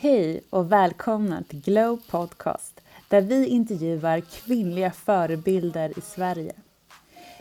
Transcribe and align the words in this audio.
Hej 0.00 0.40
och 0.50 0.72
välkomna 0.72 1.42
till 1.48 1.60
Glow 1.60 2.00
Podcast 2.10 2.80
där 3.08 3.20
vi 3.20 3.46
intervjuar 3.46 4.20
kvinnliga 4.20 4.90
förebilder 4.90 5.98
i 5.98 6.00
Sverige. 6.00 6.52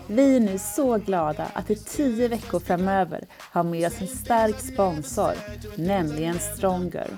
Vi 0.08 0.35
är 0.35 0.40
nu 0.40 0.58
så 0.58 0.98
glada 0.98 1.48
att 1.54 1.70
i 1.70 1.75
tio 1.75 2.28
veckor 2.28 2.59
framöver 2.59 3.25
ha 3.54 3.64
med 3.64 3.88
oss 3.88 4.01
en 4.01 4.08
stark 4.08 4.59
sponsor, 4.59 5.33
nämligen 5.75 6.40
Stronger. 6.40 7.17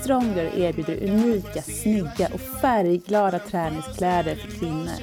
Stronger 0.00 0.58
erbjuder 0.58 1.10
unika, 1.10 1.62
snygga 1.62 2.28
och 2.34 2.40
färgglada 2.40 3.38
träningskläder 3.38 4.34
för 4.34 4.58
kvinnor. 4.58 5.00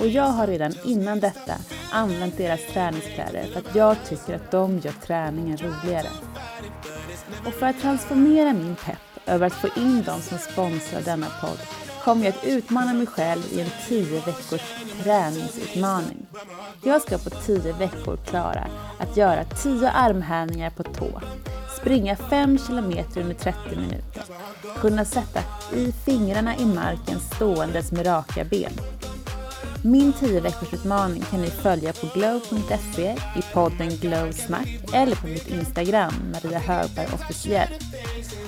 Och 0.00 0.08
jag 0.08 0.28
har 0.28 0.46
redan 0.46 0.72
innan 0.84 1.20
detta 1.20 1.54
använt 1.92 2.36
deras 2.36 2.66
träningskläder 2.72 3.44
för 3.52 3.60
att 3.60 3.74
jag 3.74 3.96
tycker 4.08 4.34
att 4.34 4.50
de 4.50 4.78
gör 4.78 4.92
träningen 5.06 5.56
roligare. 5.56 6.08
Och 7.46 7.52
för 7.52 7.66
att 7.66 7.80
transformera 7.80 8.52
min 8.52 8.76
pepp 8.76 8.98
över 9.26 9.46
att 9.46 9.52
få 9.52 9.68
in 9.76 10.02
dem 10.02 10.20
som 10.20 10.38
sponsrar 10.38 11.00
denna 11.00 11.26
podd 11.40 11.58
kommer 12.04 12.24
jag 12.24 12.34
att 12.34 12.44
utmana 12.44 12.92
mig 12.92 13.06
själv 13.06 13.42
i 13.52 13.60
en 13.60 13.70
10 13.88 14.20
veckors 14.20 14.74
träningsutmaning. 15.02 16.26
Jag 16.82 17.02
ska 17.02 17.18
på 17.18 17.30
10 17.30 17.72
veckor 17.72 18.16
klara 18.16 18.66
att 18.98 19.16
göra 19.16 19.44
10 19.44 19.90
armhävningar 19.90 20.70
på 20.70 20.82
tå, 20.82 21.20
springa 21.80 22.16
5 22.16 22.58
kilometer 22.58 23.20
under 23.20 23.34
30 23.34 23.58
minuter, 23.76 24.22
kunna 24.80 25.04
sätta 25.04 25.40
i 25.74 25.92
fingrarna 25.92 26.56
i 26.56 26.66
marken 26.66 27.20
ståendes 27.20 27.92
med 27.92 28.06
raka 28.06 28.44
ben. 28.44 28.72
Min 29.86 30.12
10 30.12 30.40
veckors 30.40 30.74
utmaning 30.74 31.22
kan 31.22 31.40
ni 31.40 31.50
följa 31.50 31.92
på 31.92 32.06
glow.se 32.14 33.16
i 33.36 33.42
podden 33.52 33.88
Glow 33.88 34.32
Snack 34.32 34.68
eller 34.92 35.16
på 35.16 35.26
mitt 35.26 35.48
Instagram, 35.48 36.12
Maria 36.32 36.58
Högberg 36.58 37.06
officiell. 37.14 37.68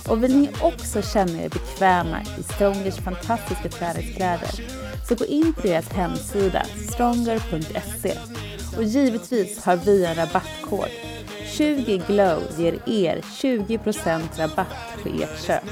Och 0.09 0.25
vill 0.25 0.37
ni 0.37 0.51
också 0.63 1.03
känna 1.03 1.43
er 1.43 1.49
bekväma 1.49 2.23
i 2.39 2.43
Strongers 2.43 2.97
fantastiska 2.97 3.69
träningskläder 3.69 4.51
så 5.09 5.15
gå 5.15 5.25
in 5.25 5.53
på 5.53 5.61
deras 5.61 5.93
hemsida 5.93 6.63
stronger.se 6.93 8.19
och 8.77 8.85
givetvis 8.85 9.65
har 9.65 9.77
vi 9.77 10.05
en 10.05 10.15
rabattkod. 10.15 10.89
20 11.47 12.03
glow 12.07 12.43
ger 12.59 12.89
er 12.89 13.21
20% 13.21 14.23
rabatt 14.37 15.03
på 15.03 15.09
ert 15.09 15.47
köp. 15.47 15.65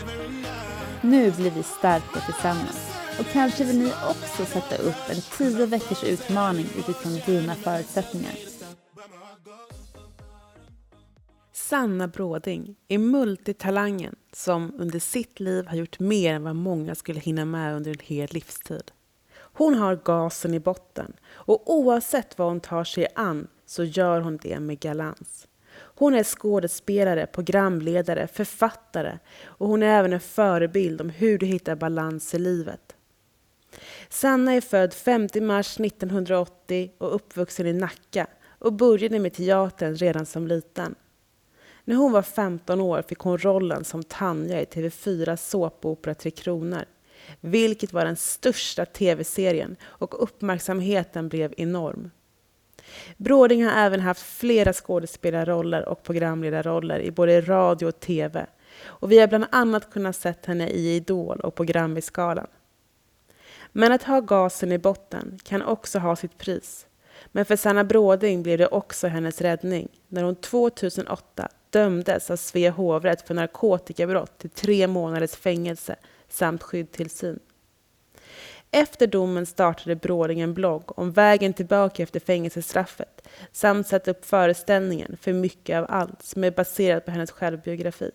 Nu 1.00 1.30
blir 1.30 1.50
vi 1.50 1.62
starka 1.62 2.20
tillsammans 2.26 2.93
och 3.18 3.26
kanske 3.32 3.64
vill 3.64 3.78
ni 3.78 3.92
också 4.10 4.44
sätta 4.44 4.76
upp 4.76 5.10
en 5.10 5.20
10 5.38 5.66
veckors 5.66 6.04
utmaning 6.04 6.66
utifrån 6.78 7.20
dina 7.26 7.54
förutsättningar. 7.54 8.32
Sanna 11.52 12.08
Bråding 12.08 12.76
är 12.88 12.98
multitalangen 12.98 14.16
som 14.32 14.74
under 14.78 14.98
sitt 14.98 15.40
liv 15.40 15.66
har 15.66 15.76
gjort 15.76 15.98
mer 15.98 16.34
än 16.34 16.42
vad 16.42 16.56
många 16.56 16.94
skulle 16.94 17.20
hinna 17.20 17.44
med 17.44 17.76
under 17.76 17.90
en 17.90 17.98
hel 18.02 18.28
livstid. 18.30 18.92
Hon 19.36 19.74
har 19.74 19.96
gasen 19.96 20.54
i 20.54 20.60
botten 20.60 21.12
och 21.26 21.74
oavsett 21.74 22.38
vad 22.38 22.48
hon 22.48 22.60
tar 22.60 22.84
sig 22.84 23.06
an 23.14 23.48
så 23.66 23.84
gör 23.84 24.20
hon 24.20 24.36
det 24.36 24.60
med 24.60 24.80
galans. 24.80 25.46
Hon 25.76 26.14
är 26.14 26.24
skådespelare, 26.24 27.26
programledare, 27.26 28.26
författare 28.26 29.18
och 29.44 29.68
hon 29.68 29.82
är 29.82 29.98
även 29.98 30.12
en 30.12 30.20
förebild 30.20 31.00
om 31.00 31.10
hur 31.10 31.38
du 31.38 31.46
hittar 31.46 31.76
balans 31.76 32.34
i 32.34 32.38
livet. 32.38 32.93
Sanna 34.08 34.52
är 34.52 34.60
född 34.60 34.94
5 34.94 35.28
mars 35.40 35.80
1980 35.80 36.90
och 36.98 37.14
uppvuxen 37.14 37.66
i 37.66 37.72
Nacka 37.72 38.26
och 38.58 38.72
började 38.72 39.18
med 39.18 39.32
teatern 39.32 39.94
redan 39.94 40.26
som 40.26 40.46
liten. 40.46 40.94
När 41.84 41.96
hon 41.96 42.12
var 42.12 42.22
15 42.22 42.80
år 42.80 43.02
fick 43.02 43.18
hon 43.18 43.38
rollen 43.38 43.84
som 43.84 44.02
Tanja 44.02 44.60
i 44.60 44.64
TV4 44.64 45.36
såpopera 45.36 46.14
Tre 46.14 46.30
Kronor, 46.30 46.84
vilket 47.40 47.92
var 47.92 48.04
den 48.04 48.16
största 48.16 48.84
tv-serien 48.84 49.76
och 49.82 50.22
uppmärksamheten 50.22 51.28
blev 51.28 51.54
enorm. 51.56 52.10
Bråding 53.16 53.64
har 53.64 53.72
även 53.72 54.00
haft 54.00 54.22
flera 54.22 54.72
skådespelarroller 54.72 55.88
och 55.88 56.02
programledarroller 56.02 57.00
i 57.00 57.10
både 57.10 57.40
radio 57.40 57.86
och 57.86 58.00
tv. 58.00 58.46
Och 58.82 59.12
vi 59.12 59.18
har 59.18 59.26
bland 59.26 59.46
annat 59.50 59.92
kunnat 59.92 60.16
se 60.16 60.34
henne 60.44 60.68
i 60.68 60.96
Idol 60.96 61.40
och 61.40 61.54
på 61.54 61.64
Grammisgalan. 61.64 62.46
Men 63.76 63.92
att 63.92 64.02
ha 64.02 64.20
gasen 64.20 64.72
i 64.72 64.78
botten 64.78 65.38
kan 65.44 65.62
också 65.62 65.98
ha 65.98 66.16
sitt 66.16 66.38
pris. 66.38 66.86
Men 67.26 67.44
för 67.44 67.56
Sanna 67.56 67.84
Bråding 67.84 68.42
blev 68.42 68.58
det 68.58 68.66
också 68.66 69.08
hennes 69.08 69.40
räddning 69.40 69.88
när 70.08 70.22
hon 70.22 70.36
2008 70.36 71.48
dömdes 71.70 72.30
av 72.30 72.36
Svea 72.36 72.70
hovrätt 72.70 73.26
för 73.26 73.34
narkotikabrott 73.34 74.38
till 74.38 74.50
tre 74.50 74.86
månaders 74.86 75.30
fängelse 75.30 75.96
samt 76.28 76.62
skyddstillsyn. 76.62 77.38
Efter 78.70 79.06
domen 79.06 79.46
startade 79.46 79.96
Bråding 79.96 80.40
en 80.40 80.54
blogg 80.54 80.98
om 80.98 81.12
vägen 81.12 81.52
tillbaka 81.52 82.02
efter 82.02 82.20
fängelsestraffet 82.20 83.28
samt 83.52 83.86
satte 83.86 84.10
upp 84.10 84.24
föreställningen 84.24 85.16
För 85.20 85.32
mycket 85.32 85.78
av 85.78 85.86
allt 85.88 86.22
som 86.22 86.44
är 86.44 86.50
baserad 86.50 87.04
på 87.04 87.10
hennes 87.10 87.30
självbiografi. 87.30 88.10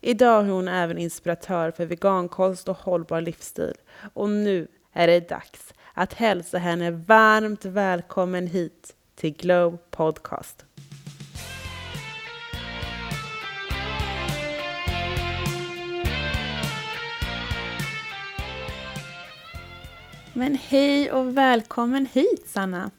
Idag 0.00 0.46
är 0.46 0.50
hon 0.50 0.68
även 0.68 0.98
inspiratör 0.98 1.70
för 1.70 1.86
vegankost 1.86 2.68
och 2.68 2.76
hållbar 2.76 3.20
livsstil 3.20 3.74
och 4.14 4.30
nu 4.30 4.68
är 4.92 5.06
det 5.06 5.28
dags 5.28 5.74
att 5.94 6.14
hälsa 6.14 6.58
henne 6.58 6.90
varmt 6.90 7.64
välkommen 7.64 8.46
hit 8.46 8.94
till 9.14 9.32
Glow 9.32 9.78
Podcast. 9.90 10.64
Men 20.32 20.58
hej 20.68 21.12
och 21.12 21.36
välkommen 21.36 22.06
hit 22.12 22.44
Sanna! 22.46 22.90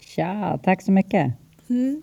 Tja, 0.00 0.58
tack 0.62 0.82
så 0.82 0.92
mycket! 0.92 1.32
Mm. 1.68 2.02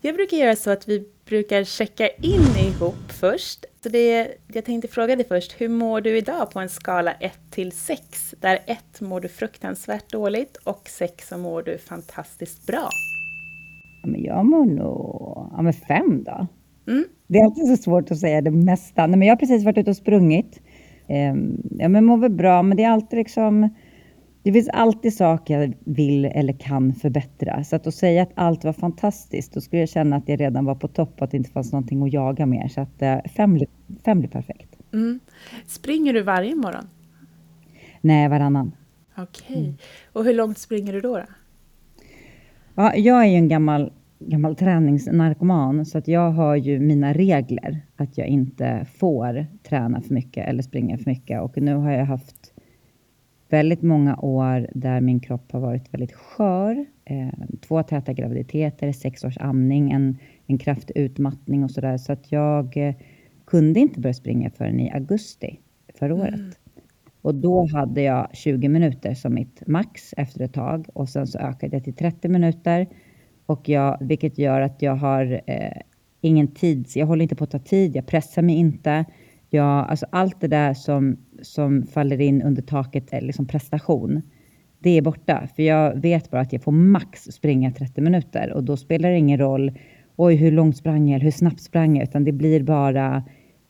Jag 0.00 0.14
brukar 0.14 0.36
göra 0.36 0.56
så 0.56 0.70
att 0.70 0.88
vi 0.88 1.15
brukar 1.26 1.64
checka 1.64 2.08
in 2.08 2.56
ihop 2.58 3.12
först. 3.20 3.64
Så 3.82 3.88
det, 3.88 4.28
jag 4.52 4.64
tänkte 4.64 4.88
fråga 4.88 5.16
dig 5.16 5.26
först, 5.28 5.60
hur 5.60 5.68
mår 5.68 6.00
du 6.00 6.18
idag 6.18 6.50
på 6.50 6.60
en 6.60 6.68
skala 6.68 7.12
1 7.12 7.32
till 7.50 7.72
6? 7.72 8.34
Där 8.40 8.58
1 8.66 9.00
mår 9.00 9.20
du 9.20 9.28
fruktansvärt 9.28 10.12
dåligt 10.12 10.56
och 10.56 10.88
6 10.88 11.28
så 11.28 11.38
mår 11.38 11.62
du 11.62 11.78
fantastiskt 11.78 12.66
bra. 12.66 12.88
Ja, 14.02 14.08
men 14.08 14.22
jag 14.22 14.46
mår 14.46 14.64
nog 14.64 15.66
ja, 15.66 15.72
5 15.88 16.24
då. 16.24 16.46
Mm. 16.88 17.04
Det 17.26 17.38
är 17.38 17.44
alltid 17.44 17.66
så 17.66 17.76
svårt 17.76 18.10
att 18.10 18.18
säga 18.18 18.40
det 18.40 18.50
mesta. 18.50 19.06
Nej, 19.06 19.18
men 19.18 19.28
jag 19.28 19.34
har 19.34 19.38
precis 19.38 19.64
varit 19.64 19.78
ute 19.78 19.90
och 19.90 19.96
sprungit. 19.96 20.60
Um, 21.08 21.62
ja, 21.70 21.88
men 21.88 22.04
mår 22.04 22.16
väl 22.16 22.30
bra, 22.30 22.62
men 22.62 22.76
det 22.76 22.84
är 22.84 22.90
alltid 22.90 23.18
liksom 23.18 23.68
det 24.46 24.52
finns 24.52 24.68
alltid 24.68 25.14
saker 25.14 25.60
jag 25.60 25.74
vill 25.84 26.24
eller 26.24 26.52
kan 26.52 26.94
förbättra. 26.94 27.64
Så 27.64 27.76
att, 27.76 27.86
att 27.86 27.94
säga 27.94 28.22
att 28.22 28.30
allt 28.34 28.64
var 28.64 28.72
fantastiskt, 28.72 29.52
då 29.52 29.60
skulle 29.60 29.80
jag 29.80 29.88
känna 29.88 30.16
att 30.16 30.28
jag 30.28 30.40
redan 30.40 30.64
var 30.64 30.74
på 30.74 30.88
topp 30.88 31.14
och 31.16 31.22
att 31.22 31.30
det 31.30 31.36
inte 31.36 31.50
fanns 31.50 31.72
någonting 31.72 32.02
att 32.02 32.12
jaga 32.12 32.46
mer. 32.46 32.68
Så 32.68 32.80
att 32.80 33.02
eh, 33.02 33.18
fem, 33.36 33.54
blir, 33.54 33.68
fem 34.04 34.20
blir 34.20 34.30
perfekt. 34.30 34.76
Mm. 34.92 35.20
Springer 35.66 36.12
du 36.12 36.22
varje 36.22 36.54
morgon? 36.54 36.88
Nej, 38.00 38.28
varannan. 38.28 38.72
Okej. 39.16 39.46
Okay. 39.50 39.64
Mm. 39.64 39.76
Och 40.12 40.24
hur 40.24 40.34
långt 40.34 40.58
springer 40.58 40.92
du 40.92 41.00
då? 41.00 41.16
då? 41.16 41.24
Ja, 42.74 42.94
jag 42.94 43.22
är 43.24 43.28
ju 43.28 43.36
en 43.36 43.48
gammal, 43.48 43.92
gammal 44.18 44.56
träningsnarkoman, 44.56 45.86
så 45.86 45.98
att 45.98 46.08
jag 46.08 46.30
har 46.30 46.56
ju 46.56 46.80
mina 46.80 47.12
regler. 47.12 47.80
Att 47.96 48.18
jag 48.18 48.26
inte 48.26 48.86
får 48.98 49.46
träna 49.68 50.00
för 50.00 50.14
mycket 50.14 50.48
eller 50.48 50.62
springa 50.62 50.98
för 50.98 51.10
mycket. 51.10 51.42
Och 51.42 51.56
nu 51.56 51.74
har 51.74 51.90
jag 51.90 52.04
haft 52.04 52.45
väldigt 53.48 53.82
många 53.82 54.16
år 54.16 54.68
där 54.74 55.00
min 55.00 55.20
kropp 55.20 55.52
har 55.52 55.60
varit 55.60 55.94
väldigt 55.94 56.12
skör. 56.12 56.86
Eh, 57.04 57.28
två 57.60 57.82
täta 57.82 58.12
graviditeter, 58.12 58.92
sex 58.92 59.24
års 59.24 59.38
amning, 59.38 59.90
en, 59.90 60.18
en 60.46 60.58
kraftig 60.58 60.96
utmattning 60.96 61.64
och 61.64 61.70
sådär. 61.70 61.98
Så 61.98 62.12
att 62.12 62.32
jag 62.32 62.76
eh, 62.76 62.94
kunde 63.44 63.80
inte 63.80 64.00
börja 64.00 64.14
springa 64.14 64.50
förrän 64.50 64.80
i 64.80 64.90
augusti 64.92 65.60
förra 65.94 66.14
mm. 66.14 66.22
året. 66.22 66.58
Och 67.22 67.34
då 67.34 67.66
hade 67.72 68.02
jag 68.02 68.28
20 68.32 68.68
minuter 68.68 69.14
som 69.14 69.34
mitt 69.34 69.66
max 69.66 70.14
efter 70.16 70.44
ett 70.44 70.52
tag 70.52 70.86
och 70.92 71.08
sen 71.08 71.26
så 71.26 71.38
ökade 71.38 71.76
jag 71.76 71.84
till 71.84 71.94
30 71.94 72.28
minuter. 72.28 72.86
Och 73.46 73.68
jag, 73.68 73.98
vilket 74.00 74.38
gör 74.38 74.60
att 74.60 74.82
jag 74.82 74.94
har 74.94 75.40
eh, 75.46 75.80
ingen 76.20 76.48
tid, 76.48 76.88
jag 76.94 77.06
håller 77.06 77.22
inte 77.22 77.36
på 77.36 77.44
att 77.44 77.50
ta 77.50 77.58
tid, 77.58 77.96
jag 77.96 78.06
pressar 78.06 78.42
mig 78.42 78.54
inte. 78.54 79.04
Jag, 79.50 79.90
alltså 79.90 80.06
allt 80.10 80.40
det 80.40 80.48
där 80.48 80.74
som 80.74 81.16
som 81.42 81.86
faller 81.86 82.20
in 82.20 82.42
under 82.42 82.62
taket 82.62 83.12
liksom 83.22 83.46
prestation. 83.46 84.22
Det 84.78 84.90
är 84.90 85.02
borta, 85.02 85.48
för 85.56 85.62
jag 85.62 86.00
vet 86.00 86.30
bara 86.30 86.40
att 86.40 86.52
jag 86.52 86.62
får 86.62 86.72
max 86.72 87.22
springa 87.22 87.72
30 87.72 88.00
minuter 88.00 88.52
och 88.52 88.64
då 88.64 88.76
spelar 88.76 89.10
det 89.10 89.18
ingen 89.18 89.38
roll 89.38 89.72
oj, 90.16 90.34
hur 90.34 90.52
långt 90.52 90.76
sprang 90.76 91.08
jag, 91.08 91.20
hur 91.20 91.30
snabbt 91.30 91.60
sprang 91.60 91.96
jag, 91.96 92.08
utan 92.08 92.24
det 92.24 92.32
blir 92.32 92.62
bara 92.62 93.24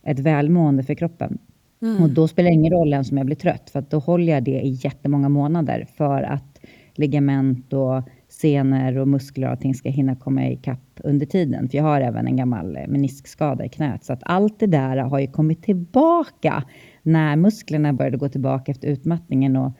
ett 0.07 0.19
välmående 0.19 0.83
för 0.83 0.95
kroppen. 0.95 1.39
Mm. 1.83 2.03
Och 2.03 2.11
då 2.11 2.29
spelar 2.29 2.51
det 2.51 2.55
ingen 2.55 2.73
roll 2.73 2.93
ens 2.93 3.11
om 3.11 3.17
jag 3.17 3.27
blir 3.27 3.37
trött, 3.37 3.71
för 3.71 3.85
då 3.91 3.99
håller 3.99 4.33
jag 4.33 4.45
det 4.45 4.61
i 4.61 4.71
jättemånga 4.71 5.29
månader 5.29 5.87
för 5.97 6.23
att 6.23 6.61
ligament 6.95 7.73
och 7.73 8.03
senor 8.29 8.99
och 8.99 9.09
muskler 9.09 9.47
och 9.47 9.51
allting 9.51 9.75
ska 9.75 9.89
hinna 9.89 10.17
komma 10.17 10.49
ikapp 10.49 11.01
under 11.05 11.27
tiden. 11.27 11.69
För 11.69 11.77
jag 11.79 11.85
har 11.85 12.01
även 12.01 12.27
en 12.27 12.37
gammal 12.37 12.79
meniskskada 12.89 13.65
i 13.65 13.69
knät. 13.69 14.05
Så 14.05 14.13
att 14.13 14.23
allt 14.23 14.61
det 14.61 14.67
där 14.67 14.97
har 14.97 15.19
ju 15.19 15.27
kommit 15.27 15.63
tillbaka 15.63 16.65
när 17.07 17.37
musklerna 17.37 17.93
började 17.93 18.17
gå 18.17 18.29
tillbaka 18.29 18.73
efter 18.73 18.89
utmattningen 18.89 19.57
och 19.57 19.73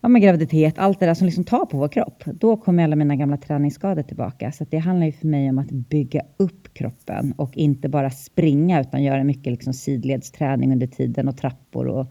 ja, 0.00 0.08
med 0.08 0.22
graviditet, 0.22 0.78
allt 0.78 1.00
det 1.00 1.06
där 1.06 1.14
som 1.14 1.26
liksom 1.26 1.44
tar 1.44 1.66
på 1.66 1.78
vår 1.78 1.88
kropp. 1.88 2.24
Då 2.24 2.56
kommer 2.56 2.84
alla 2.84 2.96
mina 2.96 3.16
gamla 3.16 3.36
träningsskador 3.36 4.02
tillbaka. 4.02 4.52
Så 4.52 4.66
det 4.70 4.78
handlar 4.78 5.06
ju 5.06 5.12
för 5.12 5.26
mig 5.26 5.50
om 5.50 5.58
att 5.58 5.70
bygga 5.70 6.22
upp 6.36 6.74
kroppen 6.74 7.32
och 7.36 7.56
inte 7.56 7.88
bara 7.88 8.10
springa 8.10 8.80
utan 8.80 9.02
göra 9.02 9.24
mycket 9.24 9.52
liksom 9.52 9.72
sidledsträning 9.72 10.72
under 10.72 10.86
tiden 10.86 11.28
och 11.28 11.36
trappor 11.36 11.86
och 11.86 12.06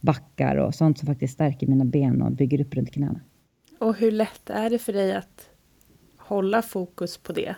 backar 0.00 0.56
och 0.56 0.74
sånt 0.74 0.98
som 0.98 1.06
faktiskt 1.06 1.34
stärker 1.34 1.66
mina 1.66 1.84
ben 1.84 2.22
och 2.22 2.32
bygger 2.32 2.60
upp 2.60 2.74
runt 2.74 2.90
knäna. 2.90 3.20
Och 3.78 3.96
hur 3.96 4.10
lätt 4.10 4.50
är 4.50 4.70
det 4.70 4.78
för 4.78 4.92
dig 4.92 5.14
att 5.14 5.50
hålla 6.16 6.62
fokus 6.62 7.18
på 7.18 7.32
det 7.32 7.56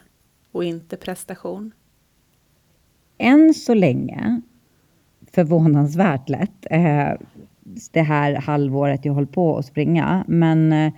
och 0.52 0.64
inte 0.64 0.96
prestation? 0.96 1.72
Än 3.18 3.54
så 3.54 3.74
länge 3.74 4.40
förvånansvärt 5.34 6.28
lätt. 6.28 6.66
Eh, 6.70 7.08
det 7.92 8.02
här 8.02 8.34
halvåret 8.34 9.04
jag 9.04 9.12
håller 9.12 9.26
på 9.26 9.58
att 9.58 9.66
springa. 9.66 10.24
Men 10.28 10.72
eh, 10.72 10.92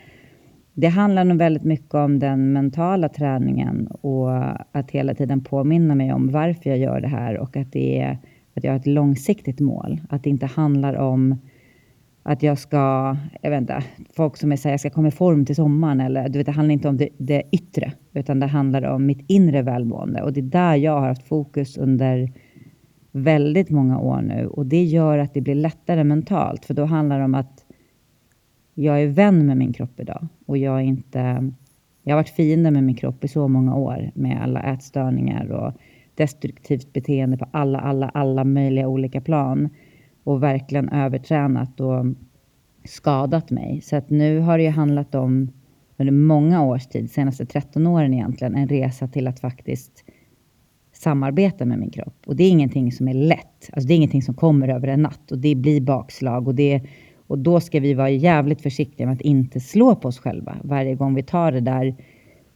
det 0.74 0.88
handlar 0.88 1.24
nog 1.24 1.38
väldigt 1.38 1.64
mycket 1.64 1.94
om 1.94 2.18
den 2.18 2.52
mentala 2.52 3.08
träningen 3.08 3.86
och 3.86 4.30
att 4.72 4.90
hela 4.90 5.14
tiden 5.14 5.44
påminna 5.44 5.94
mig 5.94 6.12
om 6.12 6.30
varför 6.30 6.70
jag 6.70 6.78
gör 6.78 7.00
det 7.00 7.08
här 7.08 7.38
och 7.38 7.56
att, 7.56 7.72
det 7.72 8.00
är, 8.00 8.18
att 8.54 8.64
jag 8.64 8.72
har 8.72 8.78
ett 8.78 8.86
långsiktigt 8.86 9.60
mål. 9.60 10.00
Att 10.08 10.22
det 10.24 10.30
inte 10.30 10.46
handlar 10.46 10.94
om 10.94 11.38
att 12.22 12.42
jag 12.42 12.58
ska, 12.58 13.16
jag 13.42 13.50
vet 13.50 13.60
inte, 13.60 13.82
folk 14.16 14.36
som 14.36 14.56
säger 14.56 14.72
jag 14.72 14.80
ska 14.80 14.90
komma 14.90 15.08
i 15.08 15.10
form 15.10 15.44
till 15.44 15.56
sommaren 15.56 16.00
eller 16.00 16.28
du 16.28 16.38
vet, 16.38 16.46
det 16.46 16.52
handlar 16.52 16.72
inte 16.72 16.88
om 16.88 16.96
det, 16.96 17.08
det 17.18 17.42
yttre 17.52 17.92
utan 18.12 18.40
det 18.40 18.46
handlar 18.46 18.82
om 18.82 19.06
mitt 19.06 19.24
inre 19.26 19.62
välmående 19.62 20.22
och 20.22 20.32
det 20.32 20.40
är 20.40 20.42
där 20.42 20.74
jag 20.74 21.00
har 21.00 21.08
haft 21.08 21.28
fokus 21.28 21.76
under 21.76 22.32
väldigt 23.16 23.70
många 23.70 23.98
år 23.98 24.22
nu 24.22 24.46
och 24.46 24.66
det 24.66 24.84
gör 24.84 25.18
att 25.18 25.34
det 25.34 25.40
blir 25.40 25.54
lättare 25.54 26.04
mentalt 26.04 26.64
för 26.64 26.74
då 26.74 26.84
handlar 26.84 27.18
det 27.18 27.24
om 27.24 27.34
att 27.34 27.64
jag 28.74 29.02
är 29.02 29.06
vän 29.06 29.46
med 29.46 29.56
min 29.56 29.72
kropp 29.72 30.00
idag 30.00 30.26
och 30.46 30.58
jag 30.58 30.76
är 30.76 30.84
inte 30.84 31.52
jag 32.02 32.12
har 32.12 32.22
varit 32.22 32.28
fiende 32.28 32.70
med 32.70 32.84
min 32.84 32.94
kropp 32.94 33.24
i 33.24 33.28
så 33.28 33.48
många 33.48 33.74
år 33.74 34.10
med 34.14 34.42
alla 34.42 34.62
ätstörningar 34.62 35.52
och 35.52 35.72
destruktivt 36.14 36.92
beteende 36.92 37.36
på 37.36 37.46
alla, 37.50 37.78
alla, 37.78 38.08
alla 38.08 38.44
möjliga 38.44 38.88
olika 38.88 39.20
plan 39.20 39.69
och 40.24 40.42
verkligen 40.42 40.88
övertränat 40.88 41.80
och 41.80 42.04
skadat 42.84 43.50
mig. 43.50 43.80
Så 43.80 43.96
att 43.96 44.10
nu 44.10 44.40
har 44.40 44.58
det 44.58 44.64
ju 44.64 44.70
handlat 44.70 45.14
om 45.14 45.52
under 45.96 46.12
många 46.12 46.64
års 46.64 46.86
tid, 46.86 47.10
senaste 47.10 47.46
13 47.46 47.86
åren 47.86 48.14
egentligen, 48.14 48.54
en 48.54 48.69
resa 48.69 49.08
till 49.08 49.26
att 49.26 49.40
faktiskt 49.40 50.04
samarbeta 50.96 51.64
med 51.64 51.78
min 51.78 51.90
kropp. 51.90 52.22
Och 52.26 52.37
det 52.37 52.44
är 52.44 52.50
ingenting 52.50 52.93
som 52.93 53.08
är 53.08 53.14
lätt. 53.14 53.70
Alltså 53.72 53.88
det 53.88 53.94
är 53.94 53.96
ingenting 53.96 54.22
som 54.22 54.34
kommer 54.34 54.69
över 54.69 54.88
en 54.88 55.02
natt 55.02 55.32
och 55.32 55.38
det 55.38 55.54
blir 55.54 55.81
bakslag 55.81 56.48
och 56.48 56.54
det 56.54 56.82
och 57.26 57.38
då 57.38 57.60
ska 57.60 57.81
vi 57.81 57.94
vara 57.94 58.10
jävligt 58.10 58.62
försiktiga 58.62 59.06
med 59.06 59.14
att 59.14 59.20
inte 59.20 59.60
slå 59.60 59.96
på 59.96 60.08
oss 60.08 60.19
själva 60.19 60.56
varje 60.64 60.94
gång 60.94 61.14
vi 61.14 61.22
tar 61.22 61.52
det 61.52 61.60
där 61.60 61.96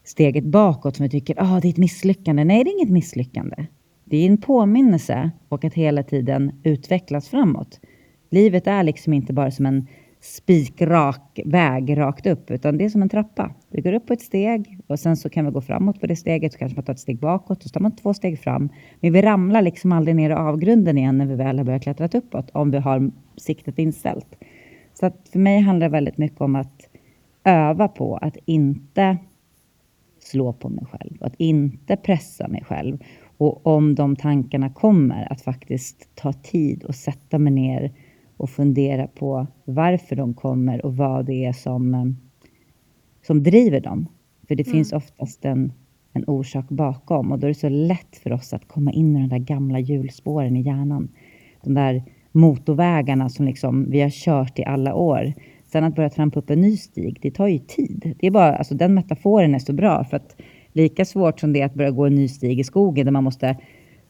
steget 0.05 0.45
bakåt 0.45 0.97
som 0.97 1.05
vi 1.05 1.11
tycker 1.11 1.35
ah, 1.39 1.61
det 1.61 1.69
är 1.69 1.71
ett 1.71 1.77
misslyckande. 1.77 2.45
Nej, 2.45 2.65
det 2.65 2.71
är 2.71 2.77
inget 2.79 2.91
misslyckande. 2.91 3.67
Det 4.05 4.17
är 4.17 4.27
en 4.27 4.39
påminnelse 4.39 5.31
och 5.49 5.65
att 5.65 5.75
hela 5.75 6.03
tiden 6.03 6.53
utvecklas 6.63 7.29
framåt. 7.29 7.81
Livet 8.31 8.67
är 8.67 8.83
liksom 8.83 9.13
inte 9.13 9.33
bara 9.33 9.51
som 9.51 9.67
en 9.67 9.87
spikrak 10.21 11.41
väg 11.45 11.99
rakt 11.99 12.27
upp, 12.27 12.51
utan 12.51 12.79
det 12.79 12.85
är 12.85 12.89
som 12.89 13.03
en 13.03 13.09
trappa. 13.09 13.55
Vi 13.69 13.83
går 13.83 13.93
upp 13.93 14.07
på 14.07 14.13
ett 14.13 14.21
steg 14.21 14.79
och 14.87 15.01
sen 15.01 15.17
så 15.17 15.31
kan 15.31 15.45
vi 15.45 15.51
gå 15.51 15.61
framåt 15.61 16.01
på 16.01 16.07
det 16.07 16.17
steget, 16.17 16.53
så 16.53 16.59
kanske 16.59 16.77
man 16.77 16.85
tar 16.85 16.93
ett 16.93 16.99
steg 16.99 17.19
bakåt 17.19 17.59
och 17.59 17.63
så 17.63 17.69
tar 17.69 17.81
man 17.81 17.97
två 17.97 18.15
steg 18.15 18.39
fram. 18.39 18.69
Men 19.01 19.13
vi 19.13 19.23
ramlar 19.23 19.63
liksom 19.63 19.93
aldrig 19.93 20.17
ner 20.17 20.31
i 20.31 20.35
avgrunden 20.35 20.99
igen 20.99 21.19
när 21.19 21.27
vi 21.27 21.35
väl 21.35 21.59
har 21.59 21.65
börjat 21.65 21.83
klättra 21.83 22.09
uppåt, 22.19 22.51
om 22.51 22.71
vi 22.71 22.79
har 22.79 23.11
siktet 23.37 23.79
inställt. 23.79 24.37
Så 24.95 25.07
att 25.07 25.29
för 25.33 25.39
mig 25.39 25.61
handlar 25.61 25.87
det 25.89 25.93
väldigt 25.93 26.19
mycket 26.19 26.41
om 26.41 26.57
att 26.57 26.89
öva 27.45 27.89
på 27.89 28.17
att 28.17 28.37
inte 28.45 29.17
slå 30.19 30.53
på 30.53 30.69
mig 30.69 30.85
själv, 30.85 31.17
att 31.21 31.35
inte 31.37 31.97
pressa 31.97 32.49
mig 32.49 32.65
själv. 32.65 32.99
Och 33.37 33.67
om 33.67 33.95
de 33.95 34.17
tankarna 34.17 34.71
kommer, 34.71 35.33
att 35.33 35.43
faktiskt 35.43 36.09
ta 36.15 36.33
tid 36.33 36.85
och 36.85 36.95
sätta 36.95 37.39
mig 37.39 37.53
ner 37.53 37.93
och 38.41 38.51
fundera 38.51 39.07
på 39.07 39.47
varför 39.65 40.17
de 40.17 40.35
kommer 40.35 40.87
och 40.87 40.97
vad 40.97 41.27
det 41.27 41.45
är 41.45 41.53
som, 41.53 41.95
eh, 41.95 42.05
som 43.27 43.43
driver 43.43 43.81
dem. 43.81 44.07
För 44.49 44.55
det 44.55 44.67
mm. 44.67 44.73
finns 44.73 44.93
oftast 44.93 45.45
en, 45.45 45.73
en 46.13 46.25
orsak 46.27 46.69
bakom 46.69 47.33
och 47.33 47.39
då 47.39 47.47
är 47.47 47.49
det 47.49 47.55
så 47.55 47.69
lätt 47.69 48.17
för 48.23 48.33
oss 48.33 48.53
att 48.53 48.69
komma 48.69 48.93
in 48.93 49.17
i 49.17 49.21
de 49.21 49.29
där 49.29 49.39
gamla 49.39 49.79
hjulspåren 49.79 50.57
i 50.57 50.63
hjärnan. 50.63 51.09
De 51.65 51.75
där 51.75 52.03
motorvägarna 52.33 53.29
som 53.29 53.47
liksom 53.47 53.91
vi 53.91 54.01
har 54.01 54.11
kört 54.11 54.59
i 54.59 54.65
alla 54.65 54.95
år. 54.95 55.33
Sen 55.73 55.85
att 55.85 55.95
börja 55.95 56.11
trampa 56.11 56.39
upp 56.39 56.51
en 56.51 56.61
ny 56.61 56.77
stig, 56.77 57.19
det 57.23 57.31
tar 57.31 57.47
ju 57.47 57.59
tid. 57.59 58.15
Det 58.19 58.27
är 58.27 58.31
bara, 58.31 58.57
alltså 58.57 58.75
den 58.75 58.95
metaforen 58.95 59.55
är 59.55 59.59
så 59.59 59.73
bra 59.73 60.05
för 60.05 60.17
att 60.17 60.37
lika 60.73 61.05
svårt 61.05 61.41
som 61.41 61.53
det 61.53 61.61
är 61.61 61.67
att 61.67 61.75
börja 61.75 61.91
gå 61.91 62.07
en 62.07 62.15
ny 62.15 62.29
stig 62.29 62.61
i 62.61 62.65
skogen 62.65 63.05
där 63.05 63.13
man 63.13 63.25
måste 63.25 63.57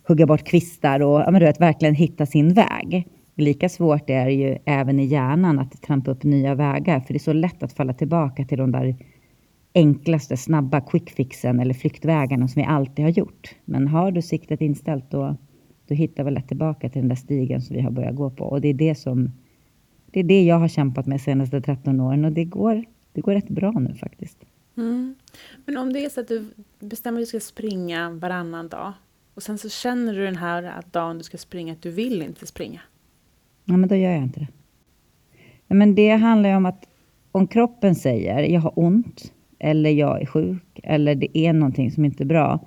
hugga 0.09 0.27
bort 0.27 0.45
kvistar 0.45 1.01
och 1.01 1.21
ja, 1.21 1.31
men 1.31 1.41
du 1.41 1.47
vet, 1.47 1.61
verkligen 1.61 1.95
hitta 1.95 2.27
sin 2.27 2.55
väg. 2.55 3.07
Lika 3.41 3.69
svårt 3.69 4.11
är 4.11 4.25
det 4.25 4.33
ju 4.33 4.59
även 4.65 5.01
i 5.01 5.05
hjärnan 5.05 5.59
att 5.59 5.83
trampa 5.83 6.11
upp 6.11 6.23
nya 6.23 6.55
vägar, 6.55 7.01
för 7.01 7.13
det 7.13 7.17
är 7.17 7.19
så 7.19 7.33
lätt 7.33 7.63
att 7.63 7.73
falla 7.73 7.93
tillbaka 7.93 8.45
till 8.45 8.59
de 8.59 8.73
där 8.73 8.97
enklaste, 9.75 10.37
snabba 10.37 10.81
quickfixen 10.81 11.61
eller 11.61 11.75
flyktvägarna 11.75 12.49
som 12.49 12.63
vi 12.63 12.67
alltid 12.67 13.05
har 13.05 13.13
gjort. 13.13 13.55
Men 13.65 13.89
har 13.89 14.11
du 14.11 14.23
siktet 14.23 14.61
inställt 14.61 15.11
då, 15.11 15.37
då 15.87 15.95
hittar 15.95 16.25
vi 16.25 16.31
lätt 16.31 16.49
tillbaka 16.49 16.89
till 16.89 17.01
den 17.01 17.09
där 17.09 17.17
stigen 17.17 17.63
som 17.63 17.77
vi 17.77 17.83
har 17.83 17.91
börjat 17.91 18.17
gå 18.17 18.31
på. 18.31 18.45
Och 18.45 18.61
det 18.61 18.69
är 18.69 18.75
det 18.75 18.95
som 18.95 19.31
det 20.13 20.21
är 20.21 20.25
det 20.25 20.43
jag 20.43 20.59
har 20.59 20.69
kämpat 20.69 21.07
med 21.07 21.19
de 21.19 21.23
senaste 21.23 21.61
13 21.61 22.01
åren 22.01 22.25
och 22.25 22.33
det 22.33 22.45
går, 22.45 22.85
det 23.13 23.21
går 23.21 23.35
rätt 23.35 23.49
bra 23.49 23.71
nu 23.71 23.95
faktiskt. 23.95 24.39
Mm. 24.77 25.15
Men 25.65 25.77
om 25.77 25.93
det 25.93 26.05
är 26.05 26.09
så 26.09 26.21
att 26.21 26.29
du 26.29 26.47
bestämmer 26.79 27.19
att 27.19 27.23
du 27.23 27.27
ska 27.27 27.41
springa 27.41 28.11
varannan 28.11 28.69
dag 28.69 28.93
och 29.35 29.43
sen 29.43 29.59
så 29.59 29.69
känner 29.69 30.15
du 30.15 30.25
den 30.25 30.37
här 30.37 30.83
dagen 30.91 31.19
du 31.19 31.25
ska 31.25 31.39
springa 31.39 31.73
att 31.73 31.83
du 31.83 31.91
vill 31.91 32.23
inte 32.23 32.47
springa. 32.47 32.81
Ja, 33.65 33.77
men 33.77 33.89
då 33.89 33.97
gör 33.97 34.11
jag 34.11 34.23
inte 34.23 34.41
det. 34.41 34.49
Ja, 35.67 35.75
men 35.75 35.95
det 35.95 36.11
handlar 36.11 36.51
ju 36.51 36.57
om 36.57 36.67
att 36.67 36.89
om 37.33 37.47
kroppen 37.47 37.95
säger 37.95 38.43
jag 38.43 38.61
har 38.61 38.73
ont 38.79 39.33
eller 39.59 39.91
jag 39.91 40.23
är 40.23 40.27
sjuk 40.27 40.81
eller 40.83 41.15
det 41.15 41.39
är 41.39 41.53
någonting 41.53 41.91
som 41.91 42.05
inte 42.05 42.23
är 42.23 42.27
bra, 42.27 42.59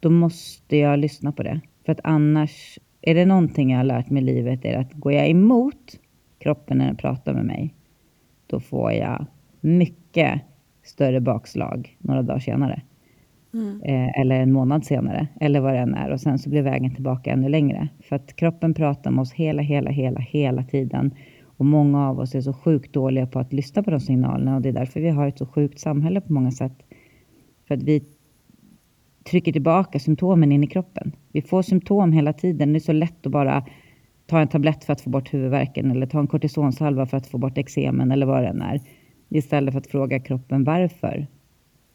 då 0.00 0.10
måste 0.10 0.76
jag 0.76 0.98
lyssna 0.98 1.32
på 1.32 1.42
det. 1.42 1.60
För 1.84 1.92
att 1.92 2.00
annars, 2.04 2.78
är 3.02 3.14
det 3.14 3.26
någonting 3.26 3.70
jag 3.70 3.78
har 3.78 3.84
lärt 3.84 4.10
mig 4.10 4.22
i 4.22 4.26
livet 4.26 4.64
är 4.64 4.78
att 4.78 4.92
går 4.92 5.12
jag 5.12 5.28
emot 5.28 6.00
kroppen 6.38 6.78
när 6.78 6.86
den 6.86 6.96
pratar 6.96 7.34
med 7.34 7.44
mig, 7.44 7.74
då 8.46 8.60
får 8.60 8.92
jag 8.92 9.26
mycket 9.60 10.40
större 10.82 11.20
bakslag 11.20 11.96
några 11.98 12.22
dagar 12.22 12.38
senare. 12.38 12.82
Mm. 13.54 13.80
Eh, 13.82 14.20
eller 14.20 14.40
en 14.40 14.52
månad 14.52 14.84
senare, 14.84 15.28
eller 15.40 15.60
vad 15.60 15.74
det 15.74 15.78
än 15.78 15.94
är. 15.94 16.10
Och 16.10 16.20
sen 16.20 16.38
så 16.38 16.50
blir 16.50 16.62
vägen 16.62 16.94
tillbaka 16.94 17.30
ännu 17.30 17.48
längre. 17.48 17.88
För 18.00 18.16
att 18.16 18.36
kroppen 18.36 18.74
pratar 18.74 19.10
med 19.10 19.22
oss 19.22 19.32
hela, 19.32 19.62
hela, 19.62 19.90
hela, 19.90 20.20
hela 20.20 20.64
tiden. 20.64 21.14
Och 21.56 21.66
många 21.66 22.08
av 22.08 22.20
oss 22.20 22.34
är 22.34 22.40
så 22.40 22.52
sjukt 22.52 22.92
dåliga 22.92 23.26
på 23.26 23.38
att 23.38 23.52
lyssna 23.52 23.82
på 23.82 23.90
de 23.90 24.00
signalerna. 24.00 24.56
Och 24.56 24.62
det 24.62 24.68
är 24.68 24.72
därför 24.72 25.00
vi 25.00 25.08
har 25.08 25.28
ett 25.28 25.38
så 25.38 25.46
sjukt 25.46 25.78
samhälle 25.78 26.20
på 26.20 26.32
många 26.32 26.50
sätt. 26.50 26.82
För 27.68 27.74
att 27.74 27.82
vi 27.82 28.04
trycker 29.24 29.52
tillbaka 29.52 29.98
symptomen 29.98 30.52
in 30.52 30.64
i 30.64 30.66
kroppen. 30.66 31.12
Vi 31.32 31.42
får 31.42 31.62
symptom 31.62 32.12
hela 32.12 32.32
tiden. 32.32 32.72
Det 32.72 32.78
är 32.78 32.80
så 32.80 32.92
lätt 32.92 33.26
att 33.26 33.32
bara 33.32 33.64
ta 34.26 34.40
en 34.40 34.48
tablett 34.48 34.84
för 34.84 34.92
att 34.92 35.00
få 35.00 35.10
bort 35.10 35.34
huvudvärken 35.34 35.90
eller 35.90 36.06
ta 36.06 36.20
en 36.20 36.26
kortisonsalva 36.26 37.06
för 37.06 37.16
att 37.16 37.26
få 37.26 37.38
bort 37.38 37.58
eksemen 37.58 38.10
eller 38.10 38.26
vad 38.26 38.42
det 38.42 38.48
än 38.48 38.62
är. 38.62 38.80
Istället 39.28 39.74
för 39.74 39.78
att 39.78 39.86
fråga 39.86 40.18
kroppen 40.20 40.64
varför. 40.64 41.26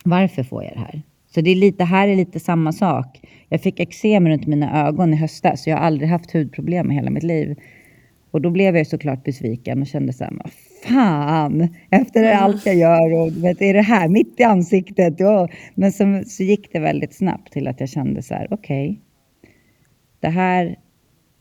Varför 0.03 0.43
får 0.43 0.63
jag 0.63 0.73
det 0.73 0.79
här? 0.79 1.03
Så 1.35 1.41
det 1.41 1.49
är 1.49 1.55
lite, 1.55 1.83
här 1.83 2.07
är 2.07 2.15
lite 2.15 2.39
samma 2.39 2.71
sak. 2.71 3.21
Jag 3.49 3.61
fick 3.61 3.79
eksem 3.79 4.27
runt 4.29 4.47
mina 4.47 4.87
ögon 4.87 5.13
i 5.13 5.17
höstas. 5.17 5.67
Jag 5.67 5.77
har 5.77 5.83
aldrig 5.83 6.09
haft 6.09 6.31
hudproblem 6.31 6.91
i 6.91 6.95
hela 6.95 7.09
mitt 7.09 7.23
liv. 7.23 7.59
Och 8.31 8.41
då 8.41 8.49
blev 8.49 8.77
jag 8.77 8.87
såklart 8.87 9.23
besviken 9.23 9.81
och 9.81 9.87
kände 9.87 10.13
så 10.13 10.23
här, 10.23 10.33
vad 10.43 10.51
fan, 10.83 11.75
efter 11.89 12.23
mm. 12.23 12.43
allt 12.43 12.65
jag 12.65 12.75
gör 12.75 13.13
och 13.13 13.43
vet, 13.43 13.61
är 13.61 13.73
det 13.73 13.81
här 13.81 14.07
mitt 14.07 14.39
i 14.39 14.43
ansiktet? 14.43 15.21
Och, 15.21 15.49
men 15.75 15.91
så, 15.91 16.23
så 16.25 16.43
gick 16.43 16.73
det 16.73 16.79
väldigt 16.79 17.13
snabbt 17.13 17.53
till 17.53 17.67
att 17.67 17.79
jag 17.79 17.89
kände 17.89 18.21
så 18.21 18.33
här, 18.33 18.47
okej, 18.51 18.89
okay, 18.89 18.99
det 20.19 20.29
här 20.29 20.75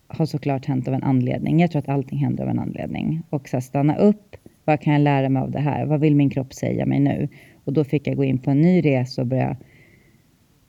har 0.06 0.26
såklart 0.26 0.66
hänt 0.66 0.88
av 0.88 0.94
en 0.94 1.02
anledning. 1.02 1.60
Jag 1.60 1.70
tror 1.70 1.82
att 1.82 1.88
allting 1.88 2.18
händer 2.18 2.44
av 2.44 2.50
en 2.50 2.58
anledning. 2.58 3.22
Och 3.30 3.48
så 3.48 3.56
här, 3.56 3.60
stanna 3.60 3.96
upp, 3.96 4.36
vad 4.64 4.80
kan 4.80 4.92
jag 4.92 5.02
lära 5.02 5.28
mig 5.28 5.42
av 5.42 5.50
det 5.50 5.60
här? 5.60 5.86
Vad 5.86 6.00
vill 6.00 6.16
min 6.16 6.30
kropp 6.30 6.54
säga 6.54 6.86
mig 6.86 7.00
nu? 7.00 7.28
Och 7.64 7.72
då 7.72 7.84
fick 7.84 8.06
jag 8.06 8.16
gå 8.16 8.24
in 8.24 8.38
på 8.38 8.50
en 8.50 8.60
ny 8.60 8.84
resa 8.84 9.22
och 9.22 9.26
börja 9.26 9.56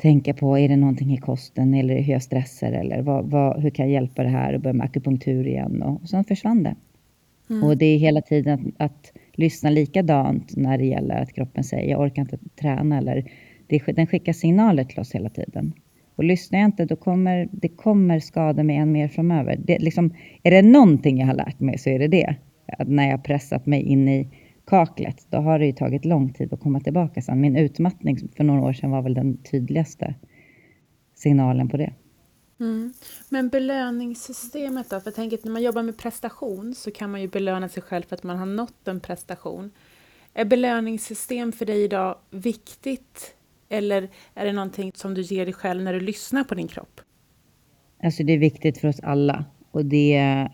tänka 0.02 0.34
på, 0.34 0.58
är 0.58 0.70
det 0.70 0.76
någonting 0.76 1.14
i 1.14 1.18
kosten 1.18 1.74
eller 1.74 2.02
hur 2.02 2.14
jag 2.14 2.24
stressar 2.24 2.72
eller 2.72 3.02
vad, 3.02 3.26
vad, 3.26 3.62
hur 3.62 3.70
kan 3.70 3.86
jag 3.86 3.94
hjälpa 3.94 4.24
det 4.24 4.30
här 4.30 4.54
och 4.54 4.62
börja 4.62 4.74
med 4.74 4.86
akupunktur 4.86 5.48
igen 5.48 5.82
och, 5.84 6.02
och 6.02 6.10
sen 6.10 6.24
försvann 6.24 6.64
det. 6.64 6.76
Mm. 7.50 7.64
Och 7.64 7.78
det 7.78 7.86
är 7.86 7.98
hela 7.98 8.22
tiden 8.22 8.74
att, 8.78 8.92
att, 8.92 9.14
lyssna 9.34 9.70
likadant 9.70 10.58
när 10.58 10.78
det 10.78 10.86
gäller 10.86 11.22
att 11.22 11.34
kroppen 11.34 11.64
säger 11.64 11.92
jag 11.92 12.02
orkar 12.02 12.22
inte 12.22 12.38
träna 12.62 12.98
eller 12.98 13.32
det, 13.68 13.84
den 13.86 14.08
skickar 14.08 14.34
signaler 14.34 14.84
till 14.84 15.00
oss 15.00 15.16
hela 15.16 15.30
tiden. 15.30 15.74
Och 16.16 16.24
lyssnar 16.24 16.60
jag 16.60 16.68
inte, 16.68 16.86
då 16.86 16.96
kommer 16.96 17.50
det 17.52 17.68
kommer 17.68 18.20
skada 18.20 18.64
mig 18.64 18.76
än 18.76 18.92
mer 18.92 19.08
framöver. 19.08 19.60
Det, 19.66 19.80
liksom, 19.80 20.14
är 20.44 20.52
det 20.52 20.62
någonting 20.62 21.20
jag 21.20 21.28
har 21.28 21.34
lärt 21.34 21.60
mig 21.60 21.78
så 21.78 21.90
är 21.90 22.00
det 22.00 22.08
det. 22.08 22.36
Att 22.78 22.88
när 22.88 23.10
jag 23.10 23.24
pressat 23.24 23.66
mig 23.66 23.82
in 23.82 24.08
i 24.08 24.28
kaklet, 24.70 25.28
då 25.30 25.38
har 25.38 25.60
det 25.60 25.66
ju 25.66 25.74
tagit 25.74 26.06
lång 26.06 26.34
tid 26.34 26.54
att 26.54 26.60
komma 26.60 26.80
tillbaka 26.80 27.22
sen. 27.22 27.42
Min 27.42 27.56
utmattning 27.56 28.30
för 28.36 28.44
några 28.44 28.62
år 28.62 28.74
sedan 28.74 28.92
var 28.92 29.02
väl 29.02 29.14
den 29.14 29.38
tydligaste 29.38 30.16
signalen 31.16 31.70
på 31.70 31.78
det. 31.78 31.94
Mm. 32.60 32.94
Men 33.30 33.50
belöningssystemet 33.50 34.90
då? 34.90 35.00
För 35.00 35.08
jag 35.08 35.16
tänker 35.16 35.38
att 35.38 35.44
när 35.44 35.52
man 35.52 35.62
jobbar 35.62 35.84
med 35.84 35.98
prestation 35.98 36.76
så 36.76 36.92
kan 36.92 37.12
man 37.12 37.22
ju 37.22 37.28
belöna 37.28 37.70
sig 37.70 37.84
själv 37.84 38.04
för 38.04 38.16
att 38.16 38.24
man 38.24 38.38
har 38.38 38.46
nått 38.46 38.88
en 38.88 39.00
prestation. 39.00 39.72
Är 40.34 40.46
belöningssystem 40.46 41.52
för 41.52 41.66
dig 41.66 41.84
idag 41.84 42.16
viktigt 42.30 43.36
eller 43.70 44.10
är 44.34 44.46
det 44.46 44.54
någonting 44.54 44.92
som 44.96 45.14
du 45.14 45.22
ger 45.22 45.46
dig 45.46 45.54
själv 45.54 45.84
när 45.84 45.94
du 45.94 46.00
lyssnar 46.00 46.44
på 46.44 46.56
din 46.56 46.68
kropp? 46.68 47.02
Alltså 48.04 48.24
det 48.24 48.34
är 48.34 48.38
viktigt 48.38 48.78
för 48.78 48.88
oss 48.88 49.00
alla 49.00 49.46
och 49.72 49.86
det, 49.86 50.50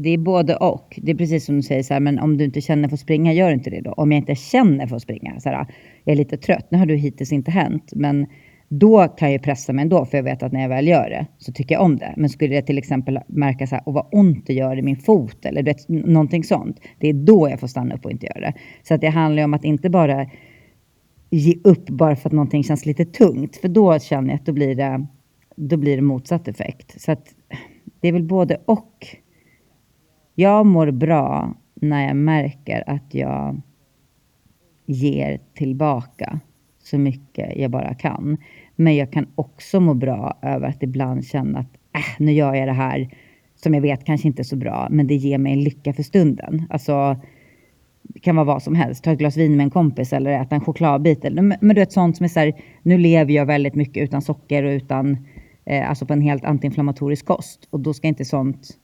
det 0.00 0.10
är 0.10 0.18
både 0.18 0.56
och. 0.56 0.98
Det 1.02 1.10
är 1.10 1.16
precis 1.16 1.44
som 1.44 1.56
du 1.56 1.62
säger 1.62 1.82
så 1.82 1.94
här, 1.94 2.00
men 2.00 2.18
om 2.18 2.36
du 2.36 2.44
inte 2.44 2.60
känner 2.60 2.88
för 2.88 2.94
att 2.94 3.00
springa, 3.00 3.32
gör 3.32 3.52
inte 3.52 3.70
det 3.70 3.80
då. 3.80 3.92
Om 3.92 4.12
jag 4.12 4.18
inte 4.18 4.34
känner 4.34 4.86
för 4.86 4.96
att 4.96 5.02
springa, 5.02 5.40
så 5.40 5.48
här, 5.48 5.66
jag 6.04 6.12
är 6.12 6.16
lite 6.16 6.36
trött, 6.36 6.66
nu 6.70 6.78
har 6.78 6.86
du 6.86 6.96
hittills 6.96 7.32
inte 7.32 7.50
hänt, 7.50 7.92
men 7.96 8.26
då 8.68 9.08
kan 9.08 9.32
jag 9.32 9.42
pressa 9.42 9.72
mig 9.72 9.82
ändå, 9.82 10.04
för 10.04 10.18
jag 10.18 10.24
vet 10.24 10.42
att 10.42 10.52
när 10.52 10.60
jag 10.62 10.68
väl 10.68 10.88
gör 10.88 11.10
det 11.10 11.26
så 11.38 11.52
tycker 11.52 11.74
jag 11.74 11.84
om 11.84 11.96
det. 11.96 12.14
Men 12.16 12.28
skulle 12.28 12.54
jag 12.54 12.66
till 12.66 12.78
exempel 12.78 13.18
märka 13.26 13.66
så 13.66 13.74
här, 13.74 13.88
och 13.88 13.94
vad 13.94 14.06
ont 14.12 14.46
det 14.46 14.54
gör 14.54 14.78
i 14.78 14.82
min 14.82 14.96
fot 14.96 15.44
eller 15.44 15.62
vet, 15.62 15.88
någonting 15.88 16.44
sånt, 16.44 16.80
det 16.98 17.08
är 17.08 17.12
då 17.12 17.48
jag 17.50 17.60
får 17.60 17.66
stanna 17.66 17.94
upp 17.94 18.04
och 18.04 18.10
inte 18.10 18.26
göra 18.26 18.40
det. 18.40 18.54
Så 18.82 18.94
att 18.94 19.00
det 19.00 19.08
handlar 19.08 19.44
om 19.44 19.54
att 19.54 19.64
inte 19.64 19.90
bara 19.90 20.26
ge 21.30 21.54
upp 21.64 21.86
bara 21.86 22.16
för 22.16 22.28
att 22.28 22.32
någonting 22.32 22.64
känns 22.64 22.86
lite 22.86 23.04
tungt, 23.04 23.56
för 23.56 23.68
då 23.68 23.98
känner 23.98 24.28
jag 24.28 24.34
att 24.34 24.46
då 24.46 24.52
blir 24.52 24.74
det, 24.74 25.06
då 25.56 25.76
blir 25.76 25.96
det 25.96 26.02
motsatt 26.02 26.48
effekt. 26.48 27.00
Så 27.00 27.12
att 27.12 27.34
det 28.00 28.08
är 28.08 28.12
väl 28.12 28.24
både 28.24 28.62
och. 28.64 29.06
Jag 30.40 30.66
mår 30.66 30.90
bra 30.90 31.54
när 31.74 32.06
jag 32.06 32.16
märker 32.16 32.84
att 32.86 33.14
jag 33.14 33.60
ger 34.86 35.40
tillbaka 35.54 36.40
så 36.82 36.98
mycket 36.98 37.56
jag 37.56 37.70
bara 37.70 37.94
kan. 37.94 38.36
Men 38.76 38.96
jag 38.96 39.12
kan 39.12 39.26
också 39.34 39.80
må 39.80 39.94
bra 39.94 40.38
över 40.42 40.68
att 40.68 40.82
ibland 40.82 41.26
känna 41.26 41.58
att 41.58 41.74
äh, 41.94 42.24
nu 42.24 42.32
gör 42.32 42.54
jag 42.54 42.68
det 42.68 42.72
här 42.72 43.14
som 43.54 43.74
jag 43.74 43.80
vet 43.80 44.04
kanske 44.04 44.28
inte 44.28 44.42
är 44.42 44.44
så 44.44 44.56
bra, 44.56 44.88
men 44.90 45.06
det 45.06 45.14
ger 45.14 45.38
mig 45.38 45.52
en 45.52 45.62
lycka 45.62 45.92
för 45.92 46.02
stunden. 46.02 46.62
Alltså, 46.70 47.16
det 48.02 48.20
kan 48.20 48.36
vara 48.36 48.46
vad 48.46 48.62
som 48.62 48.74
helst. 48.74 49.04
Ta 49.04 49.12
ett 49.12 49.18
glas 49.18 49.36
vin 49.36 49.56
med 49.56 49.64
en 49.64 49.70
kompis 49.70 50.12
eller 50.12 50.30
äta 50.30 50.54
en 50.54 50.60
chokladbit. 50.60 51.24
Eller, 51.24 51.42
men 51.42 51.58
du 51.60 51.74
vet 51.74 51.92
sånt 51.92 52.16
som 52.16 52.24
är 52.24 52.28
så 52.28 52.40
här, 52.40 52.52
nu 52.82 52.98
lever 52.98 53.32
jag 53.32 53.46
väldigt 53.46 53.74
mycket 53.74 54.02
utan 54.02 54.22
socker 54.22 54.62
och 54.62 54.70
utan, 54.70 55.16
eh, 55.64 55.88
alltså 55.90 56.06
på 56.06 56.12
en 56.12 56.20
helt 56.20 56.44
antiinflammatorisk 56.44 57.26
kost. 57.26 57.68
Och 57.70 57.80
då 57.80 57.94
ska 57.94 58.08
inte 58.08 58.24
sånt 58.24 58.78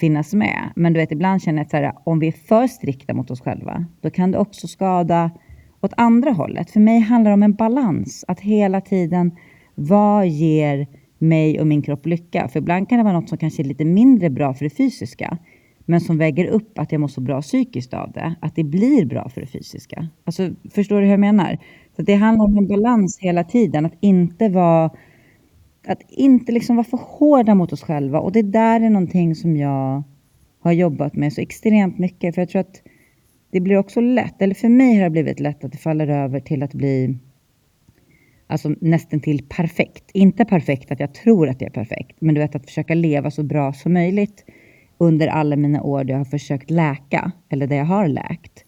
finnas 0.00 0.34
med. 0.34 0.72
Men 0.76 0.92
du 0.92 1.00
vet, 1.00 1.12
ibland 1.12 1.42
känner 1.42 1.58
jag 1.58 1.64
att 1.64 1.70
så 1.70 1.76
här, 1.76 1.92
om 2.04 2.18
vi 2.18 2.28
är 2.28 2.32
för 2.32 2.66
strikta 2.66 3.14
mot 3.14 3.30
oss 3.30 3.40
själva, 3.40 3.84
då 4.00 4.10
kan 4.10 4.30
det 4.30 4.38
också 4.38 4.68
skada 4.68 5.30
åt 5.80 5.92
andra 5.96 6.30
hållet. 6.30 6.70
För 6.70 6.80
mig 6.80 7.00
handlar 7.00 7.30
det 7.30 7.34
om 7.34 7.42
en 7.42 7.54
balans. 7.54 8.24
Att 8.28 8.40
hela 8.40 8.80
tiden, 8.80 9.32
vad 9.74 10.28
ger 10.28 10.86
mig 11.18 11.60
och 11.60 11.66
min 11.66 11.82
kropp 11.82 12.06
lycka? 12.06 12.48
För 12.48 12.58
ibland 12.58 12.88
kan 12.88 12.98
det 12.98 13.04
vara 13.04 13.20
något 13.20 13.28
som 13.28 13.38
kanske 13.38 13.62
är 13.62 13.64
lite 13.64 13.84
mindre 13.84 14.30
bra 14.30 14.54
för 14.54 14.64
det 14.64 14.70
fysiska. 14.70 15.38
Men 15.84 16.00
som 16.00 16.18
väger 16.18 16.46
upp 16.46 16.78
att 16.78 16.92
jag 16.92 17.00
mår 17.00 17.08
så 17.08 17.20
bra 17.20 17.42
psykiskt 17.42 17.94
av 17.94 18.12
det. 18.12 18.34
Att 18.40 18.56
det 18.56 18.64
blir 18.64 19.06
bra 19.06 19.28
för 19.28 19.40
det 19.40 19.46
fysiska. 19.46 20.08
Alltså, 20.24 20.50
förstår 20.74 20.96
du 20.96 21.02
hur 21.02 21.10
jag 21.10 21.20
menar? 21.20 21.58
Så 21.96 22.02
det 22.02 22.14
handlar 22.14 22.44
om 22.44 22.58
en 22.58 22.68
balans 22.68 23.18
hela 23.20 23.44
tiden. 23.44 23.86
Att 23.86 23.96
inte 24.00 24.48
vara 24.48 24.90
att 25.86 26.02
inte 26.08 26.52
liksom 26.52 26.76
vara 26.76 26.84
för 26.84 26.96
hårda 26.96 27.54
mot 27.54 27.72
oss 27.72 27.82
själva. 27.82 28.20
Och 28.20 28.32
det 28.32 28.42
där 28.42 28.80
är 28.80 28.90
någonting 28.90 29.34
som 29.34 29.56
jag 29.56 30.02
har 30.60 30.72
jobbat 30.72 31.14
med 31.14 31.32
så 31.32 31.40
extremt 31.40 31.98
mycket. 31.98 32.34
För 32.34 32.42
jag 32.42 32.48
tror 32.48 32.60
att 32.60 32.82
det 33.50 33.60
blir 33.60 33.76
också 33.76 34.00
lätt, 34.00 34.42
eller 34.42 34.54
för 34.54 34.68
mig 34.68 34.96
har 34.96 35.04
det 35.04 35.10
blivit 35.10 35.40
lätt 35.40 35.64
att 35.64 35.72
det 35.72 35.78
faller 35.78 36.08
över 36.08 36.40
till 36.40 36.62
att 36.62 36.74
bli 36.74 37.18
alltså 38.46 38.74
nästan 38.80 39.20
till 39.20 39.44
perfekt. 39.48 40.04
Inte 40.12 40.44
perfekt 40.44 40.90
att 40.90 41.00
jag 41.00 41.14
tror 41.14 41.48
att 41.48 41.58
det 41.58 41.64
är 41.64 41.70
perfekt, 41.70 42.16
men 42.20 42.34
du 42.34 42.40
vet 42.40 42.54
att 42.54 42.66
försöka 42.66 42.94
leva 42.94 43.30
så 43.30 43.42
bra 43.42 43.72
som 43.72 43.92
möjligt 43.92 44.44
under 44.98 45.28
alla 45.28 45.56
mina 45.56 45.82
år 45.82 46.04
där 46.04 46.12
jag 46.12 46.18
har 46.18 46.24
försökt 46.24 46.70
läka, 46.70 47.32
eller 47.48 47.66
där 47.66 47.76
jag 47.76 47.84
har 47.84 48.08
läkt. 48.08 48.64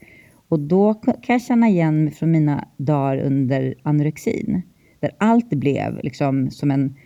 Och 0.49 0.61
då 0.61 0.95
kan 0.95 1.15
jag 1.27 1.43
känna 1.43 1.69
igen 1.69 2.05
mig 2.05 2.13
från 2.13 2.31
mina 2.31 2.69
dagar 2.77 3.17
under 3.17 3.75
anorexin, 3.83 4.63
där 5.01 5.11
allt 5.19 5.51
blev 5.51 6.01
liksom 6.03 6.51
som 6.51 6.71
en, 6.71 6.97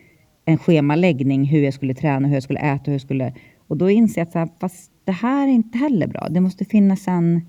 en 0.46 0.58
schemaläggning, 0.58 1.44
hur 1.44 1.62
jag 1.62 1.74
skulle 1.74 1.94
träna, 1.94 2.28
hur 2.28 2.34
jag 2.34 2.42
skulle 2.42 2.60
äta, 2.60 2.82
hur 2.84 2.92
jag 2.92 3.00
skulle... 3.00 3.34
Och 3.68 3.76
då 3.76 3.90
inser 3.90 4.20
jag 4.20 4.26
att 4.26 4.32
så 4.32 4.38
här, 4.38 4.48
fast 4.60 4.90
det 5.04 5.12
här 5.12 5.48
är 5.48 5.52
inte 5.52 5.78
heller 5.78 6.06
bra. 6.06 6.28
Det 6.30 6.40
måste 6.40 6.64
finnas 6.64 7.08
en 7.08 7.40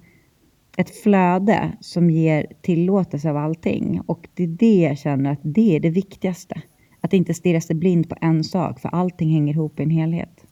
ett 0.78 0.96
flöde 0.96 1.72
som 1.82 2.10
ger 2.10 2.48
tillåtelse 2.62 3.30
av 3.30 3.38
allting. 3.38 4.02
Och 4.06 4.28
det 4.34 4.44
är 4.44 4.48
det 4.48 4.82
jag 4.82 4.98
känner 4.98 5.32
att 5.32 5.40
det 5.42 5.76
är 5.76 5.80
det 5.80 5.90
viktigaste. 5.90 6.62
Att 7.02 7.14
inte 7.14 7.34
stirra 7.34 7.62
sig 7.62 7.76
blind 7.76 8.10
på 8.10 8.16
en 8.22 8.44
sak, 8.44 8.80
för 8.80 8.90
allting 8.90 9.30
hänger 9.30 9.54
ihop 9.54 9.80
i 9.80 9.84
en 9.84 9.90
helhet. 9.90 10.44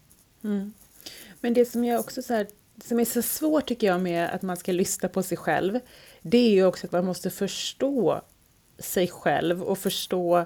Mm. 0.43 0.73
Men 1.41 1.53
det 1.53 1.65
som 1.65 1.83
jag 1.83 1.99
också 1.99 2.21
så 2.21 2.33
här, 2.33 2.47
som 2.83 2.99
är 2.99 3.05
så 3.05 3.21
svårt 3.21 3.65
tycker 3.65 3.87
jag 3.87 4.01
med 4.01 4.29
att 4.29 4.41
man 4.41 4.57
ska 4.57 4.71
lyssna 4.71 5.09
på 5.09 5.23
sig 5.23 5.37
själv, 5.37 5.79
det 6.21 6.37
är 6.37 6.51
ju 6.51 6.65
också 6.65 6.87
att 6.87 6.91
man 6.91 7.05
måste 7.05 7.29
förstå 7.29 8.21
sig 8.79 9.07
själv 9.07 9.61
och 9.61 9.77
förstå 9.77 10.45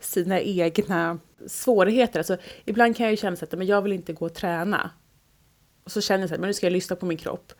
sina 0.00 0.40
egna 0.40 1.18
svårigheter. 1.46 2.20
Alltså, 2.20 2.36
ibland 2.64 2.96
kan 2.96 3.04
jag 3.04 3.10
ju 3.10 3.16
känna 3.16 3.36
att 3.42 3.58
men 3.58 3.66
jag 3.66 3.82
vill 3.82 3.92
inte 3.92 4.12
gå 4.12 4.26
och 4.26 4.34
träna. 4.34 4.90
Och 5.84 5.90
så 5.90 6.00
känner 6.00 6.28
jag 6.28 6.34
att 6.34 6.40
nu 6.40 6.52
ska 6.52 6.66
jag 6.66 6.72
lyssna 6.72 6.96
på 6.96 7.06
min 7.06 7.18
kropp. 7.18 7.52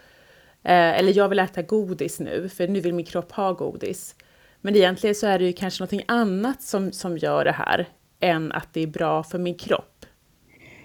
Eh, 0.62 0.99
eller 0.99 1.16
jag 1.16 1.28
vill 1.28 1.38
äta 1.38 1.62
godis 1.62 2.21
nu, 2.21 2.49
för 2.49 2.69
nu 2.69 2.81
vill 2.81 2.95
min 2.95 3.07
kropp 3.07 3.33
ha 3.33 3.52
godis. 3.52 4.16
Men 4.61 4.76
egentligen 4.76 5.14
så 5.14 5.26
är 5.26 5.38
det 5.38 5.45
ju 5.45 5.52
kanske 5.52 5.83
någonting 5.83 6.05
annat 6.09 6.62
som, 6.62 6.93
som 6.93 7.19
gör 7.19 7.45
det 7.45 7.52
här, 7.52 7.88
än 8.21 8.52
att 8.52 8.69
det 8.73 8.81
är 8.81 8.87
bra 8.87 9.23
för 9.23 9.38
min 9.38 9.55
kropp. 9.55 10.07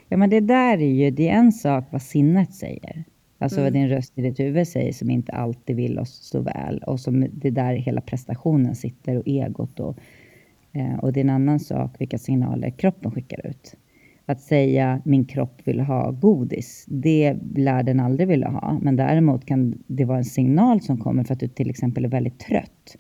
Ja, 0.10 0.17
men 0.17 0.29
det 0.29 0.39
där 0.39 0.77
är 0.77 0.91
ju, 0.91 1.12
det 1.12 1.29
är 1.29 1.34
en 1.34 1.51
sak 1.51 1.88
vad 1.91 2.01
sinnet 2.01 2.53
säger. 2.53 3.03
Alltså 3.41 3.60
mm. 3.60 3.65
vad 3.65 3.74
din 3.74 3.89
röst 3.89 4.17
i 4.17 4.22
ditt 4.22 4.39
huvud 4.39 4.67
säger 4.67 4.93
som 4.93 5.10
inte 5.10 5.31
alltid 5.31 5.75
vill 5.75 6.00
oss 6.00 6.20
så 6.24 6.41
väl. 6.41 6.84
Och 6.88 7.00
som 7.00 7.27
det 7.31 7.50
där 7.50 7.74
hela 7.74 8.01
prestationen 8.01 8.75
sitter 8.75 9.17
och 9.17 9.24
egot 9.27 9.79
och, 9.79 9.98
Eh, 10.73 10.95
och 10.95 11.13
det 11.13 11.19
är 11.19 11.23
en 11.23 11.29
annan 11.29 11.59
sak 11.59 11.95
vilka 11.99 12.17
signaler 12.17 12.69
kroppen 12.69 13.11
skickar 13.11 13.47
ut 13.47 13.75
att 14.31 14.41
säga 14.41 15.01
min 15.05 15.25
kropp 15.25 15.61
vill 15.63 15.79
ha 15.79 16.11
godis, 16.11 16.85
det 16.87 17.37
lär 17.55 17.83
den 17.83 17.99
aldrig 17.99 18.27
vilja 18.27 18.49
ha. 18.49 18.79
Men 18.81 18.95
däremot 18.95 19.45
kan 19.45 19.83
det 19.87 20.05
vara 20.05 20.17
en 20.17 20.25
signal 20.25 20.81
som 20.81 20.97
kommer 20.97 21.23
för 21.23 21.33
att 21.33 21.39
du 21.39 21.47
till 21.47 21.69
exempel 21.69 22.05
är 22.05 22.09
väldigt 22.09 22.39
trött. 22.39 22.97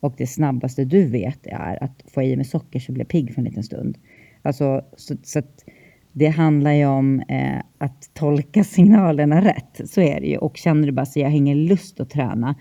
Och 0.00 0.14
det 0.18 0.26
snabbaste 0.26 0.84
du 0.84 1.06
vet 1.06 1.46
är 1.46 1.84
att 1.84 2.04
få 2.06 2.22
i 2.22 2.36
mig 2.36 2.44
socker 2.44 2.80
så 2.80 2.92
blir 2.92 3.00
jag 3.00 3.08
pigg 3.08 3.34
för 3.34 3.40
en 3.40 3.44
liten 3.44 3.62
stund. 3.62 3.98
Alltså, 4.42 4.82
så, 4.96 5.16
så 5.22 5.42
det 6.12 6.26
handlar 6.26 6.72
ju 6.72 6.86
om 6.86 7.20
eh, 7.20 7.58
att 7.78 8.10
tolka 8.14 8.64
signalerna 8.76 9.40
rätt. 9.40 9.80
Så 9.84 10.00
är 10.00 10.20
det 10.20 10.26
ju. 10.26 10.36
Och 10.36 10.56
känner 10.56 10.86
du 10.86 10.92
bara 10.92 11.06
så 11.06 11.20
jag 11.20 11.30
har 11.30 11.36
ingen 11.36 11.64
lust 11.64 12.00
att 12.00 12.10
träna 12.10 12.54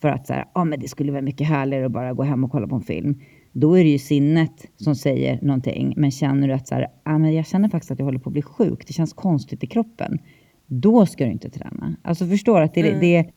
för 0.00 0.08
att 0.08 0.26
så 0.26 0.32
här, 0.32 0.44
ah, 0.52 0.64
men 0.64 0.80
det 0.80 0.88
skulle 0.88 1.12
vara 1.12 1.22
mycket 1.22 1.46
härligare 1.46 1.86
att 1.86 1.92
bara 1.92 2.12
gå 2.12 2.22
hem 2.22 2.44
och 2.44 2.50
kolla 2.50 2.66
på 2.66 2.74
en 2.74 2.82
film 2.82 3.20
då 3.60 3.78
är 3.78 3.84
det 3.84 3.90
ju 3.90 3.98
sinnet 3.98 4.66
som 4.76 4.94
säger 4.94 5.38
någonting. 5.42 5.94
Men 5.96 6.10
känner 6.10 6.48
du 6.48 6.54
att 6.54 6.68
så 6.68 6.74
här, 6.74 6.86
ah, 7.02 7.18
men 7.18 7.34
jag 7.34 7.46
känner 7.46 7.68
faktiskt 7.68 7.90
att 7.90 7.98
jag 7.98 8.06
håller 8.06 8.18
på 8.18 8.28
att 8.28 8.32
bli 8.32 8.42
sjuk, 8.42 8.86
det 8.86 8.92
känns 8.92 9.12
konstigt 9.12 9.64
i 9.64 9.66
kroppen. 9.66 10.18
Då 10.66 11.06
ska 11.06 11.24
du 11.24 11.32
inte 11.32 11.50
träna. 11.50 11.96
Alltså 12.02 12.26
förstår 12.26 12.60
att 12.60 12.74
det, 12.74 12.80
mm. 12.80 13.00
det, 13.00 13.30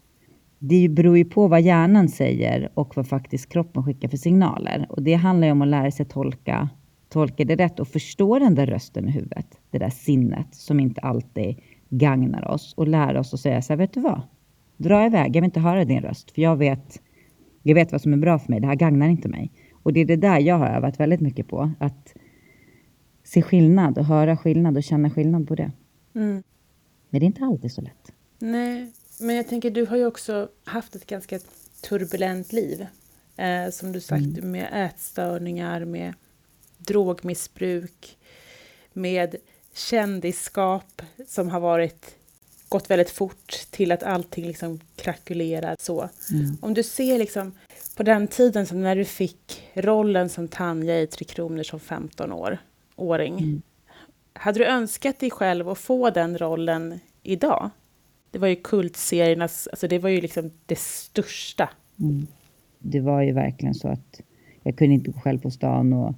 det 0.60 0.90
beror 0.90 1.18
ju 1.18 1.26
på 1.26 1.48
vad 1.48 1.62
hjärnan 1.62 2.10
säger 2.10 2.72
och 2.74 2.98
vad 2.98 3.08
faktiskt 3.08 3.50
kroppen 3.50 3.84
skickar 3.84 4.10
för 4.10 4.18
signaler. 4.18 4.86
Och 4.90 5.04
det 5.04 5.14
handlar 5.14 5.48
ju 5.48 5.52
om 5.52 5.62
att 5.62 5.68
lära 5.68 5.92
sig 5.92 6.06
tolka, 6.06 6.70
tolka 7.10 7.46
det 7.46 7.56
rätt 7.56 7.80
och 7.80 7.88
förstå 7.88 8.40
den 8.40 8.56
där 8.56 8.66
rösten 8.66 9.08
i 9.08 9.12
huvudet. 9.12 9.48
Det 9.72 9.78
där 9.78 9.90
sinnet 9.90 10.56
som 10.56 10.80
inte 10.80 11.02
alltid 11.02 11.56
gagnar 11.90 12.48
oss 12.48 12.74
och 12.78 12.88
lära 12.88 13.20
oss 13.20 13.34
att 13.34 13.40
säga 13.40 13.62
så 13.62 13.74
här, 13.74 13.78
vet 13.78 13.94
du 13.94 14.00
vad? 14.00 14.22
Dra 14.78 15.06
iväg, 15.06 15.36
jag 15.36 15.42
vill 15.42 15.44
inte 15.44 15.60
höra 15.60 15.86
din 15.86 16.02
röst, 16.02 16.32
för 16.32 16.42
jag 16.42 16.56
vet, 16.56 17.02
jag 17.64 17.76
vet 17.76 17.92
vad 17.92 18.02
som 18.02 18.14
är 18.14 18.18
bra 18.18 18.40
för 18.40 18.50
mig. 18.50 18.60
Det 18.60 18.68
här 18.68 18.76
gagnar 18.76 19.08
inte 19.08 19.28
mig. 19.28 19.52
Och 19.84 19.94
det 19.94 20.00
är 20.00 20.06
det 20.06 20.16
där 20.16 20.40
jag 20.40 20.56
har 20.56 20.68
övat 20.68 21.00
väldigt 21.00 21.22
mycket 21.22 21.48
på. 21.48 21.72
Att 21.80 22.14
se 23.24 23.42
skillnad 23.42 23.98
och 23.98 24.06
höra 24.06 24.38
skillnad 24.38 24.78
och 24.78 24.84
känna 24.84 25.10
skillnad 25.10 25.48
på 25.48 25.56
det. 25.56 25.72
Mm. 26.16 26.44
Men 27.10 27.20
det 27.20 27.26
är 27.26 27.28
inte 27.28 27.46
alltid 27.46 27.72
så 27.72 27.82
lätt. 27.82 28.12
Nej, 28.40 28.92
men 29.20 29.36
jag 29.36 29.48
tänker 29.48 29.72
du 29.72 29.86
har 29.86 29.98
ju 29.98 30.06
också 30.06 30.50
haft 30.64 30.96
ett 30.96 31.06
ganska 31.06 31.40
turbulent 31.82 32.54
liv. 32.54 32.88
Eh, 33.38 33.70
som 33.72 33.92
du 33.92 34.02
sagt, 34.02 34.38
mm. 34.38 34.52
med 34.52 34.70
ätstörningar, 34.74 35.86
med 35.86 36.14
drogmissbruk, 36.78 38.18
med 38.94 39.36
kändisskap 39.74 41.02
som 41.28 41.50
har 41.50 41.60
varit 41.60 42.16
gått 42.70 42.90
väldigt 42.90 43.10
fort 43.10 43.52
till 43.72 43.92
att 43.92 44.04
allting 44.04 44.48
liksom 44.48 44.80
krackelerar 44.96 45.76
så. 45.80 46.10
Mm. 46.32 46.58
Om 46.62 46.74
du 46.74 46.84
ser 46.84 47.18
liksom 47.18 47.52
på 48.02 48.06
den 48.06 48.28
tiden 48.28 48.66
som 48.66 48.82
när 48.82 48.96
du 48.96 49.06
fick 49.06 49.64
rollen 49.74 50.30
som 50.30 50.48
Tanja 50.48 51.00
i 51.00 51.08
Tre 51.08 51.26
Kronor 51.26 51.64
som 51.64 51.80
15 51.80 52.32
år, 52.32 52.58
åring. 52.96 53.38
Mm. 53.38 53.62
Hade 54.34 54.60
du 54.60 54.66
önskat 54.66 55.20
dig 55.20 55.32
själv 55.32 55.70
att 55.70 55.78
få 55.78 56.10
den 56.10 56.38
rollen 56.38 57.00
idag? 57.24 57.70
Det 58.32 58.40
var 58.40 58.48
ju 58.48 58.56
kultseriernas, 58.56 59.68
alltså 59.68 59.88
det 59.88 60.00
var 60.00 60.10
ju 60.10 60.22
liksom 60.22 60.52
det 60.66 60.80
största. 60.80 61.70
Mm. 62.00 62.28
Det 62.80 63.00
var 63.00 63.22
ju 63.22 63.32
verkligen 63.32 63.76
så 63.76 63.88
att 63.88 64.22
jag 64.64 64.78
kunde 64.78 64.94
inte 64.94 65.12
gå 65.12 65.20
själv 65.20 65.40
på 65.40 65.52
stan 65.52 65.94
och 65.94 66.16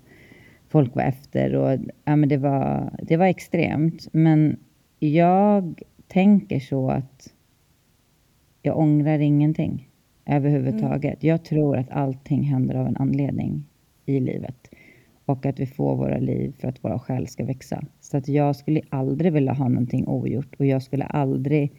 folk 0.70 0.96
var 0.96 1.04
efter 1.04 1.56
och 1.56 1.80
ja, 2.04 2.16
men 2.16 2.30
det 2.30 2.38
var, 2.38 2.92
det 3.02 3.18
var 3.18 3.26
extremt. 3.26 4.14
Men 4.14 4.60
jag 5.00 5.82
tänker 6.08 6.60
så 6.60 6.92
att 6.92 7.34
jag 8.62 8.78
ångrar 8.78 9.20
ingenting 9.20 9.90
överhuvudtaget. 10.26 11.24
Mm. 11.24 11.30
Jag 11.34 11.46
tror 11.46 11.78
att 11.78 11.90
allting 11.90 12.44
händer 12.44 12.76
av 12.76 12.88
en 12.88 12.98
anledning 12.98 13.66
i 14.06 14.20
livet 14.20 14.70
och 15.26 15.46
att 15.46 15.60
vi 15.60 15.66
får 15.66 15.96
våra 15.96 16.18
liv 16.18 16.56
för 16.60 16.68
att 16.68 16.84
våra 16.84 17.00
själ 17.00 17.28
ska 17.28 17.46
växa. 17.46 17.84
Så 18.02 18.18
att 18.18 18.28
jag 18.28 18.56
skulle 18.56 18.82
aldrig 18.90 19.34
vilja 19.34 19.54
ha 19.54 19.68
någonting 19.68 20.08
ogjort 20.08 20.56
och 20.60 20.66
jag 20.66 20.84
skulle 20.84 21.06
aldrig 21.06 21.72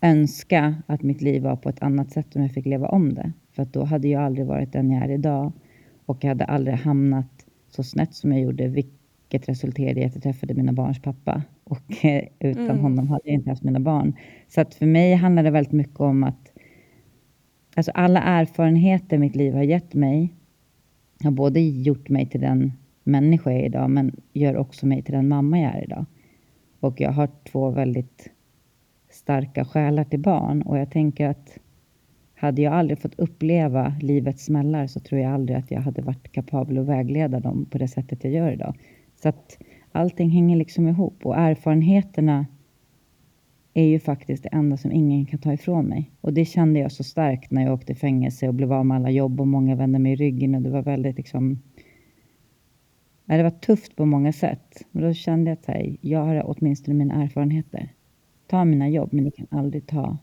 önska 0.00 0.74
att 0.86 1.02
mitt 1.02 1.22
liv 1.22 1.42
var 1.42 1.56
på 1.56 1.68
ett 1.68 1.82
annat 1.82 2.10
sätt 2.10 2.36
om 2.36 2.42
jag 2.42 2.52
fick 2.52 2.66
leva 2.66 2.88
om 2.88 3.14
det. 3.14 3.32
För 3.52 3.62
att 3.62 3.72
då 3.72 3.84
hade 3.84 4.08
jag 4.08 4.22
aldrig 4.22 4.46
varit 4.46 4.72
den 4.72 4.90
jag 4.90 5.04
är 5.04 5.10
idag 5.10 5.52
och 6.06 6.24
jag 6.24 6.28
hade 6.28 6.44
aldrig 6.44 6.76
hamnat 6.76 7.46
så 7.68 7.82
snett 7.82 8.14
som 8.14 8.32
jag 8.32 8.40
gjorde, 8.40 8.68
vilket 8.68 9.48
resulterade 9.48 10.00
i 10.00 10.04
att 10.04 10.14
jag 10.14 10.22
träffade 10.22 10.54
mina 10.54 10.72
barns 10.72 11.02
pappa. 11.02 11.42
Och 11.64 12.04
utan 12.38 12.64
mm. 12.64 12.78
honom 12.78 13.08
hade 13.08 13.22
jag 13.24 13.34
inte 13.34 13.50
haft 13.50 13.62
mina 13.62 13.80
barn. 13.80 14.16
Så 14.48 14.60
att 14.60 14.74
för 14.74 14.86
mig 14.86 15.14
handlar 15.14 15.42
det 15.42 15.50
väldigt 15.50 15.72
mycket 15.72 16.00
om 16.00 16.24
att 16.24 16.51
alltså 17.76 17.92
alla 17.94 18.20
erfarenheter 18.22 19.18
mitt 19.18 19.36
liv 19.36 19.54
har 19.54 19.62
gett 19.62 19.94
mig 19.94 20.34
har 21.24 21.30
både 21.30 21.60
gjort 21.60 22.08
mig 22.08 22.26
till 22.26 22.40
den 22.40 22.72
människa 23.04 23.50
jag 23.50 23.60
är 23.60 23.66
idag, 23.66 23.90
men 23.90 24.20
gör 24.32 24.56
också 24.56 24.86
mig 24.86 25.02
till 25.02 25.14
den 25.14 25.28
mamma 25.28 25.60
jag 25.60 25.74
är 25.74 25.84
idag. 25.84 26.04
Och 26.80 27.00
jag 27.00 27.12
har 27.12 27.28
två 27.44 27.70
väldigt 27.70 28.30
starka 29.10 29.64
själar 29.64 30.04
till 30.04 30.20
barn 30.20 30.62
och 30.62 30.78
jag 30.78 30.90
tänker 30.90 31.28
att 31.28 31.58
hade 32.34 32.62
jag 32.62 32.74
aldrig 32.74 32.98
fått 32.98 33.18
uppleva 33.18 33.94
livets 34.00 34.44
smällar 34.44 34.86
så 34.86 35.00
tror 35.00 35.20
jag 35.20 35.32
aldrig 35.32 35.58
att 35.58 35.70
jag 35.70 35.80
hade 35.80 36.02
varit 36.02 36.32
kapabel 36.32 36.78
att 36.78 36.86
vägleda 36.86 37.40
dem 37.40 37.66
på 37.70 37.78
det 37.78 37.88
sättet 37.88 38.24
jag 38.24 38.32
gör 38.32 38.52
idag. 38.52 38.74
Så 39.22 39.28
att 39.28 39.58
allting 39.92 40.30
hänger 40.30 40.56
liksom 40.56 40.88
ihop 40.88 41.26
och 41.26 41.36
erfarenheterna 41.38 42.46
är 43.74 43.84
ju 43.84 43.98
faktiskt 43.98 44.42
det 44.42 44.48
enda 44.48 44.76
som 44.76 44.92
ingen 44.92 45.26
kan 45.26 45.38
ta 45.38 45.52
ifrån 45.52 45.84
mig. 45.84 46.10
Och 46.20 46.32
det 46.32 46.44
kände 46.44 46.80
jag 46.80 46.92
så 46.92 47.04
starkt 47.04 47.50
när 47.50 47.62
jag 47.62 47.74
åkte 47.74 47.92
i 47.92 47.96
fängelse 47.96 48.48
och 48.48 48.54
blev 48.54 48.72
av 48.72 48.86
med 48.86 48.96
alla 48.96 49.10
jobb 49.10 49.40
och 49.40 49.48
många 49.48 49.74
vände 49.74 49.98
mig 49.98 50.16
ryggen 50.16 50.54
och 50.54 50.62
det 50.62 50.70
var 50.70 50.82
väldigt 50.82 51.16
liksom 51.16 51.58
Ja, 53.24 53.36
det 53.36 53.42
var 53.42 53.50
tufft 53.50 53.96
på 53.96 54.06
många 54.06 54.32
sätt. 54.32 54.86
Men 54.90 55.02
då 55.02 55.14
kände 55.14 55.50
jag 55.50 55.58
att 55.58 55.66
här, 55.66 55.96
jag 56.00 56.24
har 56.24 56.42
åtminstone 56.44 56.94
mina 56.94 57.22
erfarenheter. 57.22 57.92
Ta 58.46 58.64
mina 58.64 58.88
jobb, 58.88 59.12
men 59.12 59.24
ni 59.24 59.30
kan 59.30 59.46
aldrig 59.50 59.86
ta 59.86 60.18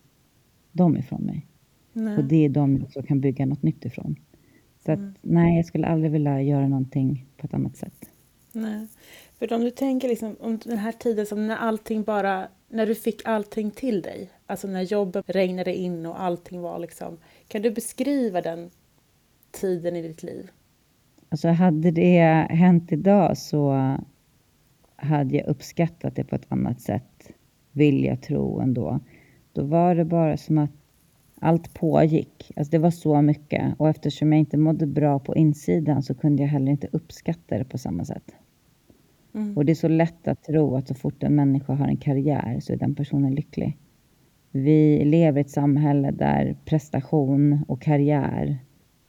dem 0.72 0.98
ifrån 0.98 1.22
mig. 1.22 1.48
Nej. 1.94 2.18
Och 2.18 2.24
det 2.24 2.46
är 2.46 2.50
de 2.50 2.76
jag 2.76 2.84
också 2.84 3.02
kan 3.02 3.22
bygga 3.22 3.46
något 3.46 3.64
nytt 3.64 3.86
ifrån. 3.86 4.16
Så 4.86 4.92
att, 4.92 5.00
mm. 5.00 5.14
nej, 5.22 5.56
jag 5.56 5.66
skulle 5.66 5.88
aldrig 5.88 6.12
vilja 6.12 6.42
göra 6.42 6.68
någonting 6.68 7.26
på 7.38 7.46
ett 7.46 7.54
annat 7.54 7.78
sätt. 7.78 8.10
Nej. 8.52 8.88
För 9.40 9.54
om 9.54 9.62
du 9.62 9.72
tänker 9.72 10.08
liksom, 10.08 10.36
om 10.40 10.60
den 10.66 10.78
här 10.78 10.92
tiden 10.92 11.26
som 11.26 11.48
när 11.48 11.56
allting 11.56 12.04
bara, 12.04 12.48
när 12.70 12.86
du 12.86 12.96
fick 12.96 13.22
allting 13.26 13.72
till 13.72 14.02
dig, 14.02 14.30
alltså 14.46 14.68
när 14.68 14.82
jobbet 14.82 15.26
regnade 15.28 15.76
in 15.76 16.06
och 16.06 16.22
allting 16.22 16.62
var 16.62 16.80
liksom, 16.80 17.18
kan 17.48 17.62
du 17.62 17.72
beskriva 17.72 18.42
den 18.42 18.70
tiden 19.52 19.96
i 19.96 20.02
ditt 20.02 20.24
liv? 20.24 20.52
Alltså 21.30 21.48
hade 21.48 21.92
det 21.92 22.48
hänt 22.50 22.92
idag 22.92 23.38
så 23.38 23.98
hade 24.96 25.36
jag 25.36 25.48
uppskattat 25.48 26.16
det 26.16 26.24
på 26.24 26.36
ett 26.36 26.46
annat 26.52 26.82
sätt, 26.82 27.32
vill 27.72 28.04
jag 28.04 28.22
tro 28.22 28.60
ändå. 28.60 29.00
Då 29.54 29.64
var 29.64 29.96
det 29.96 30.06
bara 30.06 30.38
som 30.38 30.58
att 30.58 30.72
allt 31.42 31.74
pågick. 31.74 32.52
Alltså 32.56 32.72
det 32.72 32.78
var 32.78 32.92
så 32.92 33.22
mycket 33.22 33.76
och 33.78 33.90
eftersom 33.90 34.32
jag 34.32 34.40
inte 34.40 34.58
mådde 34.58 34.88
bra 34.88 35.20
på 35.20 35.36
insidan 35.36 36.04
så 36.04 36.14
kunde 36.14 36.44
jag 36.44 36.50
heller 36.50 36.72
inte 36.72 36.88
uppskatta 36.92 37.58
det 37.58 37.66
på 37.66 37.78
samma 37.78 38.06
sätt. 38.06 38.36
Mm. 39.34 39.58
Och 39.58 39.66
det 39.66 39.72
är 39.72 39.76
så 39.76 39.88
lätt 39.88 40.28
att 40.28 40.44
tro 40.44 40.76
att 40.76 40.88
så 40.88 40.94
fort 40.94 41.24
en 41.24 41.36
människa 41.36 41.74
har 41.74 41.88
en 41.88 41.98
karriär 41.98 42.60
så 42.60 42.74
är 42.74 42.78
den 42.78 42.96
personen 42.96 43.36
lycklig. 43.36 43.78
Vi 44.52 45.06
lever 45.06 45.38
i 45.38 45.42
ett 45.42 45.50
samhälle 45.50 46.12
där 46.12 46.58
prestation 46.66 47.60
och 47.68 47.82
karriär 47.82 48.58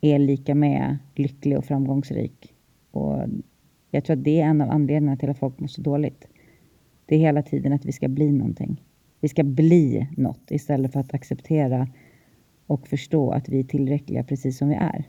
är 0.01 0.19
lika 0.19 0.55
med 0.55 0.99
lycklig 1.15 1.59
och 1.59 1.65
framgångsrik. 1.65 2.55
Och 2.91 3.19
jag 3.91 4.05
tror 4.05 4.17
att 4.17 4.25
det 4.25 4.41
är 4.41 4.45
en 4.45 4.61
av 4.61 4.71
anledningarna 4.71 5.17
till 5.17 5.31
att 5.31 5.39
folk 5.39 5.61
mår 5.61 5.69
så 5.69 5.83
dåligt. 5.83 6.29
Det 7.07 7.15
är 7.15 7.19
hela 7.19 7.43
tiden 7.43 7.73
att 7.73 7.85
vi 7.85 7.93
ska 7.93 8.09
bli 8.09 8.33
någonting. 8.33 8.85
Vi 9.21 9.29
ska 9.29 9.45
bli 9.45 10.09
något 10.17 10.51
istället 10.51 10.93
för 10.93 11.01
att 11.01 11.15
acceptera 11.15 11.89
och 12.67 12.89
förstå 12.89 13.31
att 13.31 13.49
vi 13.49 13.61
är 13.61 13.65
tillräckliga 13.65 14.25
precis 14.25 14.59
som 14.59 14.69
vi 14.69 14.75
är. 14.75 15.05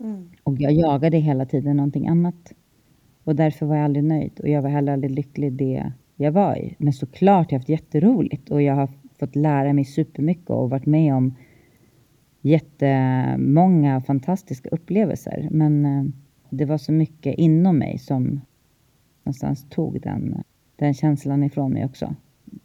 Mm. 0.00 0.28
Och 0.42 0.60
jag 0.60 0.72
jagade 0.72 1.16
hela 1.16 1.46
tiden 1.46 1.76
någonting 1.76 2.08
annat. 2.08 2.52
Och 3.26 3.36
därför 3.36 3.66
var 3.66 3.76
jag 3.76 3.84
aldrig 3.84 4.04
nöjd 4.04 4.40
och 4.40 4.48
jag 4.48 4.62
var 4.62 4.70
heller 4.70 4.92
aldrig 4.92 5.10
lycklig 5.10 5.52
det 5.52 5.92
jag 6.16 6.32
var 6.32 6.56
i. 6.56 6.74
Men 6.78 6.92
såklart, 6.92 7.52
jag 7.52 7.58
har 7.58 7.60
haft 7.60 7.68
jätteroligt 7.68 8.50
och 8.50 8.62
jag 8.62 8.74
har 8.74 8.88
fått 9.18 9.36
lära 9.36 9.72
mig 9.72 9.84
supermycket 9.84 10.50
och 10.50 10.70
varit 10.70 10.86
med 10.86 11.14
om 11.14 11.34
jättemånga 12.40 14.00
fantastiska 14.00 14.68
upplevelser. 14.68 15.48
Men 15.50 15.86
eh, 15.86 16.04
det 16.50 16.64
var 16.64 16.78
så 16.78 16.92
mycket 16.92 17.38
inom 17.38 17.78
mig 17.78 17.98
som 17.98 18.40
någonstans 19.22 19.66
tog 19.70 20.00
den, 20.00 20.42
den 20.76 20.94
känslan 20.94 21.44
ifrån 21.44 21.72
mig 21.72 21.84
också. 21.84 22.14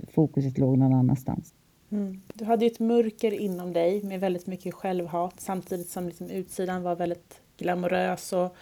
Fokuset 0.08 0.58
låg 0.58 0.78
någon 0.78 0.94
annanstans. 0.94 1.54
Mm. 1.92 2.22
Du 2.34 2.46
hade 2.46 2.66
ett 2.66 2.80
mörker 2.80 3.32
inom 3.32 3.74
dig 3.74 4.04
med 4.04 4.20
väldigt 4.20 4.48
mycket 4.48 4.74
självhat 4.74 5.40
samtidigt 5.40 5.90
som 5.90 6.08
liksom 6.08 6.30
utsidan 6.30 6.84
var 6.84 6.96
väldigt 6.96 7.42
glamorös 7.58 8.34
och 8.34 8.56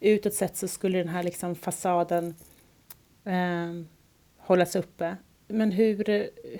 utåt 0.00 0.34
sett 0.34 0.56
så 0.56 0.68
skulle 0.68 0.98
den 0.98 1.08
här 1.08 1.22
liksom 1.22 1.54
fasaden 1.54 2.34
eh, 3.24 3.84
hållas 4.36 4.76
uppe. 4.76 5.16
Men 5.48 5.72
hur, 5.72 6.04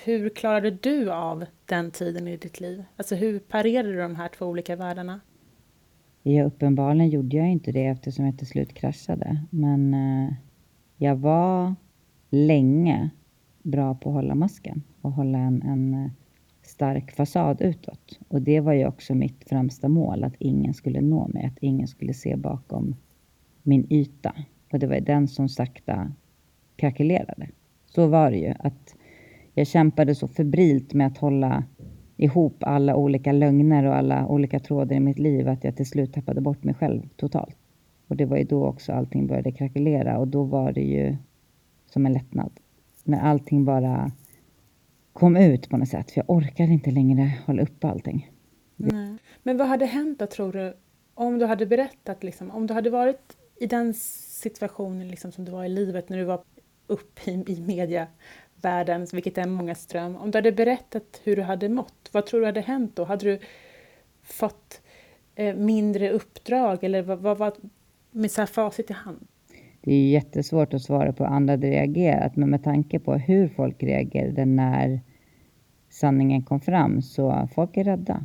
hur 0.05 0.29
klarade 0.29 0.71
du 0.71 1.13
av 1.13 1.45
den 1.67 1.91
tiden 1.91 2.29
i 2.29 2.37
ditt 2.37 2.61
liv? 2.61 2.85
Alltså 2.97 3.15
hur 3.15 3.39
parerade 3.39 3.93
du 3.93 3.99
de 3.99 4.17
här 4.17 4.29
två 4.29 4.47
olika 4.47 4.77
världarna? 4.77 5.21
Ja, 6.23 6.45
uppenbarligen 6.45 7.11
gjorde 7.11 7.37
jag 7.37 7.49
inte 7.49 7.73
det 7.73 7.87
eftersom 7.87 8.27
jag 8.27 8.39
till 8.39 8.47
slut 8.47 8.75
kraschade. 8.75 9.45
Men 9.51 9.95
eh, 9.95 10.35
jag 10.97 11.17
var 11.17 11.75
länge 12.31 13.11
bra 13.63 13.95
på 13.95 14.09
att 14.09 14.15
hålla 14.15 14.35
masken 14.35 14.83
och 15.01 15.13
hålla 15.13 15.39
en, 15.39 15.63
en 15.63 15.95
eh, 15.95 16.11
stark 16.63 17.13
fasad 17.13 17.61
utåt. 17.61 18.19
Och 18.29 18.43
det 18.43 18.61
var 18.61 18.73
ju 18.73 18.87
också 18.87 19.15
mitt 19.15 19.49
främsta 19.49 19.89
mål, 19.89 20.25
att 20.25 20.35
ingen 20.39 20.75
skulle 20.75 21.01
nå 21.01 21.29
mig, 21.29 21.45
att 21.47 21.59
ingen 21.61 21.89
skulle 21.89 22.15
se 22.15 22.37
bakom 22.37 22.97
min 23.69 23.87
yta. 23.93 24.35
Och 24.73 24.79
det 24.79 24.87
var 24.87 25.01
den 25.01 25.29
som 25.29 25.49
sakta 25.49 26.13
krackelerade. 26.77 27.49
Så 27.87 28.07
var 28.07 28.31
det 28.31 28.37
ju, 28.37 28.55
att 28.59 28.97
jag 29.55 29.67
kämpade 29.67 30.15
så 30.15 30.29
febrilt 30.29 30.95
med 30.95 31.07
att 31.07 31.19
hålla 31.19 31.65
ihop 32.17 32.57
alla 32.61 32.97
olika 32.97 33.33
lögner 33.33 33.85
och 33.85 33.97
alla 33.97 34.27
olika 34.27 34.61
trådar 34.61 34.97
i 34.97 35.01
mitt 35.01 35.19
liv 35.19 35.49
att 35.49 35.65
jag 35.65 35.77
till 35.77 35.87
slut 35.87 36.13
tappade 36.13 36.41
bort 36.41 36.65
mig 36.65 36.75
själv 36.75 37.09
totalt. 37.17 37.57
Och 38.09 38.17
det 38.17 38.27
var 38.27 38.37
ju 38.37 38.45
då 38.45 38.67
också 38.67 38.93
allting 38.93 39.27
började 39.27 39.53
krackelera 39.53 40.19
och 40.19 40.29
då 40.29 40.43
var 40.43 40.73
det 40.73 40.83
ju 40.85 41.17
som 41.87 42.07
en 42.07 42.13
lättnad. 42.13 42.51
När 43.05 43.21
allting 43.21 43.65
bara 43.65 44.13
kom 45.13 45.37
ut 45.37 45.69
på 45.69 45.77
något 45.77 45.89
sätt, 45.89 46.11
för 46.11 46.19
jag 46.19 46.31
orkade 46.31 46.73
inte 46.73 46.91
längre 46.91 47.33
hålla 47.47 47.63
uppe 47.63 47.89
allting. 47.89 48.31
Nej. 48.77 49.17
Men 49.43 49.57
vad 49.57 49.69
hade 49.69 49.87
hänt 49.87 50.19
då, 50.19 50.27
tror 50.27 50.53
du, 50.53 50.75
om 51.15 51.39
du 51.39 51.47
hade 51.47 51.67
berättat, 51.67 52.25
liksom, 52.25 52.51
om 52.51 52.67
du 52.67 52.75
hade 52.75 52.91
varit 52.91 53.37
i 53.61 53.67
den 53.67 53.95
situationen 53.95 55.09
liksom, 55.09 55.33
som 55.33 55.45
du 55.45 55.53
var 55.53 55.65
i 55.65 55.69
livet 55.69 56.09
när 56.09 56.19
du 56.19 56.25
var 56.25 56.41
uppe 56.87 57.31
i, 57.31 57.45
i 57.47 57.61
mediavärlden, 57.61 59.07
vilket 59.13 59.39
är 59.39 59.47
många 59.47 59.75
ström, 59.75 60.17
om 60.17 60.31
du 60.31 60.39
hade 60.39 60.53
berättat 60.53 61.21
hur 61.25 61.37
du 61.37 61.43
hade 61.43 61.69
mått, 61.69 62.11
vad 62.13 62.27
tror 62.27 62.41
du 62.41 62.47
hade 62.47 62.61
hänt 62.61 62.97
då? 62.97 63.05
Hade 63.05 63.25
du 63.25 63.39
fått 64.23 64.83
eh, 65.35 65.57
mindre 65.57 66.11
uppdrag 66.11 66.85
eller 66.85 67.03
vad, 67.03 67.39
var 67.39 67.53
med 68.11 68.31
så 68.31 68.41
här 68.41 68.47
facit 68.47 68.91
i 68.91 68.93
hand? 68.93 69.27
Det 69.81 69.95
är 69.95 70.11
jättesvårt 70.11 70.75
att 70.75 70.83
svara 70.83 71.13
på 71.13 71.25
hur 71.25 71.31
andra 71.31 71.53
hade 71.53 71.71
reagerat, 71.71 72.37
men 72.37 72.51
med 72.51 72.65
tanke 72.65 72.99
på 72.99 73.15
hur 73.15 73.49
folk 73.49 73.83
reagerade 73.83 74.45
när 74.45 75.01
sanningen 75.91 76.43
kom 76.43 76.61
fram, 76.61 77.03
så 77.03 77.49
folk 77.55 77.77
är 77.77 77.85
rädda. 77.85 78.25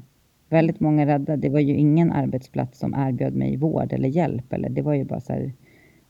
Väldigt 0.53 0.79
många 0.79 1.05
rädda. 1.05 1.37
Det 1.37 1.49
var 1.49 1.59
ju 1.59 1.75
ingen 1.75 2.11
arbetsplats 2.11 2.79
som 2.79 2.93
erbjöd 2.93 3.35
mig 3.35 3.57
vård 3.57 3.93
eller 3.93 4.09
hjälp. 4.09 4.53
Eller 4.53 4.69
det 4.69 4.81
var 4.81 4.93
ju 4.93 5.05
bara 5.05 5.19
så 5.19 5.33
här, 5.33 5.53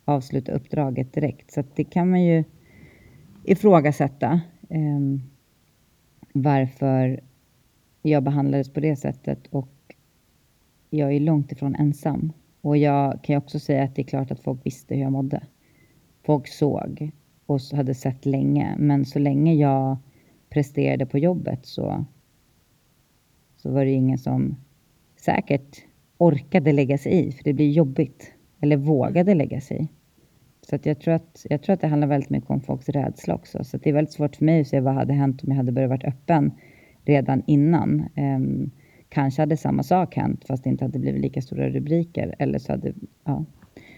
avsluta 0.06 0.52
uppdraget 0.52 1.14
direkt. 1.14 1.52
Så 1.52 1.64
det 1.76 1.84
kan 1.84 2.10
man 2.10 2.24
ju 2.24 2.44
ifrågasätta. 3.44 4.42
Eh, 4.70 5.00
varför 6.34 7.20
jag 8.02 8.24
behandlades 8.24 8.74
på 8.74 8.80
det 8.80 8.96
sättet 8.96 9.48
och 9.48 9.96
jag 10.90 11.14
är 11.14 11.20
långt 11.20 11.52
ifrån 11.52 11.76
ensam. 11.76 12.34
Och 12.62 12.78
jag 12.78 13.24
kan 13.24 13.34
ju 13.34 13.38
också 13.38 13.60
säga 13.60 13.84
att 13.84 13.96
det 13.96 14.02
är 14.02 14.08
klart 14.08 14.32
att 14.32 14.40
folk 14.40 14.66
visste 14.66 14.96
hur 14.96 15.02
jag 15.02 15.12
mådde. 15.12 15.44
Folk 16.24 16.48
såg 16.48 17.12
och 17.46 17.60
hade 17.74 17.94
sett 17.94 18.26
länge, 18.26 18.76
men 18.78 19.06
så 19.06 19.20
länge 19.20 19.54
jag 19.54 19.98
presterade 20.50 21.06
på 21.06 21.18
jobbet 21.18 21.66
så, 21.66 22.06
så 23.64 23.72
var 23.72 23.86
det 23.86 23.92
ingen 23.92 24.18
som 24.18 24.56
säkert 25.16 25.78
orkade 26.18 26.72
lägga 26.72 26.98
sig 26.98 27.28
i, 27.28 27.32
för 27.32 27.44
det 27.44 27.54
blir 27.54 27.72
jobbigt, 27.72 28.34
eller 28.62 28.78
vågade 28.78 29.34
lägga 29.34 29.62
sig 29.62 29.82
i. 29.82 29.88
Så 30.62 30.76
att 30.76 30.86
jag, 30.86 31.00
tror 31.00 31.14
att, 31.14 31.46
jag 31.50 31.62
tror 31.62 31.74
att 31.74 31.82
det 31.82 31.88
handlar 31.88 32.08
väldigt 32.08 32.30
mycket 32.30 32.50
om 32.50 32.62
folks 32.62 32.90
rädsla 32.90 33.36
också. 33.36 33.64
Så 33.64 33.78
det 33.78 33.90
är 33.90 33.94
väldigt 33.94 34.14
svårt 34.14 34.36
för 34.36 34.46
mig 34.46 34.62
att 34.62 34.68
se 34.68 34.80
vad 34.80 34.94
hade 34.94 35.14
hänt 35.14 35.44
om 35.44 35.50
jag 35.50 35.58
hade 35.58 35.72
börjat 35.72 35.90
vara 35.90 36.02
öppen 36.02 36.52
redan 37.06 37.44
innan. 37.48 38.06
Um, 38.18 38.72
kanske 39.10 39.42
hade 39.42 39.58
samma 39.58 39.84
sak 39.84 40.16
hänt 40.16 40.46
fast 40.48 40.64
det 40.64 40.70
inte 40.70 40.86
hade 40.86 41.00
blivit 41.00 41.22
lika 41.22 41.42
stora 41.42 41.70
rubriker. 41.70 42.36
Eller 42.40 42.60
så 42.60 42.72
hade, 42.72 42.94
ja. 43.24 43.46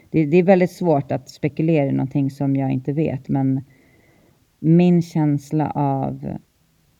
det, 0.10 0.26
det 0.26 0.38
är 0.38 0.44
väldigt 0.44 0.72
svårt 0.72 1.12
att 1.12 1.30
spekulera 1.30 1.86
i 1.86 1.92
någonting 1.92 2.32
som 2.32 2.56
jag 2.56 2.72
inte 2.72 2.94
vet. 2.94 3.28
Men 3.28 3.62
min 4.60 5.02
känsla 5.02 5.72
av, 5.72 6.38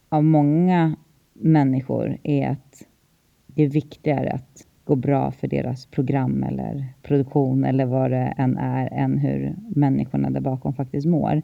av 0.10 0.24
många 0.24 0.96
människor 1.40 2.18
är 2.24 2.50
att 2.50 2.84
det 3.48 3.64
är 3.64 3.70
viktigare 3.70 4.32
att 4.32 4.68
gå 4.84 4.96
bra 4.96 5.32
för 5.32 5.48
deras 5.48 5.86
program 5.86 6.44
eller 6.44 6.86
produktion 7.02 7.64
eller 7.64 7.86
vad 7.86 8.12
det 8.12 8.34
än 8.38 8.58
är, 8.58 8.94
än 8.94 9.18
hur 9.18 9.56
människorna 9.76 10.30
där 10.30 10.42
bakom 10.42 10.74
faktiskt 10.74 11.08
mår. 11.08 11.42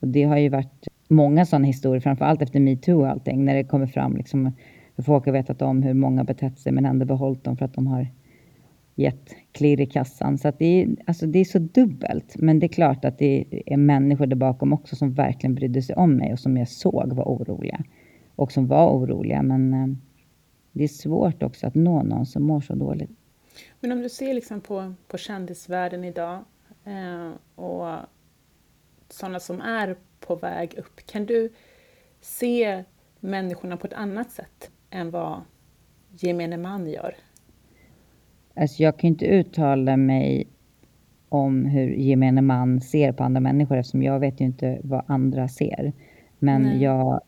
Och 0.00 0.08
det 0.08 0.22
har 0.22 0.38
ju 0.38 0.48
varit 0.48 0.88
många 1.08 1.46
sådana 1.46 1.66
historier, 1.66 2.00
framför 2.00 2.24
allt 2.24 2.42
efter 2.42 2.60
metoo 2.60 3.00
och 3.00 3.08
allting, 3.08 3.44
när 3.44 3.54
det 3.54 3.64
kommer 3.64 3.86
fram 3.86 4.16
liksom 4.16 4.52
hur 4.96 5.04
folk 5.04 5.26
har 5.26 5.32
vetat 5.32 5.62
om 5.62 5.82
hur 5.82 5.94
många 5.94 6.24
betett 6.24 6.58
sig 6.58 6.72
men 6.72 6.86
ändå 6.86 7.06
behållit 7.06 7.44
dem 7.44 7.56
för 7.56 7.64
att 7.64 7.74
de 7.74 7.86
har 7.86 8.08
gett 8.94 9.34
klirr 9.52 9.80
i 9.80 9.86
kassan. 9.86 10.38
Så 10.38 10.48
att 10.48 10.58
det, 10.58 10.82
är, 10.82 10.88
alltså 11.06 11.26
det 11.26 11.38
är 11.38 11.44
så 11.44 11.58
dubbelt. 11.58 12.34
Men 12.38 12.58
det 12.58 12.66
är 12.66 12.68
klart 12.68 13.04
att 13.04 13.18
det 13.18 13.44
är 13.66 13.76
människor 13.76 14.26
där 14.26 14.36
bakom 14.36 14.72
också 14.72 14.96
som 14.96 15.12
verkligen 15.14 15.54
brydde 15.54 15.82
sig 15.82 15.96
om 15.96 16.16
mig 16.16 16.32
och 16.32 16.38
som 16.38 16.56
jag 16.56 16.68
såg 16.68 17.12
var 17.12 17.24
oroliga. 17.24 17.84
Och 18.36 18.52
som 18.52 18.66
var 18.66 18.90
oroliga. 18.90 19.42
Men 19.42 19.74
eh, 19.74 19.96
det 20.72 20.84
är 20.84 20.88
svårt 20.88 21.42
också 21.42 21.66
att 21.66 21.74
nå 21.74 22.02
någon 22.02 22.26
som 22.26 22.42
mår 22.42 22.60
så 22.60 22.74
dåligt. 22.74 23.10
Men 23.80 23.92
om 23.92 24.02
du 24.02 24.08
ser 24.08 24.34
liksom 24.34 24.60
på, 24.60 24.94
på 25.08 25.18
kändisvärlden 25.18 26.04
idag 26.04 26.44
eh, 26.84 27.30
och 27.64 27.96
sådana 29.08 29.40
som 29.40 29.60
är 29.60 29.96
på 30.20 30.36
väg 30.36 30.74
upp, 30.78 31.06
kan 31.06 31.26
du 31.26 31.52
se 32.20 32.84
människorna 33.20 33.76
på 33.76 33.86
ett 33.86 33.92
annat 33.92 34.30
sätt 34.30 34.70
än 34.90 35.10
vad 35.10 35.40
gemene 36.10 36.56
man 36.56 36.86
gör? 36.86 37.14
Alltså 38.56 38.82
jag 38.82 38.98
kan 38.98 39.08
inte 39.08 39.26
uttala 39.26 39.96
mig 39.96 40.48
om 41.28 41.64
hur 41.64 41.88
gemene 41.88 42.42
man 42.42 42.80
ser 42.80 43.12
på 43.12 43.24
andra 43.24 43.40
människor 43.40 43.76
eftersom 43.76 44.02
jag 44.02 44.20
vet 44.20 44.40
ju 44.40 44.44
inte 44.44 44.80
vad 44.82 45.04
andra 45.06 45.48
ser. 45.48 45.92
Men 46.38 46.62
Nej. 46.62 46.82
jag 46.82 47.20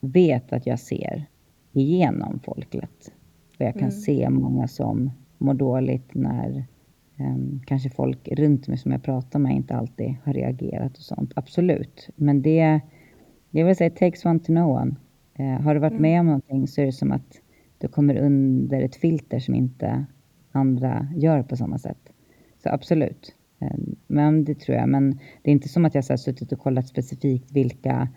vet 0.00 0.52
att 0.52 0.66
jag 0.66 0.80
ser 0.80 1.26
igenom 1.72 2.40
folket. 2.44 3.12
Och 3.58 3.64
jag 3.64 3.74
kan 3.74 3.82
mm. 3.82 3.90
se 3.90 4.30
många 4.30 4.68
som 4.68 5.10
mår 5.38 5.54
dåligt 5.54 6.14
när 6.14 6.64
um, 7.18 7.60
kanske 7.66 7.90
folk 7.90 8.28
runt 8.28 8.68
mig 8.68 8.78
som 8.78 8.92
jag 8.92 9.02
pratar 9.02 9.38
med 9.38 9.56
inte 9.56 9.76
alltid 9.76 10.14
har 10.24 10.32
reagerat 10.32 10.96
och 10.96 11.02
sånt. 11.02 11.32
Absolut. 11.36 12.08
Men 12.16 12.42
det, 12.42 12.80
jag 13.50 13.66
vill 13.66 13.76
säga, 13.76 13.88
it 13.88 13.96
takes 13.96 14.24
one 14.24 14.38
to 14.38 14.46
know 14.46 14.70
one. 14.70 14.96
Uh, 15.40 15.60
har 15.60 15.74
du 15.74 15.80
varit 15.80 15.92
mm. 15.92 16.02
med 16.02 16.20
om 16.20 16.26
någonting 16.26 16.66
så 16.66 16.80
är 16.80 16.86
det 16.86 16.92
som 16.92 17.12
att 17.12 17.40
du 17.78 17.88
kommer 17.88 18.16
under 18.16 18.82
ett 18.82 18.96
filter 18.96 19.38
som 19.38 19.54
inte 19.54 20.06
andra 20.52 21.08
gör 21.16 21.42
på 21.42 21.56
samma 21.56 21.78
sätt. 21.78 22.12
Så 22.62 22.68
absolut. 22.68 23.34
Um, 23.58 23.96
men 24.06 24.44
det 24.44 24.54
tror 24.54 24.76
jag. 24.78 24.88
Men 24.88 25.18
det 25.42 25.50
är 25.50 25.52
inte 25.52 25.68
som 25.68 25.84
att 25.84 25.94
jag 25.94 26.02
har 26.02 26.16
suttit 26.16 26.52
och 26.52 26.58
kollat 26.58 26.88
specifikt 26.88 27.52
vilka 27.52 28.08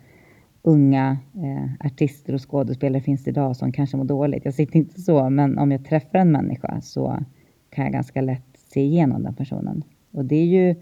unga 0.61 1.17
eh, 1.35 1.85
artister 1.85 2.33
och 2.33 2.49
skådespelare 2.49 3.01
finns 3.01 3.23
det 3.23 3.29
idag 3.29 3.55
som 3.55 3.71
kanske 3.71 3.97
mår 3.97 4.05
dåligt. 4.05 4.45
Jag 4.45 4.53
sitter 4.53 4.75
inte 4.75 5.01
så, 5.01 5.29
men 5.29 5.57
om 5.57 5.71
jag 5.71 5.85
träffar 5.85 6.19
en 6.19 6.31
människa 6.31 6.81
så 6.81 7.23
kan 7.69 7.83
jag 7.83 7.93
ganska 7.93 8.21
lätt 8.21 8.43
se 8.53 8.81
igenom 8.81 9.23
den 9.23 9.33
personen. 9.33 9.83
Och 10.11 10.25
det 10.25 10.35
är 10.35 10.45
ju, 10.45 10.75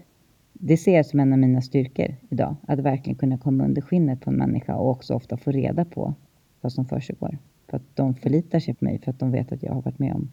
det 0.52 0.76
ser 0.76 0.96
jag 0.96 1.06
som 1.06 1.20
en 1.20 1.32
av 1.32 1.38
mina 1.38 1.62
styrkor 1.62 2.14
idag, 2.28 2.56
att 2.62 2.78
verkligen 2.78 3.18
kunna 3.18 3.38
komma 3.38 3.64
under 3.64 3.82
skinnet 3.82 4.20
på 4.20 4.30
en 4.30 4.36
människa 4.36 4.76
och 4.76 4.90
också 4.90 5.14
ofta 5.14 5.36
få 5.36 5.50
reda 5.50 5.84
på 5.84 6.14
vad 6.60 6.72
som 6.72 6.84
försiggår. 6.84 7.38
För 7.68 7.76
att 7.76 7.96
de 7.96 8.14
förlitar 8.14 8.60
sig 8.60 8.74
på 8.74 8.84
mig 8.84 8.98
för 8.98 9.10
att 9.10 9.18
de 9.18 9.30
vet 9.30 9.52
att 9.52 9.62
jag 9.62 9.72
har 9.72 9.82
varit 9.82 9.98
med 9.98 10.14
om 10.14 10.30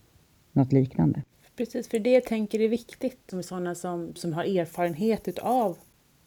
något 0.51 0.73
liknande. 0.73 1.21
Precis, 1.57 1.88
för 1.88 1.99
det 1.99 2.12
jag 2.12 2.23
tänker 2.23 2.60
är 2.60 2.67
viktigt 2.67 3.33
med 3.33 3.45
sådana 3.45 3.75
som, 3.75 4.15
som 4.15 4.33
har 4.33 4.43
erfarenhet 4.43 5.27
utav 5.27 5.77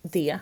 det 0.02 0.38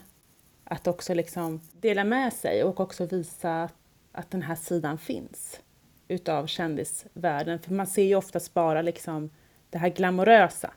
att 0.71 0.87
också 0.87 1.15
liksom 1.15 1.61
dela 1.81 2.05
med 2.05 2.33
sig 2.33 2.65
och 2.65 2.81
också 2.81 3.07
visa 3.07 3.69
att 4.13 4.31
den 4.31 4.43
här 4.43 4.55
sidan 4.55 4.99
finns 4.99 5.61
utav 6.09 6.47
kändisvärlden. 6.47 7.59
För 7.59 7.75
man 7.75 7.87
ser 7.87 8.03
ju 8.03 8.15
oftast 8.15 8.55
bara 8.55 8.83
liksom 8.83 9.31
det 9.71 9.79
här 9.79 9.89
glamorösa. 9.89 10.73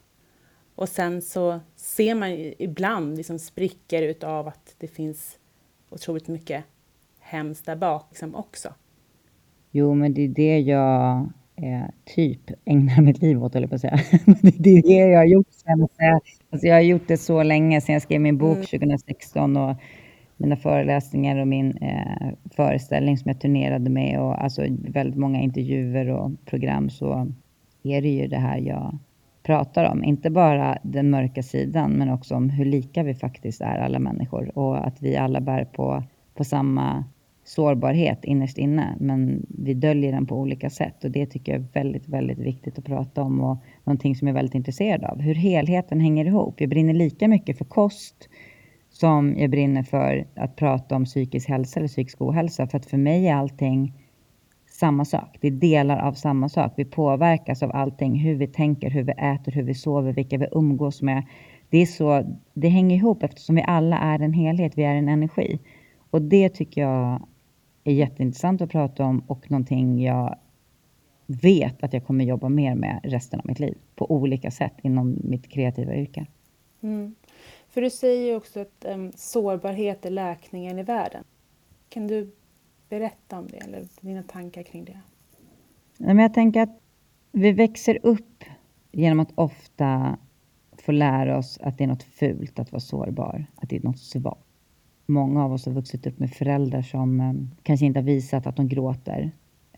Och 0.75 0.89
sen 0.89 1.21
så 1.21 1.59
ser 1.75 2.15
man 2.15 2.31
ju 2.31 2.53
ibland 2.59 3.17
liksom 3.17 3.39
sprickor 3.39 4.01
utav 4.01 4.47
att 4.47 4.75
det 4.77 4.87
finns 4.87 5.39
otroligt 5.89 6.27
mycket 6.27 6.63
hemskt 7.19 7.65
där 7.65 7.75
bak 7.75 8.05
liksom 8.09 8.35
också. 8.35 8.73
Jo, 9.71 9.93
men 9.93 10.13
det 10.13 10.21
är 10.21 10.27
det 10.27 10.59
jag 10.59 11.29
eh, 11.61 11.85
typ 12.15 12.51
ägnar 12.65 13.01
mitt 13.01 13.21
liv 13.21 13.43
åt, 13.43 13.55
eller 13.55 13.67
på 13.67 13.75
att 13.75 13.81
säga. 13.81 13.99
det 14.41 14.69
är 14.69 14.81
det 14.81 15.11
jag 15.11 15.19
har 15.19 15.25
gjort 15.25 15.47
sen. 15.51 15.87
Alltså, 16.49 16.67
jag 16.67 16.75
har 16.75 16.81
gjort 16.81 17.07
det 17.07 17.17
så 17.17 17.43
länge, 17.43 17.81
sen 17.81 17.93
jag 17.93 18.01
skrev 18.01 18.21
min 18.21 18.37
bok 18.37 18.57
mm. 18.57 18.65
2016 18.65 19.57
och 19.57 19.75
mina 20.37 20.55
föreläsningar 20.55 21.37
och 21.37 21.47
min 21.47 21.77
eh, 21.77 22.27
föreställning 22.55 23.17
som 23.17 23.29
jag 23.29 23.41
turnerade 23.41 23.89
med 23.89 24.19
och 24.19 24.43
alltså 24.43 24.65
väldigt 24.69 25.19
många 25.19 25.41
intervjuer 25.41 26.09
och 26.09 26.31
program 26.45 26.89
så 26.89 27.31
är 27.83 28.01
det 28.01 28.09
ju 28.09 28.27
det 28.27 28.37
här 28.37 28.57
jag 28.57 28.97
pratar 29.43 29.91
om. 29.91 30.03
Inte 30.03 30.29
bara 30.29 30.77
den 30.83 31.09
mörka 31.09 31.43
sidan 31.43 31.91
men 31.91 32.09
också 32.09 32.35
om 32.35 32.49
hur 32.49 32.65
lika 32.65 33.03
vi 33.03 33.15
faktiskt 33.15 33.61
är 33.61 33.77
alla 33.77 33.99
människor 33.99 34.57
och 34.57 34.87
att 34.87 35.01
vi 35.01 35.17
alla 35.17 35.41
bär 35.41 35.65
på, 35.65 36.03
på 36.33 36.43
samma 36.43 37.03
sårbarhet 37.43 38.25
innerst 38.25 38.57
inne 38.57 38.95
men 38.99 39.45
vi 39.49 39.73
döljer 39.73 40.11
den 40.11 40.25
på 40.25 40.35
olika 40.35 40.69
sätt 40.69 41.03
och 41.03 41.11
det 41.11 41.25
tycker 41.25 41.51
jag 41.51 41.61
är 41.61 41.67
väldigt, 41.73 42.07
väldigt 42.07 42.39
viktigt 42.39 42.77
att 42.77 42.85
prata 42.85 43.21
om 43.21 43.41
och 43.41 43.57
någonting 43.83 44.15
som 44.15 44.27
jag 44.27 44.33
är 44.33 44.39
väldigt 44.39 44.55
intresserad 44.55 45.03
av. 45.03 45.21
Hur 45.21 45.35
helheten 45.35 45.99
hänger 45.99 46.25
ihop. 46.25 46.61
Jag 46.61 46.69
brinner 46.69 46.93
lika 46.93 47.27
mycket 47.27 47.57
för 47.57 47.65
kost 47.65 48.29
som 48.89 49.35
jag 49.37 49.49
brinner 49.49 49.83
för 49.83 50.25
att 50.35 50.55
prata 50.55 50.95
om 50.95 51.05
psykisk 51.05 51.49
hälsa 51.49 51.79
eller 51.79 51.87
psykisk 51.87 52.21
ohälsa. 52.21 52.67
För 52.67 52.77
att 52.77 52.85
för 52.85 52.97
mig 52.97 53.27
är 53.27 53.35
allting 53.35 53.93
samma 54.69 55.05
sak. 55.05 55.37
Det 55.41 55.47
är 55.47 55.51
delar 55.51 55.99
av 55.99 56.13
samma 56.13 56.49
sak. 56.49 56.73
Vi 56.75 56.85
påverkas 56.85 57.63
av 57.63 57.71
allting. 57.75 58.15
Hur 58.15 58.35
vi 58.35 58.47
tänker, 58.47 58.89
hur 58.89 59.03
vi 59.03 59.11
äter, 59.11 59.51
hur 59.51 59.63
vi 59.63 59.73
sover, 59.73 60.13
vilka 60.13 60.37
vi 60.37 60.47
umgås 60.51 61.01
med. 61.01 61.23
Det, 61.69 61.77
är 61.77 61.85
så, 61.85 62.37
det 62.53 62.67
hänger 62.67 62.95
ihop 62.95 63.23
eftersom 63.23 63.55
vi 63.55 63.63
alla 63.67 63.97
är 63.97 64.19
en 64.19 64.33
helhet. 64.33 64.77
Vi 64.77 64.83
är 64.83 64.95
en 64.95 65.09
energi. 65.09 65.59
Och 66.09 66.21
det 66.21 66.49
tycker 66.49 66.81
jag 66.81 67.27
är 67.83 67.93
jätteintressant 67.93 68.61
att 68.61 68.69
prata 68.69 69.03
om 69.03 69.19
och 69.27 69.51
någonting 69.51 70.01
jag 70.01 70.37
vet 71.25 71.83
att 71.83 71.93
jag 71.93 72.05
kommer 72.05 72.25
jobba 72.25 72.49
mer 72.49 72.75
med 72.75 72.99
resten 73.03 73.39
av 73.39 73.45
mitt 73.45 73.59
liv 73.59 73.77
på 73.95 74.11
olika 74.11 74.51
sätt 74.51 74.73
inom 74.81 75.17
mitt 75.23 75.47
kreativa 75.47 75.95
yrke. 75.95 76.25
Mm. 76.81 77.15
För 77.67 77.81
du 77.81 77.89
säger 77.89 78.27
ju 78.27 78.35
också 78.35 78.59
att 78.59 78.85
um, 78.87 79.11
sårbarhet 79.15 80.05
är 80.05 80.09
läkningen 80.09 80.79
i 80.79 80.83
världen. 80.83 81.23
Kan 81.89 82.07
du 82.07 82.35
berätta 82.89 83.39
om 83.39 83.47
det 83.47 83.57
eller 83.57 83.87
dina 84.01 84.23
tankar 84.23 84.63
kring 84.63 84.85
det? 84.85 84.99
men 85.97 86.19
jag 86.19 86.33
tänker 86.33 86.61
att 86.61 86.81
vi 87.31 87.51
växer 87.51 87.99
upp 88.03 88.43
genom 88.91 89.19
att 89.19 89.31
ofta 89.35 90.17
få 90.77 90.91
lära 90.91 91.37
oss 91.37 91.59
att 91.61 91.77
det 91.77 91.83
är 91.83 91.87
något 91.87 92.03
fult 92.03 92.59
att 92.59 92.71
vara 92.71 92.79
sårbar, 92.79 93.45
att 93.55 93.69
det 93.69 93.75
är 93.75 93.81
något 93.81 93.99
svagt. 93.99 94.50
Många 95.11 95.43
av 95.43 95.53
oss 95.53 95.65
har 95.65 95.73
vuxit 95.73 96.07
upp 96.07 96.19
med 96.19 96.31
föräldrar 96.31 96.81
som 96.81 97.19
eh, 97.19 97.33
kanske 97.63 97.85
inte 97.85 97.99
har 97.99 98.05
visat 98.05 98.47
att 98.47 98.55
de 98.55 98.67
gråter 98.67 99.31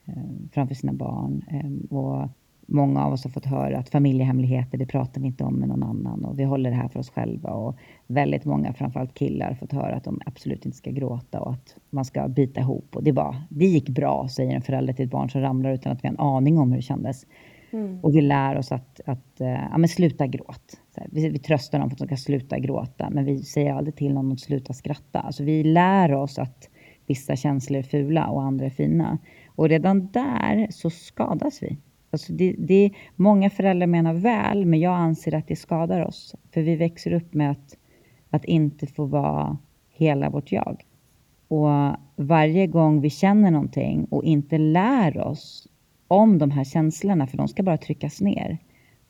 eh, 0.05 0.13
framför 0.51 0.75
sina 0.75 0.93
barn. 0.93 1.45
Eh, 1.49 1.97
och 1.97 2.29
Många 2.65 3.05
av 3.05 3.13
oss 3.13 3.23
har 3.23 3.31
fått 3.31 3.45
höra 3.45 3.77
att 3.77 3.89
familjehemligheter, 3.89 4.77
det 4.77 4.85
pratar 4.85 5.21
vi 5.21 5.27
inte 5.27 5.43
om 5.43 5.53
med 5.53 5.69
någon 5.69 5.83
annan 5.83 6.25
och 6.25 6.39
vi 6.39 6.43
håller 6.43 6.69
det 6.69 6.75
här 6.75 6.87
för 6.87 6.99
oss 6.99 7.09
själva. 7.09 7.49
Och 7.49 7.75
väldigt 8.07 8.45
många, 8.45 8.73
framförallt 8.73 9.13
killar, 9.13 9.47
har 9.47 9.55
fått 9.55 9.71
höra 9.71 9.95
att 9.95 10.03
de 10.03 10.21
absolut 10.25 10.65
inte 10.65 10.77
ska 10.77 10.91
gråta 10.91 11.39
och 11.39 11.51
att 11.51 11.75
man 11.89 12.05
ska 12.05 12.27
bita 12.27 12.61
ihop. 12.61 12.95
Och 12.95 13.03
det, 13.03 13.13
bara, 13.13 13.43
det 13.49 13.65
gick 13.65 13.89
bra, 13.89 14.27
säger 14.27 14.55
en 14.55 14.61
förälder 14.61 14.93
till 14.93 15.05
ett 15.05 15.11
barn 15.11 15.29
som 15.29 15.41
ramlar 15.41 15.73
utan 15.73 15.91
att 15.91 16.03
vi 16.03 16.07
har 16.07 16.13
en 16.13 16.19
aning 16.19 16.57
om 16.57 16.69
hur 16.71 16.77
det 16.77 16.81
kändes. 16.81 17.25
Mm. 17.73 17.99
Och 17.99 18.15
vi 18.15 18.21
lär 18.21 18.57
oss 18.57 18.71
att, 18.71 19.01
att 19.05 19.41
eh, 19.41 19.47
ja, 19.47 19.77
men 19.77 19.89
sluta 19.89 20.27
gråt. 20.27 20.79
Här, 20.95 21.07
vi, 21.11 21.29
vi 21.29 21.39
tröstar 21.39 21.79
dem 21.79 21.89
för 21.89 21.95
att 21.95 21.99
de 21.99 22.07
ska 22.07 22.17
sluta 22.17 22.59
gråta, 22.59 23.09
men 23.09 23.25
vi 23.25 23.43
säger 23.43 23.73
aldrig 23.73 23.95
till 23.95 24.13
någon 24.13 24.31
att 24.31 24.39
sluta 24.39 24.73
skratta. 24.73 25.19
Alltså 25.19 25.43
vi 25.43 25.63
lär 25.63 26.13
oss 26.13 26.39
att 26.39 26.69
vissa 27.05 27.35
känslor 27.35 27.79
är 27.79 27.83
fula 27.83 28.27
och 28.27 28.43
andra 28.43 28.65
är 28.65 28.69
fina. 28.69 29.17
Och 29.47 29.69
redan 29.69 30.11
där 30.11 30.67
så 30.71 30.89
skadas 30.89 31.63
vi. 31.63 31.77
Alltså 32.11 32.33
det, 32.33 32.55
det, 32.57 32.91
många 33.15 33.49
föräldrar 33.49 33.87
menar 33.87 34.13
väl, 34.13 34.65
men 34.65 34.79
jag 34.79 34.95
anser 34.95 35.35
att 35.35 35.47
det 35.47 35.55
skadar 35.55 36.05
oss. 36.05 36.35
För 36.53 36.61
vi 36.61 36.75
växer 36.75 37.13
upp 37.13 37.33
med 37.33 37.51
att, 37.51 37.77
att 38.29 38.45
inte 38.45 38.87
få 38.87 39.05
vara 39.05 39.57
hela 39.89 40.29
vårt 40.29 40.51
jag. 40.51 40.85
Och 41.47 41.69
varje 42.15 42.67
gång 42.67 43.01
vi 43.01 43.09
känner 43.09 43.51
någonting 43.51 44.05
och 44.05 44.23
inte 44.23 44.57
lär 44.57 45.17
oss 45.17 45.67
om 46.13 46.37
de 46.37 46.51
här 46.51 46.63
känslorna, 46.63 47.27
för 47.27 47.37
de 47.37 47.47
ska 47.47 47.63
bara 47.63 47.77
tryckas 47.77 48.21
ner, 48.21 48.57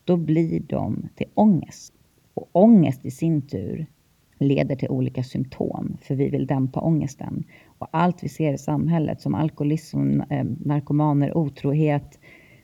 då 0.04 0.18
blir 0.18 0.60
de 0.60 1.10
till 1.16 1.28
ångest. 1.34 1.94
Och 2.34 2.50
ångest 2.52 3.06
i 3.06 3.12
sin 3.12 3.42
tur 3.42 3.86
leder 4.40 4.76
till 4.76 4.90
olika 4.90 5.24
symptom, 5.24 5.98
för 6.02 6.16
vi 6.16 6.30
vill 6.30 6.48
dämpa 6.48 6.82
ångesten. 6.82 7.44
Och 7.78 7.88
allt 7.92 8.24
vi 8.24 8.30
ser 8.30 8.54
i 8.54 8.58
samhället 8.58 9.22
som 9.22 9.36
alkoholism, 9.36 10.22
eh, 10.30 10.46
narkomaner, 10.60 11.38
otrohet, 11.38 12.20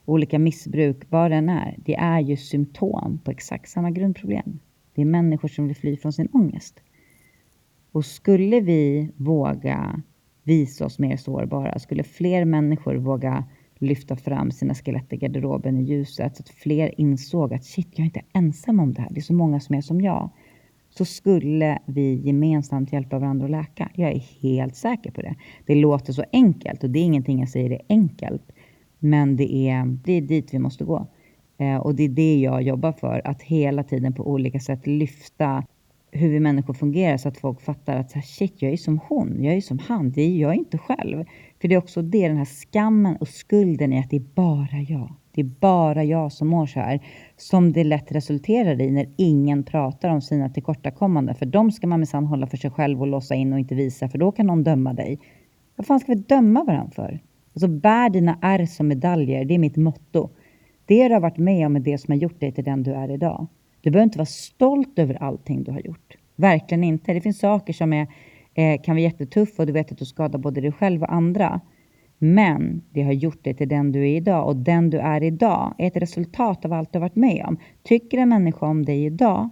olika 0.06 0.40
missbruk, 0.40 0.98
vad 1.10 1.32
det 1.32 1.38
än 1.38 1.50
är, 1.50 1.76
det 1.86 1.96
är 1.96 2.20
ju 2.20 2.38
symptom 2.38 3.20
på 3.24 3.32
exakt 3.32 3.70
samma 3.70 3.92
grundproblem. 3.92 4.60
Det 4.96 5.02
är 5.02 5.06
människor 5.06 5.48
som 5.48 5.68
vill 5.68 5.76
fly 5.76 5.98
från 5.98 6.14
sin 6.14 6.28
ångest. 6.34 6.80
Och 7.92 8.06
skulle 8.06 8.60
vi 8.60 9.12
våga 9.16 10.02
visa 10.44 10.86
oss 10.86 11.00
mer 11.00 11.18
sårbara, 11.18 11.80
skulle 11.80 12.04
fler 12.04 12.46
människor 12.46 12.96
våga 12.96 13.44
lyfta 13.80 14.16
fram 14.16 14.52
sina 14.52 14.74
skelett 14.74 15.14
i 15.14 15.18
garderoben 15.18 15.78
i 15.78 15.84
ljuset, 15.84 16.38
så 16.38 16.44
att 16.44 16.50
fler 16.50 17.02
insåg 17.02 17.54
att 17.54 17.66
shit, 17.66 17.88
jag 17.92 18.00
är 18.00 18.06
inte 18.06 18.22
ensam 18.34 18.80
om 18.80 18.94
det 18.94 19.02
här, 19.02 19.10
det 19.12 19.20
är 19.20 19.22
så 19.22 19.34
många 19.34 19.60
som 19.60 19.76
är 19.76 19.82
som 19.82 20.02
jag, 20.02 20.30
så 20.90 21.06
skulle 21.06 21.80
vi 21.86 22.16
gemensamt 22.16 22.94
hjälpa 22.94 23.20
varandra 23.20 23.46
att 23.46 23.52
läka. 23.52 23.90
Jag 23.96 24.12
är 24.12 24.24
helt 24.42 24.76
säker 24.76 25.12
på 25.12 25.22
det. 25.22 25.36
Det 25.66 25.76
låter 25.76 26.14
så 26.14 26.24
enkelt 26.32 26.84
och 26.84 26.90
det 26.90 27.00
är 27.00 27.04
ingenting 27.04 27.40
jag 27.40 27.50
säger 27.50 27.72
är 27.72 27.82
enkelt, 27.90 28.52
men 29.00 29.36
det 29.36 29.54
är, 29.70 29.86
det 29.86 30.14
är 30.14 30.22
dit 30.22 30.54
vi 30.54 30.60
måste 30.60 30.84
gå. 30.84 31.08
Eh, 31.58 31.78
och 31.78 31.96
det 31.96 32.04
är 32.04 32.10
det 32.10 32.40
jag 32.40 32.62
jobbar 32.62 32.92
för, 32.92 33.22
att 33.28 33.42
hela 33.42 33.84
tiden 33.84 34.14
på 34.14 34.28
olika 34.28 34.60
sätt 34.60 34.88
lyfta 34.88 35.64
hur 36.12 36.30
vi 36.30 36.40
människor 36.40 36.74
fungerar 36.74 37.18
så 37.18 37.30
att 37.30 37.38
folk 37.38 37.62
fattar 37.62 37.96
att 37.96 38.26
shit, 38.26 38.62
jag 38.62 38.72
är 38.72 38.78
som 38.78 39.00
hon, 39.08 39.44
jag 39.44 39.56
är 39.56 39.62
som 39.62 39.80
han, 39.80 40.12
det 40.12 40.22
är 40.22 40.38
jag 40.38 40.56
inte 40.56 40.78
själv. 40.78 41.26
För 41.62 41.68
det 41.68 41.76
är 41.76 41.80
också 41.80 42.02
det, 42.02 42.28
den 42.28 42.38
här 42.38 42.46
skammen 42.46 43.16
och 43.16 43.28
skulden 43.28 43.94
i 43.94 44.00
att 44.00 44.10
det 44.10 44.16
är 44.16 44.26
bara 44.36 44.82
jag. 44.88 45.14
Det 45.32 45.42
är 45.42 45.52
bara 45.60 46.04
jag 46.04 46.32
som 46.32 46.48
mår 46.48 46.66
så 46.66 46.80
här. 46.80 47.00
Som 47.38 47.72
det 47.74 47.84
lätt 47.84 48.12
resulterar 48.12 48.82
i 48.82 48.92
när 48.92 49.10
ingen 49.18 49.64
pratar 49.64 50.10
om 50.10 50.22
sina 50.22 50.50
tillkortakommanden. 50.50 51.36
För 51.36 51.46
de 51.46 51.72
ska 51.72 51.88
man 51.88 52.00
minsann 52.00 52.26
hålla 52.26 52.48
för 52.48 52.58
sig 52.58 52.72
själv 52.72 53.02
och 53.02 53.08
låsa 53.08 53.36
in 53.36 53.54
och 53.54 53.60
inte 53.60 53.76
visa, 53.76 54.10
för 54.10 54.18
då 54.18 54.32
kan 54.32 54.48
någon 54.48 54.64
döma 54.64 54.94
dig. 54.94 55.20
Vad 55.76 55.88
fan 55.88 56.00
ska 56.00 56.12
vi 56.12 56.20
döma 56.20 56.64
varandra 56.64 56.92
för? 56.92 57.20
Alltså 57.54 57.68
bär 57.68 58.10
dina 58.10 58.40
ärr 58.42 58.66
som 58.66 58.88
medaljer, 58.88 59.46
det 59.46 59.54
är 59.54 59.60
mitt 59.60 59.78
motto. 59.78 60.30
Det 60.86 61.08
du 61.08 61.14
har 61.14 61.22
varit 61.22 61.38
med 61.38 61.66
om 61.66 61.76
är 61.76 61.80
det 61.80 61.98
som 61.98 62.12
har 62.12 62.20
gjort 62.20 62.40
dig 62.40 62.52
till 62.52 62.64
den 62.64 62.84
du 62.84 62.94
är 62.94 63.12
idag. 63.12 63.48
Du 63.82 63.92
behöver 63.92 64.04
inte 64.04 64.18
vara 64.18 64.26
stolt 64.26 65.00
över 65.00 65.24
allting 65.24 65.64
du 65.64 65.72
har 65.72 65.80
gjort. 65.80 66.18
Verkligen 66.36 66.84
inte. 66.84 67.14
Det 67.14 67.22
finns 67.22 67.40
saker 67.40 67.74
som 67.74 67.94
är, 67.94 68.08
eh, 68.54 68.82
kan 68.82 68.96
vara 68.96 69.04
jättetuff 69.04 69.60
och 69.60 69.66
du 69.66 69.74
vet 69.74 69.92
att 69.92 69.98
du 69.98 70.06
skadar 70.06 70.40
både 70.40 70.62
dig 70.62 70.72
själv 70.72 71.04
och 71.04 71.14
andra. 71.14 71.62
Men 72.18 72.82
det 72.92 73.04
har 73.04 73.12
gjort 73.12 73.44
dig 73.44 73.54
till 73.54 73.68
den 73.68 73.92
du 73.92 74.00
är 74.00 74.16
idag 74.16 74.48
och 74.48 74.56
den 74.56 74.90
du 74.90 75.00
är 75.00 75.24
idag 75.24 75.76
är 75.78 75.88
ett 75.88 75.98
resultat 75.98 76.66
av 76.66 76.74
allt 76.74 76.94
du 76.94 77.00
har 77.00 77.02
varit 77.02 77.16
med 77.16 77.46
om. 77.48 77.58
Tycker 77.84 78.18
en 78.18 78.30
människa 78.30 78.66
om 78.66 78.86
dig 78.86 79.06
idag 79.06 79.50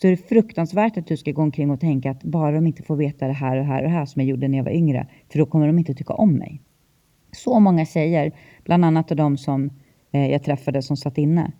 så 0.00 0.06
är 0.06 0.10
det 0.10 0.16
fruktansvärt 0.16 0.96
att 0.96 1.06
du 1.06 1.16
ska 1.16 1.32
gå 1.32 1.42
omkring 1.42 1.70
och 1.70 1.80
tänka 1.80 2.10
att 2.10 2.22
bara 2.22 2.52
de 2.52 2.66
inte 2.66 2.82
får 2.82 2.96
veta 2.96 3.26
det 3.26 3.32
här 3.32 3.56
och 3.56 3.64
här 3.64 3.84
och 3.84 3.90
här 3.90 4.06
som 4.06 4.22
jag 4.22 4.28
gjorde 4.28 4.48
när 4.48 4.58
jag 4.58 4.64
var 4.64 4.72
yngre, 4.72 5.06
för 5.32 5.38
då 5.38 5.46
kommer 5.46 5.66
de 5.66 5.78
inte 5.78 5.94
tycka 5.94 6.14
om 6.14 6.34
mig. 6.34 6.62
Så 7.32 7.60
många 7.60 7.86
tjejer, 7.86 8.32
bland 8.64 8.84
annat 8.84 9.10
av 9.10 9.16
de 9.16 9.38
som 9.38 9.70
eh, 10.12 10.30
jag 10.30 10.42
träffade 10.42 10.82
som 10.82 10.96
satt 10.96 11.18
inne, 11.18 11.52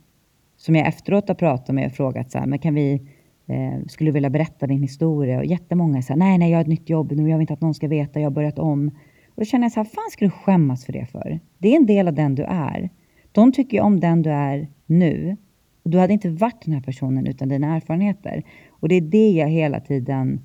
som 0.57 0.77
jag 0.77 0.87
efteråt 0.87 1.29
har 1.29 1.35
pratat 1.35 1.75
med 1.75 1.87
och 1.87 1.93
frågat 1.93 2.31
så 2.31 2.39
här, 2.39 2.47
men 2.47 2.59
kan 2.59 2.75
vi, 2.75 3.09
eh, 3.51 3.87
skulle 3.87 4.11
du 4.11 4.13
vilja 4.13 4.31
berätta 4.31 4.67
din 4.67 4.83
historia? 4.83 5.39
Och 5.39 5.45
jättemånga 5.45 6.03
säger 6.03 6.19
nej, 6.19 6.39
nej, 6.39 6.51
jag 6.51 6.59
har 6.59 6.63
ett 6.63 6.69
nytt 6.69 6.91
jobb 6.91 7.13
nu, 7.13 7.29
jag 7.29 7.37
vill 7.37 7.43
inte 7.43 7.53
att 7.53 7.61
någon 7.61 7.75
ska 7.75 7.89
veta, 7.89 8.21
jag 8.21 8.27
har 8.27 8.35
börjat 8.35 8.59
om. 8.59 8.89
Och 9.29 9.37
då 9.37 9.45
känner 9.45 9.65
jag 9.65 9.73
så 9.73 9.81
här, 9.81 9.85
fan 9.85 10.11
ska 10.11 10.25
du 10.25 10.31
skämmas 10.31 10.85
för 10.85 10.93
det 10.93 11.07
för? 11.07 11.41
Det 11.59 11.73
är 11.73 11.77
en 11.77 11.87
del 11.87 12.09
av 12.09 12.15
den 12.15 12.35
du 12.35 12.43
är. 12.43 12.91
De 13.33 13.53
tycker 13.53 13.77
ju 13.77 13.83
om 13.83 14.01
den 14.01 14.23
du 14.23 14.31
är 14.31 14.69
nu. 14.87 15.37
Och 15.83 15.91
du 15.91 15.99
hade 15.99 16.13
inte 16.13 16.31
varit 16.31 16.65
den 16.65 16.75
här 16.75 16.81
personen 16.81 17.27
utan 17.27 17.49
dina 17.49 17.77
erfarenheter. 17.77 18.43
Och 18.71 18.89
det 18.89 18.95
är 18.95 19.01
det 19.01 19.31
jag 19.31 19.49
hela 19.49 19.81
tiden, 19.81 20.41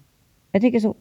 jag 0.51 0.61
tycker 0.61 0.77
är 0.77 0.81
så 0.81 0.95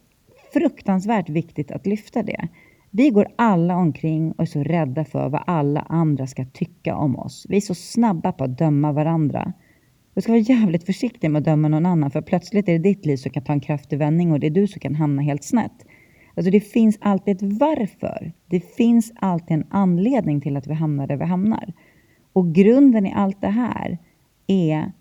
fruktansvärt 0.52 1.28
viktigt 1.28 1.70
att 1.70 1.86
lyfta 1.86 2.22
det. 2.22 2.48
Vi 2.90 3.10
går 3.10 3.28
alla 3.36 3.76
omkring 3.76 4.32
och 4.32 4.40
är 4.40 4.46
så 4.46 4.62
rädda 4.62 5.04
för 5.04 5.28
vad 5.28 5.42
alla 5.46 5.80
andra 5.80 6.26
ska 6.26 6.44
tycka 6.44 6.96
om 6.96 7.18
oss. 7.18 7.46
Vi 7.48 7.56
är 7.56 7.60
så 7.60 7.74
snabba 7.74 8.32
på 8.32 8.44
att 8.44 8.58
döma 8.58 8.92
varandra. 8.92 9.52
Du 10.14 10.20
ska 10.20 10.32
vara 10.32 10.40
jävligt 10.40 10.86
försiktig 10.86 11.30
med 11.30 11.38
att 11.40 11.44
döma 11.44 11.68
någon 11.68 11.86
annan 11.86 12.10
för 12.10 12.20
plötsligt 12.20 12.68
är 12.68 12.72
det 12.72 12.78
ditt 12.78 13.06
liv 13.06 13.16
som 13.16 13.30
kan 13.30 13.44
ta 13.44 13.52
en 13.52 13.60
kraftig 13.60 13.98
vändning 13.98 14.32
och 14.32 14.40
det 14.40 14.46
är 14.46 14.50
du 14.50 14.66
som 14.66 14.80
kan 14.80 14.94
hamna 14.94 15.22
helt 15.22 15.44
snett. 15.44 15.86
Alltså 16.34 16.50
det 16.50 16.60
finns 16.60 16.98
alltid 17.00 17.36
ett 17.36 17.58
varför. 17.60 18.32
Det 18.46 18.60
finns 18.60 19.12
alltid 19.16 19.56
en 19.56 19.66
anledning 19.70 20.40
till 20.40 20.56
att 20.56 20.66
vi 20.66 20.74
hamnar 20.74 21.06
där 21.06 21.16
vi 21.16 21.24
hamnar. 21.24 21.72
Och 22.32 22.54
grunden 22.54 23.06
i 23.06 23.12
allt 23.12 23.40
det 23.40 23.50
här 23.50 23.98
är 24.46 24.92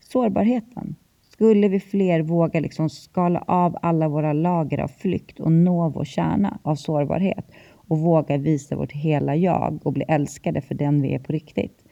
sårbarheten. 0.00 0.96
Skulle 1.30 1.68
vi 1.68 1.80
fler 1.80 2.22
våga 2.22 2.60
liksom 2.60 2.90
skala 2.90 3.44
av 3.46 3.76
alla 3.82 4.08
våra 4.08 4.32
lager 4.32 4.78
av 4.78 4.88
flykt 4.88 5.40
och 5.40 5.52
nå 5.52 5.88
vår 5.88 6.04
kärna 6.04 6.58
av 6.62 6.74
sårbarhet 6.74 7.50
och 7.70 7.98
våga 7.98 8.36
visa 8.36 8.76
vårt 8.76 8.92
hela 8.92 9.36
jag 9.36 9.80
och 9.86 9.92
bli 9.92 10.04
älskade 10.08 10.60
för 10.60 10.74
den 10.74 11.02
vi 11.02 11.14
är 11.14 11.18
på 11.18 11.32
riktigt, 11.32 11.84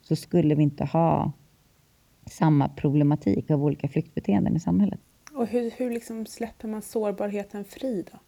så 0.00 0.16
skulle 0.16 0.54
vi 0.54 0.62
inte 0.62 0.84
ha 0.84 1.32
samma 2.26 2.68
problematik 2.68 3.50
av 3.50 3.64
olika 3.64 3.88
flyktbeteenden 3.88 4.56
i 4.56 4.60
samhället. 4.60 5.00
Och 5.34 5.46
hur, 5.46 5.70
hur 5.70 5.90
liksom 5.90 6.26
släpper 6.26 6.68
man 6.68 6.82
sårbarheten 6.82 7.64
fri 7.64 8.04
då? 8.12 8.18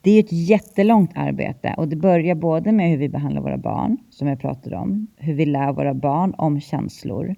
Det 0.00 0.10
är 0.10 0.20
ett 0.20 0.32
jättelångt 0.32 1.10
arbete 1.14 1.74
och 1.76 1.88
det 1.88 1.96
börjar 1.96 2.34
både 2.34 2.72
med 2.72 2.90
hur 2.90 2.96
vi 2.96 3.08
behandlar 3.08 3.42
våra 3.42 3.58
barn, 3.58 3.96
som 4.10 4.28
jag 4.28 4.40
pratade 4.40 4.76
om, 4.76 5.06
hur 5.16 5.34
vi 5.34 5.46
lär 5.46 5.72
våra 5.72 5.94
barn 5.94 6.34
om 6.38 6.60
känslor, 6.60 7.34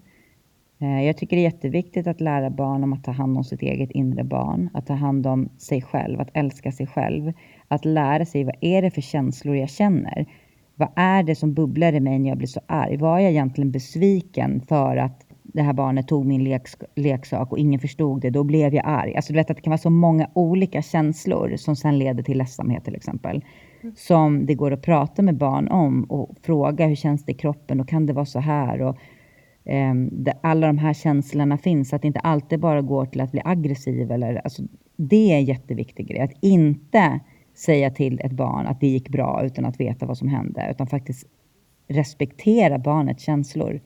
Eh, 0.85 1.07
jag 1.07 1.17
tycker 1.17 1.37
det 1.37 1.43
är 1.43 1.51
jätteviktigt 1.53 2.07
att 2.07 2.21
lära 2.21 2.51
barn 2.51 2.85
om 2.85 2.93
att 2.93 3.05
ta 3.05 3.11
hand 3.11 3.37
om 3.37 3.45
sitt 3.45 3.63
eget 3.63 3.91
inre 3.91 4.25
barn, 4.25 4.71
att 4.75 4.87
ta 4.87 4.95
hand 4.95 5.27
om 5.27 5.49
sig 5.59 5.83
själv, 5.83 6.21
att 6.21 6.31
älska 6.35 6.73
sig 6.73 6.87
själv, 6.87 7.33
att 7.69 7.85
lära 7.85 8.27
sig 8.27 8.45
vad 8.45 8.57
är 8.61 8.83
det 8.83 8.91
för 8.91 9.01
känslor 9.01 9.57
jag 9.57 9.71
känner? 9.71 10.27
Vad 10.77 10.89
är 10.97 11.23
det 11.23 11.35
som 11.35 11.55
bubblar 11.55 11.93
i 11.93 12.01
mig 12.01 12.19
när 12.19 12.29
jag 12.29 12.39
blir 12.39 12.49
så 12.49 12.61
arg? 12.67 12.97
Var 12.97 13.19
jag 13.19 13.31
egentligen 13.31 13.71
besviken 13.71 14.61
för 14.69 14.97
att 14.97 15.27
det 15.55 15.63
här 15.63 15.73
barnet 15.73 16.09
tog 16.09 16.27
min 16.27 16.45
leks 16.45 16.77
leksak 16.95 17.53
och 17.53 17.59
ingen 17.59 17.81
förstod 17.81 18.21
det, 18.21 18.31
då 18.31 18.45
blev 18.45 18.75
jag 18.75 18.87
arg. 18.87 19.17
Alltså 19.17 19.33
du 19.33 19.39
vet 19.39 19.51
att 19.51 19.57
det 19.57 19.63
kan 19.63 19.71
vara 19.71 19.79
så 19.79 19.91
många 19.91 20.31
olika 20.33 20.83
känslor 20.83 21.57
som 21.57 21.77
sen 21.77 21.99
leder 21.99 22.23
till 22.23 22.39
ledsamhet 22.39 22.85
till 22.85 22.95
exempel. 22.95 23.45
Mm. 23.83 23.95
Som 23.97 24.47
det 24.47 24.55
går 24.55 24.73
att 24.73 24.83
prata 24.83 25.23
med 25.23 25.37
barn 25.37 25.69
om 25.69 26.05
och 26.05 26.37
fråga 26.43 26.87
hur 26.87 26.95
känns 26.95 27.25
det 27.25 27.33
i 27.33 27.35
kroppen 27.35 27.81
och 27.81 27.89
kan 27.89 28.07
det 28.07 28.13
vara 28.13 28.27
så 28.27 28.41
här? 28.41 28.83
Och 28.83 28.97
eh, 29.65 29.95
alla 30.41 30.67
de 30.67 30.79
här 30.79 30.93
känslorna 30.93 31.59
finns, 31.59 31.93
att 31.93 32.03
det 32.03 32.09
inte 32.09 32.21
alltid 32.21 32.61
bara 32.61 32.83
går 32.83 33.07
till 33.07 33.21
att 33.21 33.33
bli 33.33 33.41
aggressiv. 33.45 34.11
Eller, 34.11 34.35
alltså, 34.35 34.63
det 34.97 35.33
är 35.33 35.37
en 35.37 35.45
jätteviktig 35.45 36.09
grej. 36.09 36.21
Att 36.21 36.33
inte 36.41 37.21
säga 37.55 37.91
till 37.91 38.21
ett 38.25 38.33
barn 38.33 38.67
att 38.67 38.81
det 38.81 38.87
gick 38.87 39.09
bra 39.09 39.43
utan 39.45 39.65
att 39.65 39.81
veta 39.81 40.07
vad 40.07 40.19
som 40.19 40.29
hände, 40.29 40.69
utan 40.71 40.87
faktiskt 40.87 41.27
respektera 41.89 42.79
barnets 42.79 43.23
känslor. 43.23 43.81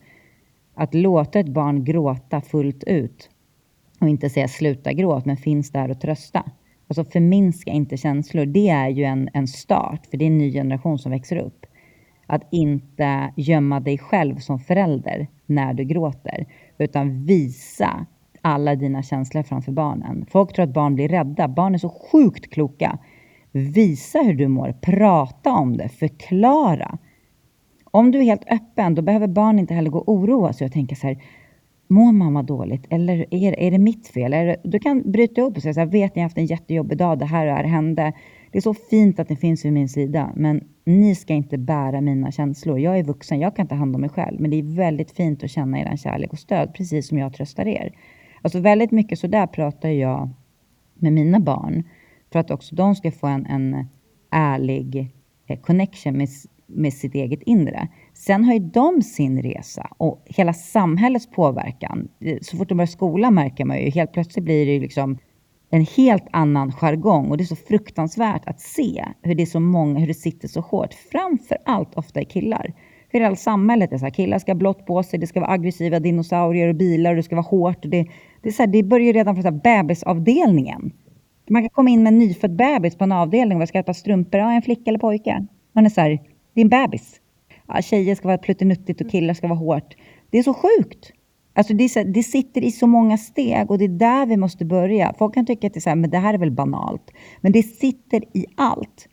Att 0.73 0.93
låta 0.93 1.39
ett 1.39 1.49
barn 1.49 1.83
gråta 1.83 2.41
fullt 2.41 2.83
ut 2.83 3.29
och 4.01 4.09
inte 4.09 4.29
säga 4.29 4.47
sluta 4.47 4.93
gråta, 4.93 5.23
men 5.25 5.37
finns 5.37 5.71
där 5.71 5.91
och 5.91 6.01
trösta. 6.01 6.43
Alltså 6.87 7.03
förminska 7.03 7.71
inte 7.71 7.97
känslor. 7.97 8.45
Det 8.45 8.69
är 8.69 8.89
ju 8.89 9.03
en, 9.03 9.29
en 9.33 9.47
start, 9.47 10.05
för 10.05 10.17
det 10.17 10.25
är 10.25 10.27
en 10.27 10.37
ny 10.37 10.53
generation 10.53 10.99
som 10.99 11.11
växer 11.11 11.37
upp. 11.37 11.65
Att 12.25 12.41
inte 12.51 13.33
gömma 13.35 13.79
dig 13.79 13.97
själv 13.97 14.37
som 14.37 14.59
förälder 14.59 15.27
när 15.45 15.73
du 15.73 15.83
gråter, 15.83 16.45
utan 16.77 17.25
visa 17.25 18.05
alla 18.41 18.75
dina 18.75 19.03
känslor 19.03 19.43
framför 19.43 19.71
barnen. 19.71 20.25
Folk 20.29 20.53
tror 20.53 20.63
att 20.63 20.73
barn 20.73 20.95
blir 20.95 21.07
rädda. 21.07 21.47
Barn 21.47 21.73
är 21.73 21.77
så 21.77 21.89
sjukt 21.89 22.49
kloka. 22.49 22.97
Visa 23.51 24.19
hur 24.19 24.33
du 24.33 24.47
mår, 24.47 24.75
prata 24.81 25.51
om 25.51 25.77
det, 25.77 25.89
förklara. 25.89 26.97
Om 27.83 28.11
du 28.11 28.19
är 28.19 28.23
helt 28.23 28.51
öppen, 28.51 28.95
då 28.95 29.01
behöver 29.01 29.27
barn 29.27 29.59
inte 29.59 29.73
heller 29.73 29.89
gå 29.89 29.99
och 29.99 30.13
oroa 30.13 30.53
sig 30.53 30.65
och 30.65 30.73
tänka 30.73 30.95
så 30.95 31.07
här, 31.07 31.23
mår 31.87 32.11
mamma 32.11 32.43
dåligt? 32.43 32.85
Eller 32.89 33.25
är, 33.31 33.59
är 33.59 33.71
det 33.71 33.79
mitt 33.79 34.07
fel? 34.07 34.33
Är 34.33 34.45
det, 34.45 34.55
du 34.63 34.79
kan 34.79 35.11
bryta 35.11 35.41
upp 35.41 35.55
och 35.55 35.61
säga 35.61 35.73
så 35.73 35.79
här, 35.79 35.87
vet 35.87 36.15
ni, 36.15 36.21
jag 36.21 36.23
har 36.23 36.29
haft 36.29 36.37
en 36.37 36.45
jättejobbig 36.45 36.97
dag, 36.97 37.19
det 37.19 37.25
här 37.25 37.41
och 37.41 37.47
det 37.47 37.55
här 37.55 37.63
hände. 37.63 38.13
Det 38.51 38.57
är 38.57 38.61
så 38.61 38.73
fint 38.73 39.19
att 39.19 39.29
ni 39.29 39.35
finns 39.35 39.65
vid 39.65 39.73
min 39.73 39.89
sida, 39.89 40.31
men 40.35 40.63
ni 40.85 41.15
ska 41.15 41.33
inte 41.33 41.57
bära 41.57 42.01
mina 42.01 42.31
känslor. 42.31 42.79
Jag 42.79 42.99
är 42.99 43.03
vuxen, 43.03 43.39
jag 43.39 43.55
kan 43.55 43.67
ta 43.67 43.75
hand 43.75 43.95
om 43.95 44.01
mig 44.01 44.09
själv, 44.09 44.41
men 44.41 44.51
det 44.51 44.59
är 44.59 44.75
väldigt 44.75 45.11
fint 45.11 45.43
att 45.43 45.49
känna 45.49 45.79
er 45.79 45.95
kärlek 45.97 46.33
och 46.33 46.39
stöd, 46.39 46.73
precis 46.73 47.07
som 47.07 47.17
jag 47.17 47.33
tröstar 47.33 47.67
er. 47.67 47.93
Alltså 48.41 48.59
väldigt 48.59 48.91
mycket 48.91 49.19
så 49.19 49.27
där 49.27 49.47
pratar 49.47 49.89
jag 49.89 50.29
med 50.95 51.13
mina 51.13 51.39
barn 51.39 51.83
för 52.31 52.39
att 52.39 52.51
också 52.51 52.75
de 52.75 52.95
ska 52.95 53.11
få 53.11 53.27
en, 53.27 53.45
en 53.45 53.87
ärlig 54.31 55.11
eh, 55.47 55.59
connection 55.59 56.17
med, 56.17 56.29
med 56.67 56.93
sitt 56.93 57.15
eget 57.15 57.41
inre. 57.41 57.87
Sen 58.13 58.45
har 58.45 58.53
ju 58.53 58.59
de 58.59 59.01
sin 59.01 59.41
resa 59.41 59.87
och 59.97 60.23
hela 60.25 60.53
samhällets 60.53 61.27
påverkan. 61.27 62.07
Eh, 62.19 62.37
så 62.41 62.57
fort 62.57 62.69
de 62.69 62.75
börjar 62.75 62.87
skolan 62.87 63.33
märker 63.33 63.65
man 63.65 63.77
ju 63.77 63.89
helt 63.89 64.13
plötsligt 64.13 64.45
blir 64.45 64.65
det 64.65 64.73
ju 64.73 64.79
liksom 64.79 65.17
en 65.71 65.85
helt 65.97 66.27
annan 66.31 66.71
jargong 66.71 67.29
och 67.29 67.37
det 67.37 67.43
är 67.43 67.45
så 67.45 67.55
fruktansvärt 67.55 68.41
att 68.45 68.59
se 68.59 69.05
hur 69.21 69.35
det 69.35 69.43
är 69.43 69.45
så 69.45 69.59
många, 69.59 69.99
hur 69.99 70.07
det 70.07 70.13
sitter 70.13 70.47
så 70.47 70.61
hårt. 70.61 70.93
Framför 70.93 71.57
allt 71.65 71.95
ofta 71.95 72.21
i 72.21 72.25
killar. 72.25 72.73
Hur 73.09 73.19
hela 73.19 73.35
samhället 73.35 73.93
är 73.93 73.97
så 73.97 74.05
här, 74.05 74.11
killar 74.11 74.39
ska 74.39 74.51
ha 74.51 74.57
blått 74.57 74.85
på 74.85 75.03
sig, 75.03 75.19
det 75.19 75.27
ska 75.27 75.39
vara 75.39 75.51
aggressiva 75.51 75.99
dinosaurier 75.99 76.67
och 76.67 76.75
bilar 76.75 77.11
och 77.11 77.15
det 77.15 77.23
ska 77.23 77.35
vara 77.35 77.45
hårt. 77.45 77.85
Och 77.85 77.91
det, 77.91 78.07
det, 78.41 78.49
är 78.49 78.53
så 78.53 78.63
här, 78.63 78.67
det 78.67 78.83
börjar 78.83 79.13
redan 79.13 79.35
från 79.35 79.43
så 79.43 79.49
här, 79.49 79.83
bebisavdelningen. 79.83 80.91
Man 81.49 81.61
kan 81.61 81.69
komma 81.69 81.89
in 81.89 82.03
med 82.03 82.13
en 82.13 82.19
nyfödd 82.19 82.55
bebis 82.55 82.95
på 82.95 83.03
en 83.03 83.11
avdelning 83.11 83.61
och 83.61 83.67
ska 83.67 83.83
ha 83.87 83.93
strumpor. 83.93 84.39
Ja, 84.39 84.51
en 84.51 84.61
flicka 84.61 84.89
eller 84.89 84.99
pojke? 84.99 85.45
Man 85.73 85.85
är 85.85 85.89
så 85.89 86.01
här, 86.01 86.21
det 86.53 86.61
är 86.61 86.65
en 86.65 86.69
bebis. 86.69 87.21
Ja, 87.67 87.81
tjejer 87.81 88.15
ska 88.15 88.27
vara 88.27 88.37
pluttinuttigt 88.37 89.01
och 89.01 89.09
killar 89.09 89.33
ska 89.33 89.47
vara 89.47 89.59
hårt. 89.59 89.95
Det 90.29 90.37
är 90.37 90.43
så 90.43 90.53
sjukt. 90.53 91.11
Alltså 91.53 91.73
det, 91.73 91.89
så, 91.89 92.03
det, 92.03 92.23
sitter 92.23 92.63
i 92.63 92.71
så 92.71 92.87
många 92.87 93.17
steg 93.17 93.71
och 93.71 93.77
det 93.77 93.85
är 93.85 93.89
där 93.89 94.25
vi 94.25 94.37
måste 94.37 94.65
börja. 94.65 95.13
Folk 95.17 95.33
kan 95.33 95.45
tycka 95.45 95.67
att 95.67 95.73
det, 95.73 95.77
är 95.77 95.81
så 95.81 95.89
här, 95.89 95.95
men 95.95 96.09
det 96.09 96.17
här 96.17 96.33
är 96.33 96.37
väl 96.37 96.51
banalt. 96.51 97.11
Men 97.41 97.51
det 97.51 97.63
sitter 97.63 98.23
i 98.37 98.45
allt. 98.55 99.07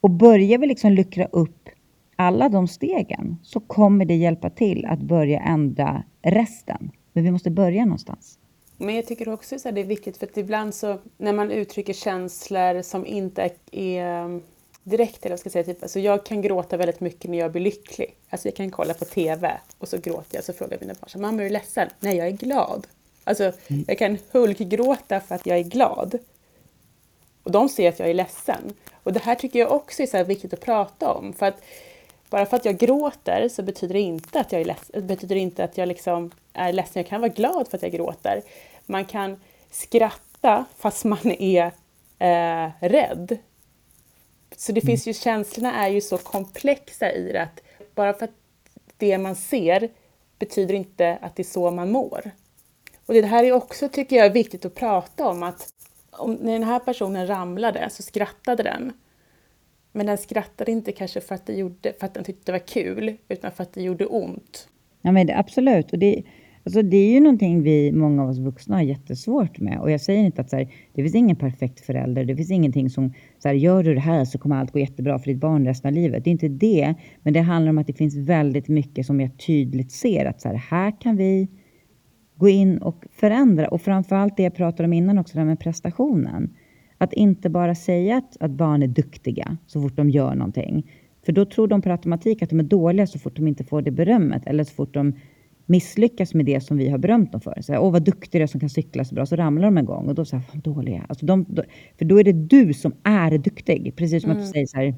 Och 0.00 0.10
börjar 0.10 0.58
vi 0.58 0.66
liksom 0.66 0.92
luckra 0.92 1.24
upp 1.24 1.68
alla 2.16 2.48
de 2.48 2.68
stegen 2.68 3.36
så 3.42 3.60
kommer 3.60 4.04
det 4.04 4.14
hjälpa 4.14 4.50
till 4.50 4.86
att 4.86 5.00
börja 5.00 5.40
ändra 5.40 6.02
resten. 6.22 6.90
Men 7.12 7.24
vi 7.24 7.30
måste 7.30 7.50
börja 7.50 7.84
någonstans. 7.84 8.38
Men 8.80 8.94
jag 8.94 9.06
tycker 9.06 9.28
också 9.28 9.54
att 9.54 9.62
det 9.62 9.80
är 9.80 9.84
viktigt 9.84 10.16
för 10.16 10.26
att 10.26 10.36
ibland 10.36 10.74
så 10.74 10.98
när 11.16 11.32
man 11.32 11.50
uttrycker 11.50 11.92
känslor 11.92 12.82
som 12.82 13.06
inte 13.06 13.50
är 13.70 14.40
direkt, 14.82 15.24
eller 15.24 15.32
jag 15.32 15.40
ska 15.40 15.50
säga, 15.50 15.64
typ, 15.64 15.82
alltså 15.82 16.00
jag 16.00 16.26
kan 16.26 16.42
gråta 16.42 16.76
väldigt 16.76 17.00
mycket 17.00 17.30
när 17.30 17.38
jag 17.38 17.52
blir 17.52 17.62
lycklig. 17.62 18.14
Alltså 18.30 18.48
jag 18.48 18.54
kan 18.54 18.70
kolla 18.70 18.94
på 18.94 19.04
TV 19.04 19.60
och 19.78 19.88
så 19.88 19.98
gråter 19.98 20.36
jag 20.36 20.44
så 20.44 20.52
frågar 20.52 20.78
mina 20.80 20.94
barn, 20.94 21.22
mamma 21.22 21.42
är 21.42 21.44
du 21.44 21.50
ledsen? 21.50 21.88
Nej, 22.00 22.16
jag 22.16 22.26
är 22.26 22.32
glad. 22.32 22.86
Alltså 23.24 23.52
mm. 23.66 23.84
jag 23.88 23.98
kan 23.98 24.18
hulkgråta 24.30 25.20
för 25.20 25.34
att 25.34 25.46
jag 25.46 25.58
är 25.58 25.62
glad. 25.62 26.18
Och 27.42 27.52
de 27.52 27.68
ser 27.68 27.88
att 27.88 27.98
jag 27.98 28.10
är 28.10 28.14
ledsen. 28.14 28.74
Och 29.02 29.12
det 29.12 29.22
här 29.22 29.34
tycker 29.34 29.58
jag 29.58 29.72
också 29.72 30.02
är 30.02 30.06
så 30.06 30.24
viktigt 30.24 30.52
att 30.52 30.60
prata 30.60 31.12
om. 31.12 31.32
För 31.32 31.46
att 31.46 31.62
bara 32.30 32.46
för 32.46 32.56
att 32.56 32.64
jag 32.64 32.78
gråter 32.78 33.48
så 33.48 33.62
betyder 33.62 33.94
det 33.94 34.00
inte 34.00 34.40
att 34.40 34.52
jag 34.52 34.60
är 34.60 34.64
ledsen, 34.64 35.06
betyder 35.06 35.36
inte 35.36 35.64
att 35.64 35.78
jag 35.78 35.88
liksom 35.88 36.30
är 36.52 36.72
ledsen. 36.72 36.92
Jag 37.02 37.06
kan 37.06 37.20
vara 37.20 37.32
glad 37.32 37.68
för 37.68 37.76
att 37.76 37.82
jag 37.82 37.92
gråter. 37.92 38.42
Man 38.86 39.04
kan 39.04 39.40
skratta 39.70 40.64
fast 40.76 41.04
man 41.04 41.30
är 41.38 41.72
eh, 42.18 42.70
rädd. 42.80 43.38
Så 44.56 44.72
det 44.72 44.80
finns 44.80 45.06
ju, 45.06 45.14
känslorna 45.14 45.74
är 45.74 45.88
ju 45.88 46.00
så 46.00 46.18
komplexa 46.18 47.12
i 47.12 47.32
det 47.32 47.42
att 47.42 47.62
bara 47.94 48.14
för 48.14 48.24
att 48.24 48.34
det 48.96 49.18
man 49.18 49.34
ser 49.34 49.90
betyder 50.38 50.74
inte 50.74 51.18
att 51.22 51.36
det 51.36 51.42
är 51.42 51.44
så 51.44 51.70
man 51.70 51.90
mår. 51.90 52.30
Och 53.06 53.14
det 53.14 53.26
här 53.26 53.44
är 53.44 53.52
också, 53.52 53.88
tycker 53.88 54.16
jag, 54.16 54.30
viktigt 54.30 54.64
att 54.64 54.74
prata 54.74 55.28
om 55.28 55.42
att 55.42 55.72
om, 56.10 56.34
när 56.34 56.52
den 56.52 56.62
här 56.62 56.78
personen 56.78 57.26
ramlade 57.26 57.90
så 57.90 58.02
skrattade 58.02 58.62
den. 58.62 58.92
Men 59.92 60.06
den 60.06 60.18
skrattade 60.18 60.72
inte 60.72 60.92
kanske 60.92 61.20
för 61.20 61.34
att, 61.34 61.46
det 61.46 61.54
gjorde, 61.54 61.92
för 62.00 62.06
att 62.06 62.14
den 62.14 62.24
tyckte 62.24 62.42
det 62.44 62.52
var 62.52 62.66
kul, 62.66 63.16
utan 63.28 63.52
för 63.52 63.62
att 63.62 63.72
det 63.72 63.82
gjorde 63.82 64.06
ont. 64.06 64.68
Ja, 65.02 65.12
men 65.12 65.26
det, 65.26 65.38
absolut. 65.38 65.92
Och 65.92 65.98
det, 65.98 66.22
alltså, 66.64 66.82
det 66.82 66.96
är 66.96 67.10
ju 67.10 67.20
någonting 67.20 67.62
vi, 67.62 67.92
många 67.92 68.22
av 68.22 68.28
oss 68.28 68.38
vuxna, 68.38 68.76
har 68.76 68.82
jättesvårt 68.82 69.58
med. 69.58 69.80
Och 69.80 69.90
jag 69.90 70.00
säger 70.00 70.24
inte 70.24 70.40
att 70.40 70.50
så 70.50 70.56
här, 70.56 70.72
det 70.94 71.02
finns 71.02 71.14
ingen 71.14 71.36
perfekt 71.36 71.80
förälder. 71.80 72.24
Det 72.24 72.36
finns 72.36 72.50
ingenting 72.50 72.90
som, 72.90 73.12
så 73.38 73.48
här, 73.48 73.54
gör 73.54 73.82
du 73.82 73.94
det 73.94 74.00
här 74.00 74.24
så 74.24 74.38
kommer 74.38 74.56
allt 74.56 74.72
gå 74.72 74.78
jättebra 74.78 75.18
för 75.18 75.26
ditt 75.26 75.40
barn 75.40 75.66
resten 75.66 75.88
av 75.88 75.94
livet. 75.94 76.24
Det 76.24 76.30
är 76.30 76.32
inte 76.32 76.48
det. 76.48 76.94
Men 77.22 77.32
det 77.32 77.40
handlar 77.40 77.70
om 77.70 77.78
att 77.78 77.86
det 77.86 77.92
finns 77.92 78.16
väldigt 78.16 78.68
mycket 78.68 79.06
som 79.06 79.20
jag 79.20 79.38
tydligt 79.46 79.92
ser 79.92 80.24
att 80.24 80.40
så 80.40 80.48
här, 80.48 80.56
här 80.56 81.00
kan 81.00 81.16
vi 81.16 81.48
gå 82.36 82.48
in 82.48 82.78
och 82.78 83.04
förändra. 83.12 83.68
Och 83.68 83.82
framförallt 83.82 84.36
det 84.36 84.42
jag 84.42 84.54
pratade 84.54 84.84
om 84.84 84.92
innan 84.92 85.18
också, 85.18 85.34
det 85.34 85.40
här 85.40 85.46
med 85.46 85.60
prestationen. 85.60 86.54
Att 86.98 87.12
inte 87.12 87.50
bara 87.50 87.74
säga 87.74 88.16
att, 88.16 88.36
att 88.40 88.50
barn 88.50 88.82
är 88.82 88.86
duktiga 88.86 89.56
så 89.66 89.82
fort 89.82 89.96
de 89.96 90.10
gör 90.10 90.34
någonting. 90.34 90.90
För 91.26 91.32
då 91.32 91.44
tror 91.44 91.68
de 91.68 91.82
per 91.82 91.90
automatik 91.90 92.42
att 92.42 92.50
de 92.50 92.60
är 92.60 92.64
dåliga 92.64 93.06
så 93.06 93.18
fort 93.18 93.36
de 93.36 93.48
inte 93.48 93.64
får 93.64 93.82
det 93.82 93.90
berömmet. 93.90 94.42
Eller 94.46 94.64
så 94.64 94.74
fort 94.74 94.94
de 94.94 95.12
misslyckas 95.66 96.34
med 96.34 96.46
det 96.46 96.60
som 96.60 96.76
vi 96.76 96.88
har 96.88 96.98
berömt 96.98 97.32
dem 97.32 97.40
för. 97.40 97.58
Så 97.60 97.72
här, 97.72 97.80
Åh, 97.80 97.92
vad 97.92 98.04
duktiga 98.04 98.48
som 98.48 98.60
kan 98.60 98.70
cykla 98.70 99.04
så 99.04 99.14
bra. 99.14 99.26
Så 99.26 99.36
ramlar 99.36 99.64
de 99.64 99.78
en 99.78 99.84
gång 99.84 100.08
och 100.08 100.14
då 100.14 100.24
säger 100.24 100.44
vad 100.52 100.62
dåliga. 100.62 101.06
Alltså 101.08 101.26
de, 101.26 101.44
då, 101.48 101.62
för 101.98 102.04
då 102.04 102.20
är 102.20 102.24
det 102.24 102.32
du 102.32 102.74
som 102.74 102.92
är 103.02 103.38
duktig. 103.38 103.92
Precis 103.96 104.22
som 104.22 104.30
mm. 104.30 104.42
att 104.42 104.52
du 104.52 104.58
mm. 104.58 104.66
säger 104.66 104.66
så 104.66 104.76
här, 104.76 104.94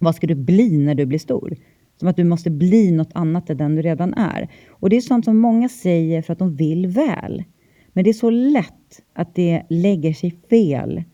vad 0.00 0.14
ska 0.14 0.26
du 0.26 0.34
bli 0.34 0.78
när 0.78 0.94
du 0.94 1.06
blir 1.06 1.18
stor? 1.18 1.56
Som 1.96 2.08
att 2.08 2.16
du 2.16 2.24
måste 2.24 2.50
bli 2.50 2.90
något 2.90 3.10
annat 3.12 3.50
än 3.50 3.56
den 3.56 3.74
du 3.74 3.82
redan 3.82 4.14
är. 4.14 4.48
Och 4.68 4.90
det 4.90 4.96
är 4.96 5.00
sånt 5.00 5.24
som 5.24 5.38
många 5.38 5.68
säger 5.68 6.22
för 6.22 6.32
att 6.32 6.38
de 6.38 6.56
vill 6.56 6.86
väl. 6.86 7.44
Men 7.92 8.04
det 8.04 8.10
är 8.10 8.14
så 8.14 8.30
lätt 8.30 9.02
att 9.14 9.34
det 9.34 9.62
lägger 9.68 10.12
sig 10.12 10.36
fel 10.50 11.04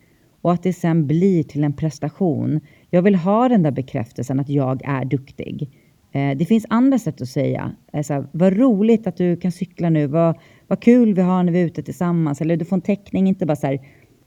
och 0.42 0.52
att 0.52 0.62
det 0.62 0.72
sen 0.72 1.06
blir 1.06 1.42
till 1.42 1.64
en 1.64 1.72
prestation. 1.72 2.60
Jag 2.90 3.02
vill 3.02 3.14
ha 3.14 3.48
den 3.48 3.62
där 3.62 3.70
bekräftelsen 3.70 4.40
att 4.40 4.48
jag 4.48 4.82
är 4.84 5.04
duktig. 5.04 5.70
Eh, 6.12 6.36
det 6.36 6.44
finns 6.44 6.66
andra 6.68 6.98
sätt 6.98 7.20
att 7.20 7.28
säga. 7.28 7.72
Alltså, 7.92 8.26
vad 8.32 8.56
roligt 8.56 9.06
att 9.06 9.16
du 9.16 9.36
kan 9.36 9.52
cykla 9.52 9.90
nu. 9.90 10.06
Vad, 10.06 10.38
vad 10.66 10.80
kul 10.80 11.14
vi 11.14 11.22
har 11.22 11.42
när 11.42 11.52
vi 11.52 11.60
är 11.60 11.66
ute 11.66 11.82
tillsammans. 11.82 12.40
Eller 12.40 12.56
du 12.56 12.64
får 12.64 12.76
en 12.76 12.82
teckning, 12.82 13.26
inte 13.26 13.46
bara 13.46 13.56
så 13.56 13.66
här, 13.66 13.80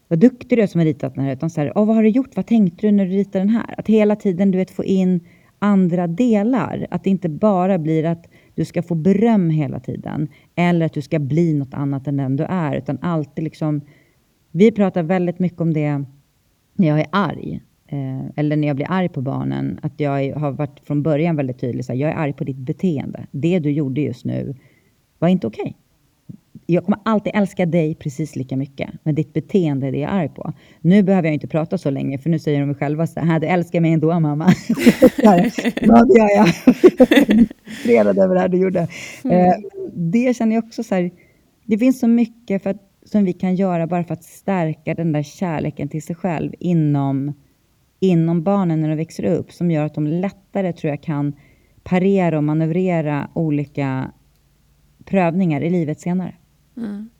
vad 0.08 0.18
duktig 0.18 0.58
du 0.58 0.62
är 0.62 0.66
som 0.66 0.78
har 0.78 0.86
ritat 0.86 1.14
den 1.14 1.24
här. 1.24 1.32
Utan 1.32 1.50
så 1.50 1.60
här, 1.60 1.72
oh, 1.74 1.86
vad 1.86 1.96
har 1.96 2.02
du 2.02 2.08
gjort? 2.08 2.36
Vad 2.36 2.46
tänkte 2.46 2.86
du 2.86 2.92
när 2.92 3.06
du 3.06 3.10
ritade 3.10 3.44
den 3.44 3.48
här? 3.48 3.74
Att 3.78 3.88
hela 3.88 4.16
tiden 4.16 4.50
du 4.50 4.58
vet, 4.58 4.70
få 4.70 4.84
in 4.84 5.20
andra 5.58 6.06
delar. 6.06 6.86
Att 6.90 7.04
det 7.04 7.10
inte 7.10 7.28
bara 7.28 7.78
blir 7.78 8.04
att 8.04 8.26
du 8.54 8.64
ska 8.64 8.82
få 8.82 8.94
beröm 8.94 9.50
hela 9.50 9.80
tiden. 9.80 10.28
Eller 10.54 10.86
att 10.86 10.92
du 10.92 11.02
ska 11.02 11.18
bli 11.18 11.54
något 11.54 11.74
annat 11.74 12.06
än 12.06 12.16
den 12.16 12.36
du 12.36 12.44
är. 12.44 12.76
Utan 12.76 12.98
alltid 13.02 13.44
liksom 13.44 13.80
vi 14.50 14.72
pratar 14.72 15.02
väldigt 15.02 15.38
mycket 15.38 15.60
om 15.60 15.72
det 15.72 16.04
när 16.74 16.88
jag 16.88 17.00
är 17.00 17.06
arg. 17.10 17.60
Eh, 17.88 18.26
eller 18.36 18.56
när 18.56 18.68
jag 18.68 18.76
blir 18.76 18.90
arg 18.90 19.08
på 19.08 19.20
barnen. 19.20 19.78
Att 19.82 20.00
jag 20.00 20.32
har 20.32 20.50
varit 20.50 20.80
från 20.80 21.02
början 21.02 21.36
väldigt 21.36 21.58
tydlig. 21.58 21.84
Så 21.84 21.92
här, 21.92 22.00
jag 22.00 22.10
är 22.10 22.14
arg 22.14 22.32
på 22.32 22.44
ditt 22.44 22.56
beteende. 22.56 23.26
Det 23.30 23.58
du 23.58 23.70
gjorde 23.70 24.00
just 24.00 24.24
nu 24.24 24.54
var 25.18 25.28
inte 25.28 25.46
okej. 25.46 25.62
Okay. 25.62 25.74
Jag 26.68 26.84
kommer 26.84 26.98
alltid 27.04 27.32
älska 27.34 27.66
dig 27.66 27.94
precis 27.94 28.36
lika 28.36 28.56
mycket. 28.56 28.90
Men 29.02 29.14
ditt 29.14 29.32
beteende 29.32 29.86
är 29.86 29.92
det 29.92 29.98
jag 29.98 30.10
är 30.10 30.14
arg 30.14 30.28
på. 30.28 30.52
Nu 30.80 31.02
behöver 31.02 31.28
jag 31.28 31.34
inte 31.34 31.48
prata 31.48 31.78
så 31.78 31.90
länge. 31.90 32.18
För 32.18 32.30
nu 32.30 32.38
säger 32.38 32.60
de 32.60 32.74
själva 32.74 33.06
så 33.06 33.20
här. 33.20 33.40
Du 33.40 33.46
älskar 33.46 33.80
mig 33.80 33.92
ändå 33.92 34.20
mamma. 34.20 34.46
ja, 35.16 35.36
det 36.04 36.18
gör 36.18 36.36
jag. 36.36 36.48
Frustrerad 37.64 38.18
över 38.18 38.34
det 38.34 38.40
här 38.40 38.48
du 38.48 38.58
gjorde. 38.58 38.88
Mm. 39.24 39.46
Eh, 39.46 39.54
det 39.92 40.36
känner 40.36 40.54
jag 40.54 40.64
också 40.64 40.82
så 40.82 40.94
här. 40.94 41.10
Det 41.64 41.78
finns 41.78 42.00
så 42.00 42.08
mycket. 42.08 42.62
för 42.62 42.70
att 42.70 42.82
som 43.06 43.24
vi 43.24 43.32
kan 43.32 43.54
göra 43.54 43.86
bara 43.86 44.04
för 44.04 44.14
att 44.14 44.24
stärka 44.24 44.94
den 44.94 45.12
där 45.12 45.22
kärleken 45.22 45.88
till 45.88 46.02
sig 46.02 46.16
själv 46.16 46.52
inom, 46.58 47.34
inom 48.00 48.42
barnen 48.42 48.80
när 48.80 48.88
de 48.88 48.96
växer 48.96 49.24
upp, 49.24 49.52
som 49.52 49.70
gör 49.70 49.84
att 49.84 49.94
de 49.94 50.06
lättare, 50.06 50.72
tror 50.72 50.90
jag, 50.90 51.02
kan 51.02 51.36
parera 51.82 52.36
och 52.36 52.44
manövrera 52.44 53.30
olika 53.34 54.12
prövningar 55.04 55.60
i 55.60 55.70
livet 55.70 56.00
senare. 56.00 56.34
Mm. 56.76 57.10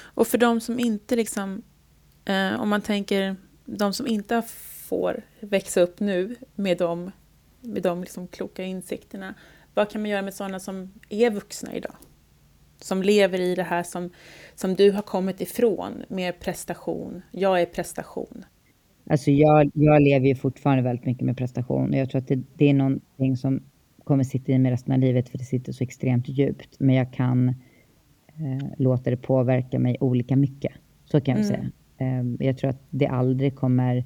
Och 0.00 0.26
för 0.26 0.38
de 0.38 0.60
som 0.60 0.80
inte 0.80 1.16
liksom, 1.16 1.62
eh, 2.24 2.60
om 2.60 2.68
man 2.68 2.80
tänker 2.80 3.36
de 3.64 3.92
som 3.92 4.06
inte 4.06 4.42
får 4.88 5.22
växa 5.40 5.80
upp 5.80 6.00
nu 6.00 6.36
med 6.54 6.78
de, 6.78 7.10
med 7.60 7.82
de 7.82 8.00
liksom 8.00 8.26
kloka 8.26 8.62
insikterna, 8.62 9.34
vad 9.74 9.90
kan 9.90 10.00
man 10.00 10.10
göra 10.10 10.22
med 10.22 10.34
sådana 10.34 10.60
som 10.60 10.92
är 11.08 11.30
vuxna 11.30 11.74
idag? 11.74 11.94
Som 12.84 13.02
lever 13.02 13.40
i 13.40 13.54
det 13.54 13.62
här 13.62 13.82
som, 13.82 14.10
som 14.54 14.74
du 14.74 14.90
har 14.90 15.02
kommit 15.02 15.40
ifrån 15.40 16.04
med 16.08 16.40
prestation. 16.40 17.22
Jag 17.30 17.60
är 17.62 17.66
prestation. 17.66 18.44
Alltså 19.10 19.30
jag, 19.30 19.70
jag 19.74 20.02
lever 20.02 20.26
ju 20.26 20.34
fortfarande 20.34 20.82
väldigt 20.82 21.06
mycket 21.06 21.22
med 21.22 21.36
prestation. 21.36 21.92
Jag 21.92 22.10
tror 22.10 22.20
att 22.20 22.28
det, 22.28 22.42
det 22.54 22.70
är 22.70 22.74
någonting 22.74 23.36
som 23.36 23.62
kommer 24.04 24.24
sitta 24.24 24.52
i 24.52 24.58
mig 24.58 24.72
resten 24.72 24.92
av 24.92 24.98
livet 24.98 25.28
för 25.28 25.38
det 25.38 25.44
sitter 25.44 25.72
så 25.72 25.84
extremt 25.84 26.28
djupt. 26.28 26.80
Men 26.80 26.94
jag 26.94 27.12
kan 27.12 27.48
eh, 27.48 28.66
låta 28.78 29.10
det 29.10 29.16
påverka 29.16 29.78
mig 29.78 29.96
olika 30.00 30.36
mycket. 30.36 30.72
Så 31.04 31.20
kan 31.20 31.36
jag 31.36 31.46
mm. 31.46 31.56
säga. 31.56 31.70
Eh, 31.98 32.46
jag 32.46 32.58
tror 32.58 32.70
att 32.70 32.82
det 32.90 33.06
aldrig 33.06 33.56
kommer 33.56 34.04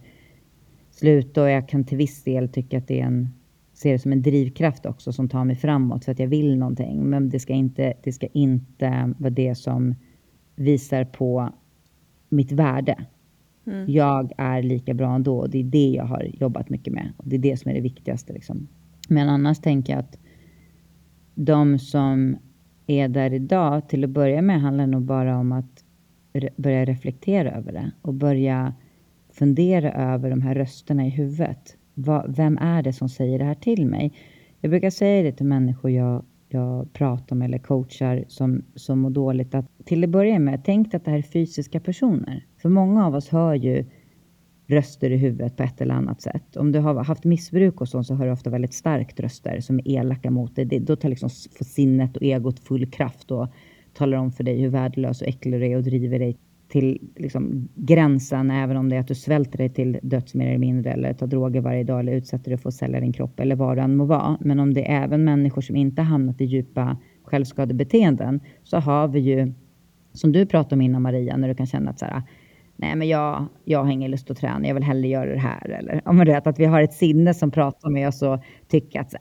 sluta 0.91 1.43
och 1.43 1.51
jag 1.51 1.69
kan 1.69 1.85
till 1.85 1.99
viss 1.99 2.25
del 2.25 2.49
tycka 2.49 2.79
att 2.79 2.89
det 2.89 3.01
är 3.01 3.05
en 3.05 3.29
ser 3.79 3.93
det 3.93 3.99
som 3.99 4.13
en 4.13 4.23
drivkraft 4.23 4.87
också 4.87 5.13
som 5.13 5.29
tar 5.29 5.45
mig 5.45 5.57
framåt 5.57 6.05
för 6.05 6.13
att 6.13 6.19
jag 6.19 6.27
vill 6.27 6.57
någonting. 6.57 7.05
Men 7.05 7.29
det 7.29 7.41
ska 7.41 7.53
inte, 7.53 7.95
det 8.03 8.13
ska 8.13 8.27
inte 8.27 9.15
vara 9.19 9.31
det 9.31 9.55
som 9.55 9.95
visar 10.57 11.05
på 11.05 11.53
mitt 12.29 12.53
värde. 12.53 13.07
Mm. 13.67 13.91
Jag 13.91 14.33
är 14.37 14.63
lika 14.63 14.95
bra 14.95 15.15
ändå 15.15 15.39
och 15.39 15.51
det 15.51 15.59
är 15.59 15.65
det 15.65 15.89
jag 15.89 16.05
har 16.05 16.23
jobbat 16.23 16.71
mycket 16.71 16.93
med. 16.93 17.13
Och 17.17 17.29
det 17.29 17.37
är 17.37 17.41
det 17.41 17.57
som 17.57 17.71
är 17.71 17.75
det 17.75 17.81
viktigaste. 17.81 18.33
Liksom. 18.33 18.69
Men 19.09 19.29
annars 19.29 19.59
tänker 19.59 19.93
jag 19.93 20.01
att 20.01 20.19
de 21.35 21.79
som 21.79 22.37
är 22.87 23.09
där 23.09 23.33
idag, 23.33 23.89
till 23.89 24.05
att 24.05 24.11
börja 24.11 24.43
med 24.43 24.61
handlar 24.61 24.87
nog 24.87 25.03
bara 25.03 25.39
om 25.39 25.53
att 25.53 25.85
re 26.33 26.49
börja 26.57 26.85
reflektera 26.85 27.51
över 27.51 27.73
det 27.73 27.91
och 28.03 28.15
börja 28.15 28.75
fundera 29.33 29.93
över 29.93 30.31
de 30.31 30.43
här 30.43 30.55
rösterna 30.55 31.07
i 31.07 31.11
huvudet. 31.11 31.78
Vad, 32.01 32.37
vem 32.37 32.59
är 32.59 32.83
det 32.83 32.93
som 32.93 33.09
säger 33.09 33.39
det 33.39 33.45
här 33.45 33.55
till 33.55 33.87
mig? 33.87 34.13
Jag 34.61 34.71
brukar 34.71 34.91
säga 34.91 35.23
det 35.23 35.33
till 35.33 35.47
människor 35.47 35.91
jag, 35.91 36.25
jag 36.49 36.93
pratar 36.93 37.37
med 37.37 37.47
eller 37.47 37.59
coachar 37.59 38.25
som, 38.29 38.65
som 38.75 38.99
mår 38.99 39.11
dåligt. 39.11 39.55
Att 39.55 39.67
till 39.85 40.05
att 40.05 40.11
börja 40.11 40.39
med, 40.39 40.65
tänk 40.65 40.95
att 40.95 41.05
det 41.05 41.11
här 41.11 41.19
är 41.19 41.23
fysiska 41.23 41.81
personer. 41.81 42.45
För 42.63 42.69
många 42.69 43.07
av 43.07 43.15
oss 43.15 43.29
hör 43.29 43.55
ju 43.55 43.85
röster 44.67 45.11
i 45.11 45.17
huvudet 45.17 45.57
på 45.57 45.63
ett 45.63 45.81
eller 45.81 45.95
annat 45.95 46.23
sätt. 46.23 46.57
Om 46.57 46.73
du 46.73 46.79
har 46.79 47.05
haft 47.05 47.25
missbruk 47.25 47.81
och 47.81 47.89
sånt 47.89 48.07
så 48.07 48.15
hör 48.15 48.27
du 48.27 48.33
ofta 48.33 48.51
väldigt 48.51 48.75
starkt 48.75 49.21
röster 49.21 49.61
som 49.61 49.79
är 49.79 49.89
elaka 49.89 50.31
mot 50.31 50.57
dig. 50.57 50.65
Det, 50.65 50.79
då 50.79 50.97
tar 50.97 51.09
liksom 51.09 51.31
får 51.59 51.65
sinnet 51.65 52.17
och 52.17 52.23
egot 52.23 52.61
full 52.61 52.91
kraft 52.91 53.31
och 53.31 53.49
talar 53.95 54.19
om 54.19 54.33
för 54.33 54.45
dig 54.45 54.61
hur 54.61 54.69
värdelös 54.69 55.23
och 55.23 55.29
äcklig 55.29 55.61
du 55.61 55.67
är 55.67 55.77
och 55.77 55.83
driver 55.83 56.19
dig 56.19 56.37
till 56.69 57.11
liksom, 57.17 57.69
gränsen, 57.75 58.51
även 58.51 58.77
om 58.77 58.89
det 58.89 58.97
är 58.97 59.01
att 59.01 59.09
du 59.09 59.15
svälter 59.15 59.59
dig 59.59 59.69
till 59.69 59.99
döds 60.03 60.35
mer 60.35 60.49
eller 60.49 60.59
mindre 60.59 60.93
eller 60.93 61.13
tar 61.13 61.27
droger 61.27 61.61
varje 61.61 61.85
dag 61.85 62.01
eller 62.01 62.13
utsätter 62.13 62.51
dig 62.51 62.59
för 62.59 62.69
att 62.69 62.75
sälja 62.75 63.01
din 63.01 63.13
kropp 63.13 63.41
eller 63.41 63.57
vad 63.57 63.77
det 63.77 63.83
än 63.83 63.97
må 63.97 64.05
vara. 64.05 64.39
Men 64.41 64.61
om 64.61 64.75
det 64.75 64.91
är 64.91 65.05
även 65.05 65.25
människor 65.25 65.63
som 65.63 65.77
inte 65.77 66.03
hamnat 66.03 66.41
i 66.41 66.45
djupa 66.45 66.97
självskadebeteenden 67.23 68.41
så 68.63 68.77
har 68.77 69.09
vi 69.09 69.21
ju, 69.21 69.53
som 70.13 70.33
du 70.33 70.47
pratade 70.47 70.75
om 70.75 70.81
innan 70.81 71.03
Maria, 71.03 71.37
när 71.37 71.49
du 71.49 71.55
kan 71.55 71.67
känna 71.67 71.91
att 71.91 71.99
så 71.99 72.05
här, 72.05 72.23
nej 72.77 72.97
men 72.97 73.09
jag, 73.09 73.47
jag 73.65 73.85
har 73.85 73.91
ingen 73.91 74.11
lust 74.11 74.31
att 74.31 74.37
träna, 74.37 74.69
jag 74.69 74.75
vill 74.75 74.85
hellre 74.85 75.09
göra 75.09 75.31
det 75.33 75.41
här. 75.41 75.69
Eller 75.69 76.03
om 76.05 76.19
du 76.19 76.25
vet 76.25 76.47
att 76.47 76.59
vi 76.59 76.65
har 76.65 76.83
ett 76.83 76.93
sinne 76.93 77.35
som 77.35 77.51
pratar 77.51 77.91
med 77.91 78.09
oss 78.09 78.23
och 78.23 78.43
tycker 78.69 79.01
att, 79.01 79.15
äh, 79.15 79.21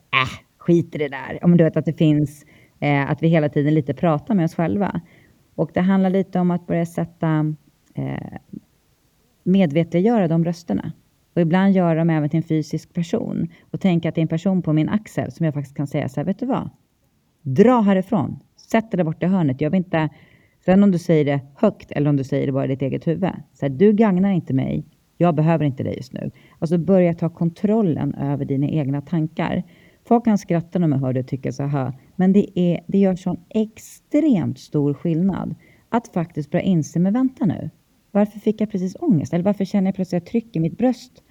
skit 0.57 0.95
i 0.95 0.97
det 0.97 1.09
där. 1.09 1.39
Om 1.41 1.57
du 1.57 1.63
vet 1.63 1.77
att 1.77 1.85
det 1.85 1.97
finns, 1.97 2.45
eh, 2.79 3.11
att 3.11 3.23
vi 3.23 3.27
hela 3.27 3.49
tiden 3.49 3.73
lite 3.73 3.93
pratar 3.93 4.35
med 4.35 4.45
oss 4.45 4.55
själva. 4.55 5.01
Och 5.58 5.72
det 5.74 5.82
handlar 5.82 6.10
lite 6.10 6.39
om 6.39 6.51
att 6.51 6.68
börja 6.68 6.86
sätta, 6.86 7.53
eh, 7.93 8.38
medvetandegöra 9.43 10.28
de 10.28 10.45
rösterna. 10.45 10.91
Och 11.34 11.41
ibland 11.41 11.74
göra 11.74 11.95
dem 11.95 12.10
även 12.10 12.30
till 12.30 12.38
en 12.38 12.43
fysisk 12.43 12.93
person. 12.93 13.47
Och 13.72 13.82
tänka 13.82 14.10
att 14.10 14.16
det 14.16 14.20
är 14.20 14.24
en 14.24 14.28
person 14.28 14.62
på 14.62 14.74
min 14.74 14.89
axel 14.89 15.32
som 15.32 15.45
jag 15.45 15.53
faktiskt 15.53 15.78
kan 15.78 15.88
säga 15.88 16.10
så 16.10 16.20
här, 16.20 16.26
vet 16.26 16.39
du 16.39 16.45
vad? 16.45 16.70
Dra 17.41 17.82
härifrån. 17.82 18.39
Sätt 18.55 18.91
dig 18.91 18.97
där 18.97 19.03
borta 19.03 19.26
i 19.26 19.30
hörnet. 19.30 19.62
Jag 19.62 19.70
vill 19.70 19.78
inte 19.78 20.10
Sen 20.66 20.84
om 20.84 20.91
du 20.91 20.97
säger 20.97 21.26
det 21.26 21.39
högt 21.55 21.91
eller 21.91 22.10
om 22.10 22.16
du 22.18 22.24
säger 22.24 22.45
det 22.45 22.51
bara 22.51 22.66
i 22.66 22.68
ditt 22.68 22.82
eget 22.82 23.08
huvud. 23.08 23.30
Så 23.53 23.66
här, 23.66 23.70
du 23.70 23.93
gagnar 23.93 24.32
inte 24.32 24.53
mig. 24.53 24.86
Jag 25.18 25.36
behöver 25.36 25.66
inte 25.66 25.84
dig 25.84 25.95
just 25.97 26.14
nu. 26.14 26.32
Alltså 26.60 26.78
börja 26.78 27.14
ta 27.14 27.30
kontrollen 27.30 28.14
över 28.14 28.45
dina 28.45 28.68
egna 28.68 29.01
tankar. 29.01 29.64
Folk 30.08 30.26
kan 30.26 30.38
skratta 30.38 30.80
när 30.80 30.88
man 30.88 30.99
hör 30.99 31.14
det 31.14 31.20
och 31.20 31.28
tycka 31.28 31.51
så 31.51 31.64
här. 31.64 31.93
Men 32.16 32.34
det, 32.34 32.60
är, 32.60 32.84
det 32.88 32.97
gör 32.97 33.16
sån 33.16 33.38
extremt 33.49 34.60
stor 34.60 34.93
skillnad 34.93 35.55
att 35.89 36.08
faktiskt 36.08 36.51
börja 36.51 36.64
inse, 36.64 36.99
men 36.99 37.14
vänta 37.14 37.45
nu. 37.45 37.70
Varför 38.12 38.39
fick 38.39 38.62
jag 38.62 38.72
precis 38.72 38.95
ångest? 38.99 39.34
Eller 39.34 39.43
varför 39.43 39.66
känner 39.66 39.88
jag 39.88 39.95
plötsligt 39.95 40.24
ett 40.24 40.30
tryck 40.30 40.55
i 40.55 40.60
mitt 40.60 40.78
bröst? 40.78 41.24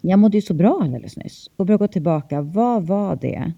Jag 0.00 0.18
mådde 0.18 0.36
ju 0.36 0.42
så 0.42 0.54
bra 0.54 0.78
alldeles 0.82 1.16
nyss. 1.16 1.50
Och 1.56 1.66
börja 1.66 1.78
gå 1.78 1.88
tillbaka. 1.88 2.42
Vad 2.42 2.86
var 2.86 3.16
det 3.16 3.52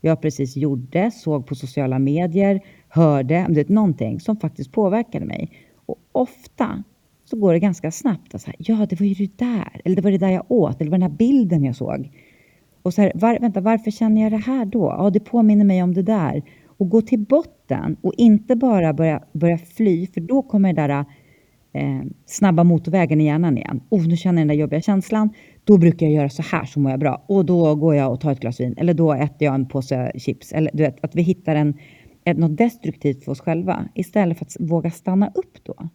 jag 0.00 0.20
precis 0.22 0.56
gjorde, 0.56 1.10
såg 1.10 1.46
på 1.46 1.54
sociala 1.54 1.98
medier, 1.98 2.60
hörde, 2.88 3.46
det 3.48 3.68
någonting 3.68 4.20
som 4.20 4.36
faktiskt 4.36 4.72
påverkade 4.72 5.26
mig. 5.26 5.50
Och 5.86 5.98
ofta 6.12 6.84
så 7.24 7.36
går 7.36 7.52
det 7.52 7.58
ganska 7.58 7.90
snabbt. 7.90 8.34
Alltså, 8.34 8.50
ja, 8.58 8.86
det 8.90 9.00
var 9.00 9.06
ju 9.06 9.14
det 9.14 9.38
där. 9.38 9.80
Eller 9.84 9.96
det 9.96 10.02
var 10.02 10.10
det 10.10 10.18
där 10.18 10.30
jag 10.30 10.44
åt. 10.48 10.80
Eller 10.80 10.84
det 10.84 10.90
var 10.90 10.98
den 10.98 11.10
här 11.10 11.18
bilden 11.18 11.64
jag 11.64 11.76
såg. 11.76 12.10
Och 12.86 12.94
så 12.94 13.02
här, 13.02 13.12
var, 13.14 13.38
vänta, 13.40 13.60
varför 13.60 13.90
känner 13.90 14.22
jag 14.22 14.32
det 14.32 14.36
här 14.36 14.64
då? 14.64 14.94
Ja, 14.98 15.10
det 15.10 15.20
påminner 15.20 15.64
mig 15.64 15.82
om 15.82 15.94
det 15.94 16.02
där. 16.02 16.42
Och 16.66 16.88
gå 16.88 17.02
till 17.02 17.18
botten 17.18 17.96
och 18.00 18.12
inte 18.16 18.56
bara 18.56 18.92
börja, 18.92 19.22
börja 19.32 19.58
fly, 19.58 20.06
för 20.06 20.20
då 20.20 20.42
kommer 20.42 20.72
det 20.72 20.82
där 20.82 21.04
eh, 21.72 22.06
snabba 22.26 22.64
motorvägen 22.64 23.20
i 23.20 23.24
hjärnan 23.24 23.58
igen. 23.58 23.80
Oh, 23.88 24.06
nu 24.06 24.16
känner 24.16 24.38
jag 24.38 24.48
den 24.48 24.56
där 24.56 24.62
jobbiga 24.62 24.80
känslan. 24.80 25.30
Då 25.64 25.78
brukar 25.78 26.06
jag 26.06 26.14
göra 26.14 26.28
så 26.28 26.42
här 26.42 26.64
så 26.64 26.80
mår 26.80 26.90
jag 26.90 27.00
bra. 27.00 27.24
Och 27.26 27.44
då 27.44 27.74
går 27.74 27.94
jag 27.94 28.12
och 28.12 28.20
tar 28.20 28.32
ett 28.32 28.40
glas 28.40 28.60
vin. 28.60 28.74
Eller 28.76 28.94
då 28.94 29.12
äter 29.12 29.44
jag 29.46 29.54
en 29.54 29.68
påse 29.68 30.12
chips. 30.18 30.52
Eller 30.52 30.70
du 30.74 30.82
vet, 30.82 31.04
att 31.04 31.14
vi 31.14 31.22
hittar 31.22 31.54
en, 31.54 31.74
ett, 32.24 32.38
något 32.38 32.56
destruktivt 32.56 33.24
för 33.24 33.32
oss 33.32 33.40
själva. 33.40 33.88
Istället 33.94 34.38
för 34.38 34.44
att 34.44 34.56
våga 34.60 34.90
stanna 34.90 35.32
upp 35.34 35.64
då. 35.64 35.88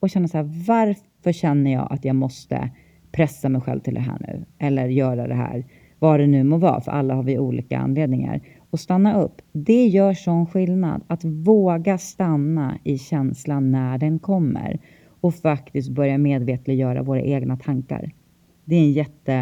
Och 0.00 0.10
känna 0.10 0.28
så 0.28 0.36
här, 0.36 0.64
varför 0.66 1.32
känner 1.32 1.72
jag 1.72 1.92
att 1.92 2.04
jag 2.04 2.16
måste 2.16 2.70
pressa 3.12 3.48
mig 3.48 3.60
själv 3.60 3.80
till 3.80 3.94
det 3.94 4.00
här 4.00 4.18
nu? 4.20 4.44
Eller 4.58 4.88
göra 4.88 5.26
det 5.26 5.34
här, 5.34 5.64
vad 6.02 6.20
det 6.20 6.26
nu 6.26 6.44
må 6.44 6.56
vara. 6.56 6.80
För 6.80 6.92
alla 6.92 7.14
har 7.14 7.22
vi 7.22 7.38
olika 7.38 7.78
anledningar. 7.78 8.40
Och 8.70 8.80
stanna 8.80 9.22
upp. 9.22 9.42
Det 9.52 9.86
gör 9.86 10.14
sån 10.14 10.46
skillnad. 10.46 11.02
Att 11.06 11.24
våga 11.24 11.98
stanna 11.98 12.78
i 12.84 12.98
känslan 12.98 13.72
när 13.72 13.98
den 13.98 14.18
kommer. 14.18 14.80
Och 15.20 15.34
faktiskt 15.34 15.90
börja 15.90 16.18
medvetliggöra 16.18 17.02
våra 17.02 17.20
egna 17.20 17.56
tankar. 17.56 18.12
Det 18.64 18.76
är 18.76 18.80
en 18.80 18.92
jätte... 18.92 19.32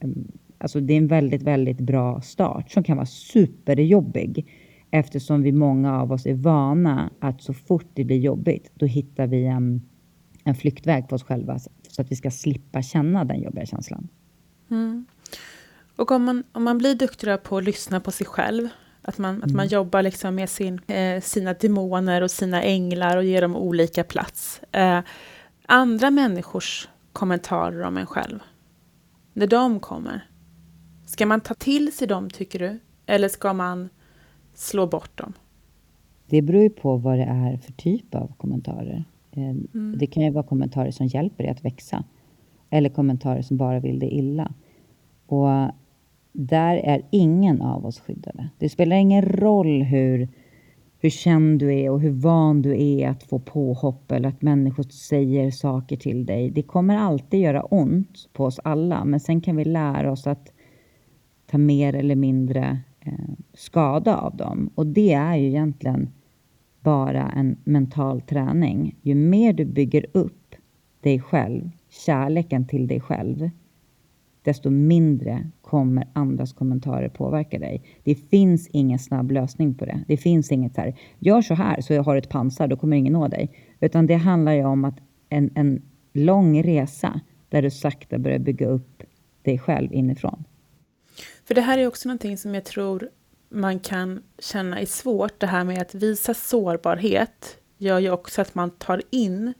Mm, 0.00 0.32
alltså 0.58 0.80
det 0.80 0.92
är 0.92 0.98
en 0.98 1.06
väldigt, 1.06 1.42
väldigt 1.42 1.80
bra 1.80 2.20
start 2.20 2.70
som 2.70 2.82
kan 2.82 2.96
vara 2.96 3.06
superjobbig 3.06 4.46
eftersom 4.90 5.42
vi 5.42 5.52
många 5.52 6.00
av 6.00 6.12
oss 6.12 6.26
är 6.26 6.34
vana 6.34 7.10
att 7.18 7.42
så 7.42 7.54
fort 7.54 7.86
det 7.94 8.04
blir 8.04 8.18
jobbigt, 8.18 8.70
då 8.74 8.86
hittar 8.86 9.26
vi 9.26 9.46
en, 9.46 9.82
en 10.44 10.54
flyktväg 10.54 11.08
på 11.08 11.14
oss 11.14 11.22
själva 11.22 11.58
så 11.88 12.02
att 12.02 12.10
vi 12.12 12.16
ska 12.16 12.30
slippa 12.30 12.82
känna 12.82 13.24
den 13.24 13.42
jobbiga 13.42 13.66
känslan. 13.66 14.08
Mm. 14.70 15.06
Och 16.00 16.10
om 16.10 16.24
man, 16.24 16.44
om 16.52 16.64
man 16.64 16.78
blir 16.78 16.94
duktigare 16.94 17.38
på 17.38 17.56
att 17.56 17.64
lyssna 17.64 18.00
på 18.00 18.10
sig 18.10 18.26
själv, 18.26 18.68
att 19.02 19.18
man, 19.18 19.30
mm. 19.30 19.42
att 19.42 19.50
man 19.50 19.66
mm. 19.66 19.72
jobbar 19.72 20.02
liksom 20.02 20.34
med 20.34 20.48
sin, 20.50 20.80
eh, 20.86 21.20
sina 21.20 21.54
demoner 21.54 22.22
och 22.22 22.30
sina 22.30 22.62
änglar 22.62 23.16
och 23.16 23.24
ger 23.24 23.42
dem 23.42 23.56
olika 23.56 24.04
plats. 24.04 24.60
Eh, 24.72 25.00
andra 25.66 26.10
människors 26.10 26.88
kommentarer 27.12 27.82
om 27.82 27.96
en 27.96 28.06
själv, 28.06 28.38
när 29.32 29.46
de 29.46 29.80
kommer, 29.80 30.26
ska 31.06 31.26
man 31.26 31.40
ta 31.40 31.54
till 31.54 31.92
sig 31.92 32.08
dem 32.08 32.30
tycker 32.30 32.58
du? 32.58 32.78
Eller 33.06 33.28
ska 33.28 33.52
man 33.52 33.88
slå 34.54 34.86
bort 34.86 35.18
dem? 35.18 35.32
Det 36.26 36.42
beror 36.42 36.62
ju 36.62 36.70
på 36.70 36.96
vad 36.96 37.18
det 37.18 37.24
är 37.24 37.56
för 37.56 37.72
typ 37.72 38.14
av 38.14 38.32
kommentarer. 38.36 39.04
Eh, 39.32 39.42
mm. 39.42 39.96
Det 39.98 40.06
kan 40.06 40.22
ju 40.22 40.30
vara 40.30 40.44
kommentarer 40.44 40.90
som 40.90 41.06
hjälper 41.06 41.44
dig 41.44 41.52
att 41.52 41.64
växa. 41.64 42.04
Eller 42.70 42.88
kommentarer 42.88 43.42
som 43.42 43.56
bara 43.56 43.80
vill 43.80 43.98
dig 43.98 44.10
illa. 44.10 44.52
Och 45.26 45.70
där 46.32 46.76
är 46.76 47.02
ingen 47.10 47.62
av 47.62 47.86
oss 47.86 48.00
skyddade. 48.00 48.48
Det 48.58 48.68
spelar 48.68 48.96
ingen 48.96 49.22
roll 49.22 49.82
hur, 49.82 50.28
hur 50.98 51.10
känd 51.10 51.58
du 51.58 51.74
är 51.74 51.90
och 51.90 52.00
hur 52.00 52.10
van 52.10 52.62
du 52.62 52.82
är 52.82 53.08
att 53.08 53.22
få 53.22 53.38
påhopp 53.38 54.12
eller 54.12 54.28
att 54.28 54.42
människor 54.42 54.82
säger 54.82 55.50
saker 55.50 55.96
till 55.96 56.26
dig. 56.26 56.50
Det 56.50 56.62
kommer 56.62 56.96
alltid 56.96 57.40
göra 57.40 57.62
ont 57.62 58.28
på 58.32 58.44
oss 58.44 58.60
alla, 58.64 59.04
men 59.04 59.20
sen 59.20 59.40
kan 59.40 59.56
vi 59.56 59.64
lära 59.64 60.12
oss 60.12 60.26
att 60.26 60.52
ta 61.50 61.58
mer 61.58 61.94
eller 61.94 62.16
mindre 62.16 62.80
eh, 63.00 63.12
skada 63.54 64.16
av 64.16 64.36
dem. 64.36 64.70
Och 64.74 64.86
det 64.86 65.12
är 65.12 65.36
ju 65.36 65.46
egentligen 65.46 66.10
bara 66.80 67.30
en 67.30 67.56
mental 67.64 68.20
träning. 68.20 68.96
Ju 69.02 69.14
mer 69.14 69.52
du 69.52 69.64
bygger 69.64 70.06
upp 70.12 70.54
dig 71.00 71.20
själv, 71.20 71.70
kärleken 72.06 72.66
till 72.66 72.86
dig 72.86 73.00
själv, 73.00 73.50
desto 74.42 74.70
mindre 74.70 75.50
kommer 75.62 76.08
andras 76.12 76.52
kommentarer 76.52 77.08
påverka 77.08 77.58
dig. 77.58 77.82
Det 78.04 78.14
finns 78.14 78.68
ingen 78.68 78.98
snabb 78.98 79.30
lösning 79.30 79.74
på 79.74 79.84
det. 79.84 80.04
Det 80.08 80.16
finns 80.16 80.52
inget 80.52 80.74
så 80.74 80.80
här, 80.80 80.94
gör 81.18 81.42
så 81.42 81.54
här 81.54 81.80
så 81.80 81.92
jag 81.92 82.02
har 82.02 82.16
ett 82.16 82.28
pansar, 82.28 82.68
då 82.68 82.76
kommer 82.76 82.96
ingen 82.96 83.12
nå 83.12 83.28
dig. 83.28 83.50
Utan 83.80 84.06
det 84.06 84.14
handlar 84.14 84.52
ju 84.52 84.64
om 84.64 84.84
att 84.84 84.98
en, 85.28 85.50
en 85.54 85.82
lång 86.12 86.62
resa 86.62 87.20
där 87.48 87.62
du 87.62 87.70
sakta 87.70 88.18
börjar 88.18 88.38
bygga 88.38 88.66
upp 88.68 89.02
dig 89.42 89.58
själv 89.58 89.92
inifrån. 89.92 90.44
För 91.44 91.54
det 91.54 91.60
här 91.60 91.78
är 91.78 91.86
också 91.86 92.08
någonting 92.08 92.38
som 92.38 92.54
jag 92.54 92.64
tror 92.64 93.08
man 93.48 93.78
kan 93.78 94.22
känna 94.38 94.80
är 94.80 94.86
svårt. 94.86 95.40
Det 95.40 95.46
här 95.46 95.64
med 95.64 95.82
att 95.82 95.94
visa 95.94 96.34
sårbarhet 96.34 97.58
gör 97.78 97.98
ju 97.98 98.10
också 98.10 98.42
att 98.42 98.54
man 98.54 98.70
tar 98.70 99.02
in 99.10 99.54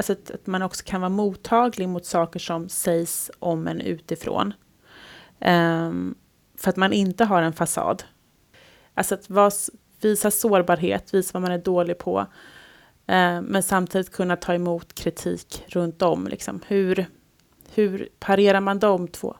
Alltså 0.00 0.12
att, 0.12 0.30
att, 0.30 0.46
man 0.46 0.62
också 0.62 0.84
kan 0.86 1.00
vara 1.00 1.08
mottaglig 1.08 1.88
mot 1.88 2.06
saker 2.06 2.40
som 2.40 2.68
sägs 2.68 3.30
om 3.38 3.66
en 3.66 3.80
utifrån. 3.80 4.54
Um, 5.40 6.14
för 6.56 6.70
att 6.70 6.76
man 6.76 6.92
inte 6.92 7.24
har 7.24 7.42
en 7.42 7.52
fasad. 7.52 8.04
Alltså 8.94 9.14
att 9.14 9.30
vara, 9.30 9.50
visa 10.00 10.30
sårbarhet, 10.30 11.14
visa 11.14 11.30
vad 11.32 11.42
man 11.42 11.52
är 11.52 11.58
dålig 11.58 11.98
på. 11.98 12.18
Uh, 12.20 13.42
men 13.42 13.62
samtidigt 13.62 14.12
kunna 14.12 14.36
ta 14.36 14.54
emot 14.54 14.94
kritik 14.94 15.64
runt 15.68 16.02
om. 16.02 16.28
Liksom. 16.28 16.60
Hur, 16.66 17.06
hur 17.74 18.08
parerar 18.18 18.60
man 18.60 18.78
de 18.78 19.08
två? 19.08 19.36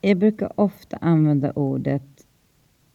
Jag 0.00 0.18
brukar 0.18 0.60
ofta 0.60 0.96
använda 0.96 1.52
ordet 1.52 2.26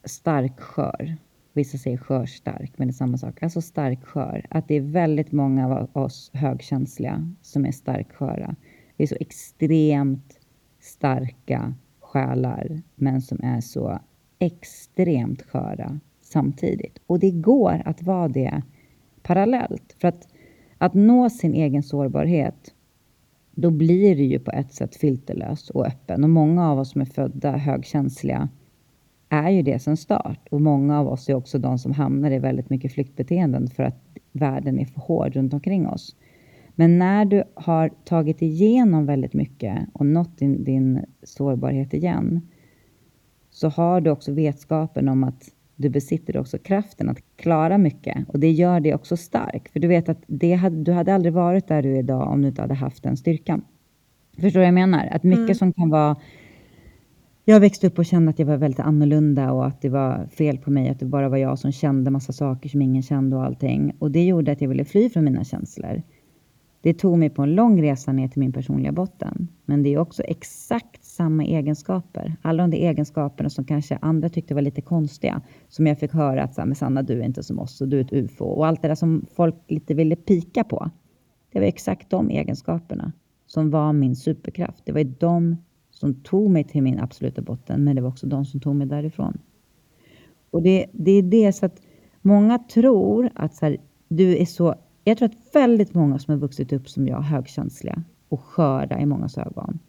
stark 0.04 0.60
skör. 0.60 1.18
Vissa 1.58 1.78
säger 1.78 1.98
skörstark, 1.98 2.72
men 2.76 2.88
det 2.88 2.92
är 2.92 2.94
samma 2.94 3.18
sak. 3.18 3.44
Alltså 3.44 3.62
stark 3.62 4.04
skör. 4.04 4.46
Att 4.50 4.68
det 4.68 4.76
är 4.76 4.82
väldigt 4.82 5.32
många 5.32 5.68
av 5.68 6.04
oss 6.04 6.32
högkänsliga 6.34 7.34
som 7.42 7.66
är 7.66 7.72
starksköra. 7.72 8.56
Vi 8.98 9.04
är 9.04 9.08
så 9.08 9.18
extremt 9.20 10.40
starka 10.80 11.74
själar, 12.00 12.82
men 12.96 13.22
som 13.22 13.40
är 13.44 13.62
så 13.62 14.00
extremt 14.40 15.42
sköra 15.42 16.00
samtidigt. 16.22 17.00
Och 17.08 17.20
det 17.20 17.32
går 17.32 17.82
att 17.86 18.04
vara 18.04 18.28
det 18.28 18.62
parallellt. 19.24 19.96
För 20.02 20.08
att, 20.08 20.28
att 20.78 20.94
nå 20.94 21.30
sin 21.30 21.54
egen 21.54 21.84
sårbarhet, 21.84 22.74
då 23.52 23.72
blir 23.72 24.16
det 24.16 24.24
ju 24.24 24.40
på 24.40 24.52
ett 24.52 24.74
sätt 24.74 24.96
filterlös 24.96 25.70
och 25.70 25.88
öppen. 25.88 26.24
Och 26.24 26.30
många 26.30 26.70
av 26.70 26.80
oss 26.80 26.92
som 26.92 27.02
är 27.02 27.06
födda 27.06 27.58
högkänsliga 27.58 28.50
är 29.30 29.50
ju 29.50 29.62
det 29.62 29.80
sen 29.80 29.98
start. 29.98 30.48
Och 30.52 30.62
många 30.62 31.00
av 31.00 31.08
oss 31.08 31.30
är 31.30 31.34
också 31.34 31.60
de 31.60 31.80
som 31.80 31.92
hamnar 31.92 32.32
i 32.32 32.40
väldigt 32.40 32.70
mycket 32.70 32.94
flyktbeteenden 32.94 33.68
för 33.68 33.84
att 33.84 34.04
världen 34.32 34.80
är 34.80 34.86
för 34.86 35.02
hård 35.02 35.34
runt 35.36 35.54
omkring 35.54 35.88
oss. 35.88 36.16
Men 36.76 37.00
när 37.00 37.26
du 37.26 37.44
har 37.54 37.90
tagit 37.90 38.42
igenom 38.42 39.06
väldigt 39.06 39.34
mycket 39.34 39.80
och 39.94 40.06
nått 40.06 40.38
din, 40.38 40.64
din 40.64 41.06
sårbarhet 41.24 41.94
igen, 41.94 42.42
så 43.50 43.70
har 43.70 44.02
du 44.02 44.10
också 44.10 44.34
vetskapen 44.34 45.10
om 45.10 45.24
att 45.24 45.52
du 45.76 45.90
besitter 45.90 46.38
också 46.38 46.58
kraften 46.58 47.10
att 47.10 47.18
klara 47.36 47.78
mycket. 47.78 48.30
Och 48.30 48.40
det 48.40 48.52
gör 48.52 48.80
dig 48.80 48.96
också 48.96 49.18
stark. 49.18 49.70
För 49.70 49.80
du 49.80 49.88
vet 49.88 50.10
att 50.10 50.24
det 50.28 50.54
hade, 50.54 50.84
du 50.84 50.92
hade 50.92 51.16
aldrig 51.16 51.34
varit 51.34 51.68
där 51.68 51.82
du 51.82 51.96
är 51.96 52.00
idag 52.00 52.32
om 52.32 52.42
du 52.42 52.48
inte 52.48 52.62
hade 52.62 52.74
haft 52.74 53.04
den 53.04 53.18
styrkan. 53.18 53.66
Förstår 54.36 54.50
du 54.50 54.58
vad 54.60 54.68
jag 54.68 54.74
menar? 54.74 55.08
Att 55.12 55.24
mycket 55.24 55.40
mm. 55.40 55.56
som 55.56 55.74
kan 55.74 55.90
vara... 55.90 56.16
Jag 57.50 57.60
växte 57.60 57.88
upp 57.88 58.00
och 58.00 58.06
kände 58.06 58.30
att 58.30 58.40
jag 58.40 58.46
var 58.46 58.58
väldigt 58.58 58.80
annorlunda 58.80 59.52
och 59.52 59.66
att 59.66 59.82
det 59.82 59.90
var 59.90 60.28
fel 60.28 60.58
på 60.58 60.72
mig. 60.72 60.90
Att 60.90 61.00
det 61.00 61.06
bara 61.06 61.30
var 61.30 61.38
jag 61.38 61.60
som 61.60 61.72
kände 61.72 62.12
massa 62.12 62.34
saker 62.34 62.70
som 62.70 62.82
ingen 62.82 63.04
kände 63.04 63.36
och 63.36 63.44
allting. 63.44 63.96
Och 64.00 64.12
det 64.12 64.26
gjorde 64.26 64.52
att 64.52 64.62
jag 64.62 64.70
ville 64.70 64.86
fly 64.86 65.10
från 65.10 65.24
mina 65.24 65.44
känslor. 65.44 66.02
Det 66.82 66.94
tog 66.94 67.18
mig 67.18 67.30
på 67.30 67.42
en 67.42 67.56
lång 67.56 67.82
resa 67.82 68.12
ner 68.12 68.28
till 68.28 68.40
min 68.40 68.54
personliga 68.54 68.92
botten. 68.92 69.48
Men 69.66 69.84
det 69.84 69.94
är 69.94 69.98
också 69.98 70.24
exakt 70.24 71.04
samma 71.04 71.44
egenskaper. 71.44 72.36
Alla 72.42 72.68
de 72.68 72.78
egenskaperna 72.78 73.50
som 73.50 73.66
kanske 73.66 73.98
andra 74.02 74.30
tyckte 74.30 74.54
var 74.54 74.62
lite 74.62 74.82
konstiga. 74.82 75.42
Som 75.68 75.88
jag 75.88 76.00
fick 76.00 76.14
höra 76.14 76.44
att 76.44 76.58
men 76.58 76.76
Sanna, 76.76 77.02
du 77.02 77.20
är 77.20 77.26
inte 77.26 77.44
som 77.44 77.60
oss 77.60 77.82
och 77.82 77.88
du 77.88 77.98
är 77.98 78.02
ett 78.02 78.14
ufo. 78.14 78.46
Och 78.46 78.68
allt 78.68 78.82
det 78.82 78.88
där 78.88 78.96
som 78.96 79.26
folk 79.36 79.56
lite 79.68 79.94
ville 79.94 80.16
pika 80.16 80.64
på. 80.64 80.90
Det 81.52 81.60
var 81.60 81.68
exakt 81.68 82.10
de 82.10 82.30
egenskaperna 82.30 83.12
som 83.46 83.70
var 83.70 83.94
min 83.94 84.16
superkraft. 84.16 84.82
Det 84.86 84.92
var 84.92 85.00
ju 85.00 85.14
de 85.20 85.56
som 86.00 86.14
tog 86.14 86.52
mig 86.52 86.64
till 86.64 86.84
min 86.84 87.00
absoluta 87.00 87.42
botten. 87.42 87.84
Men 87.84 87.96
det 87.96 88.02
var 88.02 88.10
också 88.10 88.28
de 88.28 88.46
som 88.46 88.60
tog 88.60 88.76
mig 88.76 88.88
därifrån. 88.88 89.38
Och 90.52 90.62
det, 90.62 90.86
det 90.92 91.12
är 91.12 91.22
det 91.22 91.54
så 91.54 91.66
att 91.66 91.82
många 92.22 92.60
tror 92.60 93.30
att 93.36 93.56
så 93.56 93.66
här, 93.66 93.78
du 94.08 94.38
är 94.38 94.46
så 94.46 94.76
jag 95.08 95.18
tror 95.18 95.30
att 95.30 95.56
väldigt 95.56 95.94
många 95.94 96.20
som 96.20 96.32
har 96.32 96.40
vuxit 96.40 96.74
upp 96.74 96.90
som 96.90 97.08
jag, 97.08 97.22
högkänsliga 97.22 98.04
och 98.30 98.42
sköra 98.42 99.02
i 99.02 99.06
mångas 99.06 99.38
ögon, 99.38 99.80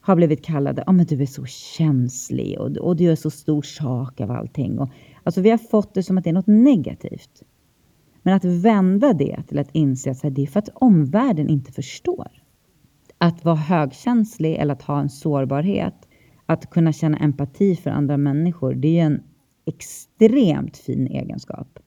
har 0.00 0.16
blivit 0.16 0.44
kallade, 0.44 0.82
ja 0.86 0.92
oh, 0.92 0.96
men 0.96 1.06
du 1.06 1.22
är 1.22 1.26
så 1.26 1.46
känslig 1.46 2.60
och, 2.60 2.76
och 2.76 2.96
du 2.96 3.04
gör 3.04 3.16
så 3.16 3.30
stor 3.30 3.62
sak 3.62 4.20
av 4.20 4.30
allting. 4.30 4.78
Och, 4.78 4.88
alltså 5.22 5.40
vi 5.40 5.50
har 5.50 5.58
fått 5.58 5.94
det 5.94 6.02
som 6.02 6.18
att 6.18 6.24
det 6.24 6.30
är 6.30 6.34
något 6.34 6.46
negativt. 6.46 7.42
Men 8.22 8.34
att 8.34 8.44
vända 8.44 9.12
det 9.12 9.42
till 9.48 9.58
att 9.58 9.70
inse 9.72 10.10
att 10.10 10.34
det 10.34 10.42
är 10.42 10.46
för 10.46 10.58
att 10.58 10.68
omvärlden 10.74 11.48
inte 11.48 11.72
förstår. 11.72 12.41
Att 13.22 13.44
vara 13.44 13.56
högkänslig 13.56 14.54
eller 14.54 14.72
att 14.72 14.82
ha 14.82 15.00
en 15.00 15.08
sårbarhet, 15.08 16.08
att 16.46 16.70
kunna 16.70 16.92
känna 16.92 17.16
empati 17.16 17.76
för 17.76 17.90
andra 17.90 18.16
människor, 18.16 18.74
det 18.74 18.98
är 18.98 19.04
en 19.04 19.22
extremt 19.66 20.76
fin 20.76 21.06
egenskap 21.06 21.78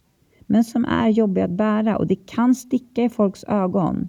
men 0.47 0.63
som 0.63 0.85
är 0.85 1.09
jobbig 1.09 1.41
att 1.41 1.51
bära 1.51 1.97
och 1.97 2.07
det 2.07 2.15
kan 2.15 2.55
sticka 2.55 3.03
i 3.03 3.09
folks 3.09 3.43
ögon 3.43 4.07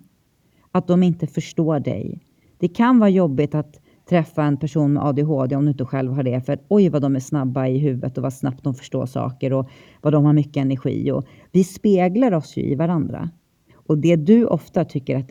att 0.73 0.87
de 0.87 1.03
inte 1.03 1.27
förstår 1.27 1.81
dig. 1.81 2.21
Det 2.59 2.69
kan 2.69 2.99
vara 2.99 3.11
jobbigt 3.11 3.55
att 3.55 3.81
träffa 4.09 4.43
en 4.43 4.57
person 4.57 4.93
med 4.93 5.03
ADHD 5.03 5.57
om 5.57 5.65
du 5.65 5.71
inte 5.71 5.85
själv 5.85 6.13
har 6.13 6.23
det. 6.23 6.41
För 6.41 6.59
oj 6.69 6.89
vad 6.89 7.03
de 7.03 7.17
är 7.17 7.21
snabba 7.21 7.67
i 7.67 7.79
huvudet 7.79 8.17
och 8.17 8.23
vad 8.23 8.33
snabbt 8.33 8.65
de 8.65 8.75
förstår 8.75 9.07
saker 9.07 9.53
och 9.53 9.69
vad 10.03 10.13
de 10.13 10.25
har 10.25 10.33
mycket 10.33 10.57
energi. 10.57 11.11
Och 11.11 11.27
vi 11.53 11.65
speglar 11.65 12.33
oss 12.33 12.57
ju 12.57 12.63
i 12.63 12.75
varandra. 12.75 13.31
Och 13.75 13.99
det 13.99 14.17
du 14.17 14.47
ofta 14.47 14.85
tycker 14.85 15.17
att 15.17 15.31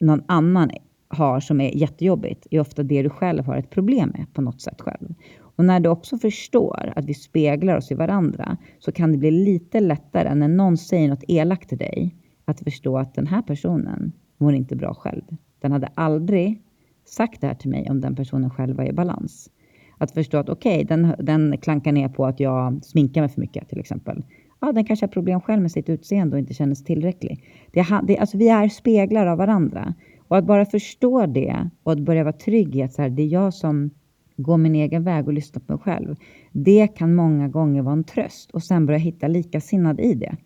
någon 0.00 0.22
annan 0.26 0.70
har 1.10 1.40
som 1.40 1.60
är 1.60 1.76
jättejobbigt 1.76 2.46
är 2.50 2.60
ofta 2.60 2.82
det 2.82 3.02
du 3.02 3.10
själv 3.10 3.44
har 3.44 3.56
ett 3.56 3.70
problem 3.70 4.12
med 4.14 4.26
på 4.34 4.42
något 4.42 4.60
sätt 4.60 4.80
själv. 4.80 5.14
Och 5.40 5.64
när 5.64 5.80
du 5.80 5.88
också 5.88 6.18
förstår 6.18 6.92
att 6.96 7.04
vi 7.04 7.14
speglar 7.14 7.76
oss 7.76 7.90
i 7.90 7.94
varandra 7.94 8.56
så 8.78 8.92
kan 8.92 9.12
det 9.12 9.18
bli 9.18 9.30
lite 9.30 9.80
lättare 9.80 10.34
när 10.34 10.48
någon 10.48 10.76
säger 10.76 11.08
något 11.08 11.24
elakt 11.28 11.68
till 11.68 11.78
dig 11.78 12.16
att 12.44 12.60
förstå 12.60 12.98
att 12.98 13.14
den 13.14 13.26
här 13.26 13.42
personen 13.42 14.12
mår 14.38 14.54
inte 14.54 14.76
bra 14.76 14.94
själv. 14.94 15.22
Den 15.60 15.72
hade 15.72 15.88
aldrig 15.94 16.62
sagt 17.04 17.40
det 17.40 17.46
här 17.46 17.54
till 17.54 17.70
mig 17.70 17.90
om 17.90 18.00
den 18.00 18.16
personen 18.16 18.50
själv 18.50 18.76
var 18.76 18.84
i 18.84 18.92
balans. 18.92 19.50
Att 19.98 20.10
förstå 20.10 20.38
att 20.38 20.48
okej, 20.48 20.84
okay, 20.84 20.84
den, 20.84 21.14
den 21.18 21.58
klankar 21.58 21.92
ner 21.92 22.08
på 22.08 22.26
att 22.26 22.40
jag 22.40 22.84
sminkar 22.84 23.20
mig 23.20 23.30
för 23.30 23.40
mycket 23.40 23.68
till 23.68 23.80
exempel. 23.80 24.24
Ja, 24.60 24.72
den 24.72 24.84
kanske 24.84 25.06
har 25.06 25.10
problem 25.10 25.40
själv 25.40 25.62
med 25.62 25.72
sitt 25.72 25.88
utseende 25.88 26.36
och 26.36 26.40
inte 26.40 26.54
känner 26.54 26.74
sig 26.74 26.86
tillräcklig. 26.86 27.44
Det, 27.72 27.86
det, 28.02 28.18
alltså, 28.18 28.38
vi 28.38 28.48
är 28.48 28.68
speglar 28.68 29.26
av 29.26 29.38
varandra. 29.38 29.94
Och 30.30 30.38
att 30.38 30.46
bara 30.46 30.66
förstå 30.66 31.26
det 31.26 31.70
och 31.82 31.92
att 31.92 31.98
börja 32.00 32.24
vara 32.24 32.32
trygg 32.32 32.76
i 32.76 32.82
att 32.82 32.92
så 32.92 33.02
här, 33.02 33.10
det 33.10 33.22
är 33.22 33.26
jag 33.26 33.54
som 33.54 33.90
går 34.36 34.56
min 34.56 34.74
egen 34.74 35.04
väg 35.04 35.26
och 35.26 35.32
lyssnar 35.32 35.60
på 35.60 35.72
mig 35.72 35.82
själv. 35.82 36.16
Det 36.52 36.86
kan 36.86 37.14
många 37.14 37.48
gånger 37.48 37.82
vara 37.82 37.92
en 37.92 38.04
tröst 38.04 38.50
och 38.50 38.62
sen 38.62 38.86
börja 38.86 38.98
hitta 38.98 39.28
likasinnad 39.28 40.00
i 40.00 40.14
det. 40.14 40.36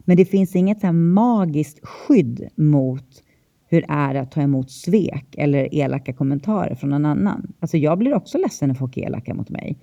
Men 0.00 0.16
det 0.16 0.24
finns 0.24 0.56
inget 0.56 0.80
så 0.80 0.92
magiskt 0.92 1.86
skydd 1.86 2.48
mot 2.56 3.22
hur 3.68 3.80
det 3.80 3.86
är 3.88 4.14
att 4.14 4.32
ta 4.32 4.40
emot 4.40 4.70
svek 4.70 5.34
eller 5.36 5.74
elaka 5.74 6.12
kommentarer 6.12 6.74
från 6.74 6.90
någon 6.90 7.06
annan. 7.06 7.52
Alltså 7.60 7.76
jag 7.76 7.98
blir 7.98 8.14
också 8.14 8.38
ledsen 8.38 8.68
när 8.68 8.74
folk 8.74 8.96
är 8.96 9.02
elaka 9.02 9.34
mot 9.34 9.50
mig. 9.50 9.78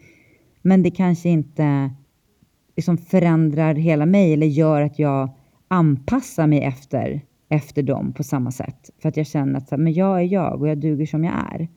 Men 0.61 0.83
det 0.83 0.91
kanske 0.91 1.29
inte 1.29 1.91
liksom 2.75 2.97
förändrar 2.97 3.75
hela 3.75 4.05
mig 4.05 4.33
eller 4.33 4.47
gör 4.47 4.81
att 4.81 4.99
jag 4.99 5.29
anpassar 5.67 6.47
mig 6.47 6.63
efter, 6.63 7.21
efter 7.51 7.83
dem 7.83 8.13
på 8.13 8.23
samma 8.23 8.51
sätt. 8.51 8.89
För 9.01 9.09
att 9.09 9.17
jag 9.17 9.27
känner 9.27 9.57
att 9.57 9.79
men 9.79 9.93
jag 9.93 10.19
är 10.19 10.23
jag 10.23 10.61
och 10.61 10.67
jag 10.67 10.77
duger 10.77 11.05
som 11.05 11.23
jag 11.23 11.33
är. 11.33 11.67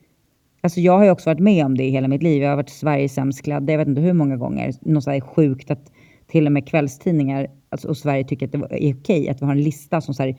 Alltså 0.60 0.80
jag 0.80 0.98
har 0.98 1.04
ju 1.04 1.10
också 1.10 1.30
varit 1.30 1.40
med 1.40 1.66
om 1.66 1.76
det 1.76 1.84
i 1.84 1.90
hela 1.90 2.08
mitt 2.08 2.22
liv. 2.22 2.42
Jag 2.42 2.48
har 2.50 2.56
varit 2.56 2.70
Sveriges 2.70 3.14
sämst 3.14 3.42
klädda, 3.42 3.72
jag 3.72 3.78
vet 3.78 3.88
inte 3.88 4.00
hur 4.00 4.12
många 4.12 4.36
gånger. 4.36 4.72
Något 4.80 5.04
sådär 5.04 5.20
sjukt 5.20 5.70
att 5.70 5.92
till 6.26 6.46
och 6.46 6.52
med 6.52 6.68
kvällstidningar 6.68 7.46
alltså, 7.68 7.88
och 7.88 7.96
Sverige 7.96 8.24
tycker 8.24 8.46
att 8.46 8.52
det 8.52 8.58
är 8.58 8.94
okej 8.94 9.28
att 9.28 9.42
vi 9.42 9.46
har 9.46 9.52
en 9.52 9.62
lista 9.62 10.00
som 10.00 10.14
så 10.14 10.22
här, 10.22 10.36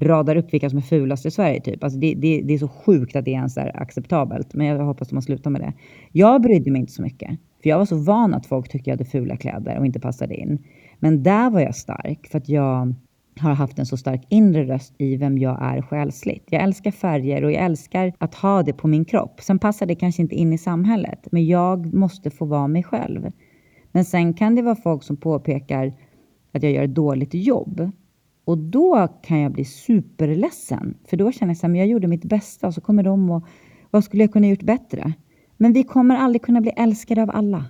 radar 0.00 0.36
upp 0.36 0.52
vilka 0.52 0.70
som 0.70 0.78
är 0.78 0.82
fulast 0.82 1.26
i 1.26 1.30
Sverige. 1.30 1.60
Typ. 1.60 1.84
Alltså 1.84 1.98
det, 1.98 2.14
det, 2.14 2.42
det 2.44 2.54
är 2.54 2.58
så 2.58 2.68
sjukt 2.68 3.16
att 3.16 3.24
det 3.24 3.30
ens 3.30 3.56
är 3.56 3.82
acceptabelt. 3.82 4.54
Men 4.54 4.66
jag 4.66 4.84
hoppas 4.84 5.08
att 5.08 5.12
man 5.12 5.22
slutar 5.22 5.50
med 5.50 5.60
det. 5.60 5.72
Jag 6.12 6.42
brydde 6.42 6.70
mig 6.70 6.80
inte 6.80 6.92
så 6.92 7.02
mycket. 7.02 7.30
För 7.62 7.68
jag 7.70 7.78
var 7.78 7.86
så 7.86 7.96
van 7.96 8.34
att 8.34 8.46
folk 8.46 8.68
tyckte 8.68 8.90
jag 8.90 8.96
hade 8.96 9.10
fula 9.10 9.36
kläder 9.36 9.78
och 9.78 9.86
inte 9.86 10.00
passade 10.00 10.34
in. 10.36 10.58
Men 10.98 11.22
där 11.22 11.50
var 11.50 11.60
jag 11.60 11.74
stark 11.74 12.26
för 12.26 12.38
att 12.38 12.48
jag 12.48 12.94
har 13.38 13.54
haft 13.54 13.78
en 13.78 13.86
så 13.86 13.96
stark 13.96 14.26
inre 14.28 14.64
röst 14.64 14.94
i 14.98 15.16
vem 15.16 15.38
jag 15.38 15.58
är 15.62 15.82
själsligt. 15.82 16.44
Jag 16.50 16.62
älskar 16.62 16.90
färger 16.90 17.44
och 17.44 17.52
jag 17.52 17.64
älskar 17.64 18.12
att 18.18 18.34
ha 18.34 18.62
det 18.62 18.72
på 18.72 18.88
min 18.88 19.04
kropp. 19.04 19.40
Sen 19.40 19.58
passar 19.58 19.86
det 19.86 19.94
kanske 19.94 20.22
inte 20.22 20.34
in 20.34 20.52
i 20.52 20.58
samhället, 20.58 21.28
men 21.32 21.46
jag 21.46 21.94
måste 21.94 22.30
få 22.30 22.44
vara 22.44 22.68
mig 22.68 22.82
själv. 22.82 23.32
Men 23.92 24.04
sen 24.04 24.34
kan 24.34 24.54
det 24.54 24.62
vara 24.62 24.76
folk 24.76 25.02
som 25.02 25.16
påpekar 25.16 25.92
att 26.52 26.62
jag 26.62 26.72
gör 26.72 26.82
ett 26.82 26.94
dåligt 26.94 27.34
jobb. 27.34 27.90
Och 28.44 28.58
då 28.58 29.08
kan 29.22 29.40
jag 29.40 29.52
bli 29.52 29.64
superledsen. 29.64 30.94
För 31.04 31.16
då 31.16 31.32
känner 31.32 31.56
jag 31.62 31.70
att 31.70 31.78
jag 31.78 31.86
gjorde 31.86 32.06
mitt 32.06 32.24
bästa 32.24 32.66
och 32.66 32.74
så 32.74 32.80
kommer 32.80 33.02
de 33.02 33.30
och 33.30 33.46
vad 33.90 34.04
skulle 34.04 34.22
jag 34.22 34.32
kunna 34.32 34.48
gjort 34.48 34.62
bättre? 34.62 35.12
Men 35.56 35.72
vi 35.72 35.82
kommer 35.82 36.16
aldrig 36.16 36.42
kunna 36.42 36.60
bli 36.60 36.70
älskade 36.76 37.22
av 37.22 37.30
alla. 37.30 37.64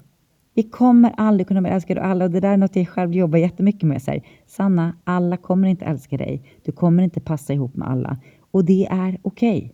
Vi 0.59 0.63
kommer 0.63 1.15
aldrig 1.17 1.49
kunna 1.49 1.61
bli 1.61 1.71
älskade 1.71 2.01
av 2.01 2.11
alla 2.11 2.25
och 2.25 2.31
det 2.31 2.41
där 2.41 2.53
är 2.53 2.57
något 2.57 2.77
jag 2.77 2.89
själv 2.89 3.15
jobbar 3.15 3.39
jättemycket 3.39 3.83
med. 3.83 4.03
Så 4.03 4.11
här, 4.11 4.23
Sanna, 4.47 4.97
alla 5.05 5.37
kommer 5.37 5.69
inte 5.69 5.85
älska 5.85 6.17
dig. 6.17 6.43
Du 6.63 6.73
kommer 6.73 7.03
inte 7.03 7.21
passa 7.21 7.53
ihop 7.53 7.77
med 7.77 7.89
alla 7.89 8.19
och 8.51 8.65
det 8.65 8.87
är 8.87 9.19
okej. 9.23 9.59
Okay. 9.59 9.71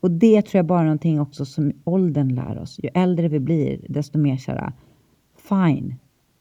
Och 0.00 0.10
det 0.10 0.42
tror 0.42 0.58
jag 0.58 0.66
bara 0.66 0.80
är 0.80 0.84
någonting 0.84 1.20
också 1.20 1.44
som 1.44 1.72
åldern 1.84 2.34
lär 2.34 2.58
oss. 2.58 2.78
Ju 2.82 2.88
äldre 2.94 3.28
vi 3.28 3.40
blir, 3.40 3.80
desto 3.88 4.18
mer 4.18 4.36
såhär, 4.36 4.72
fine. 5.48 5.94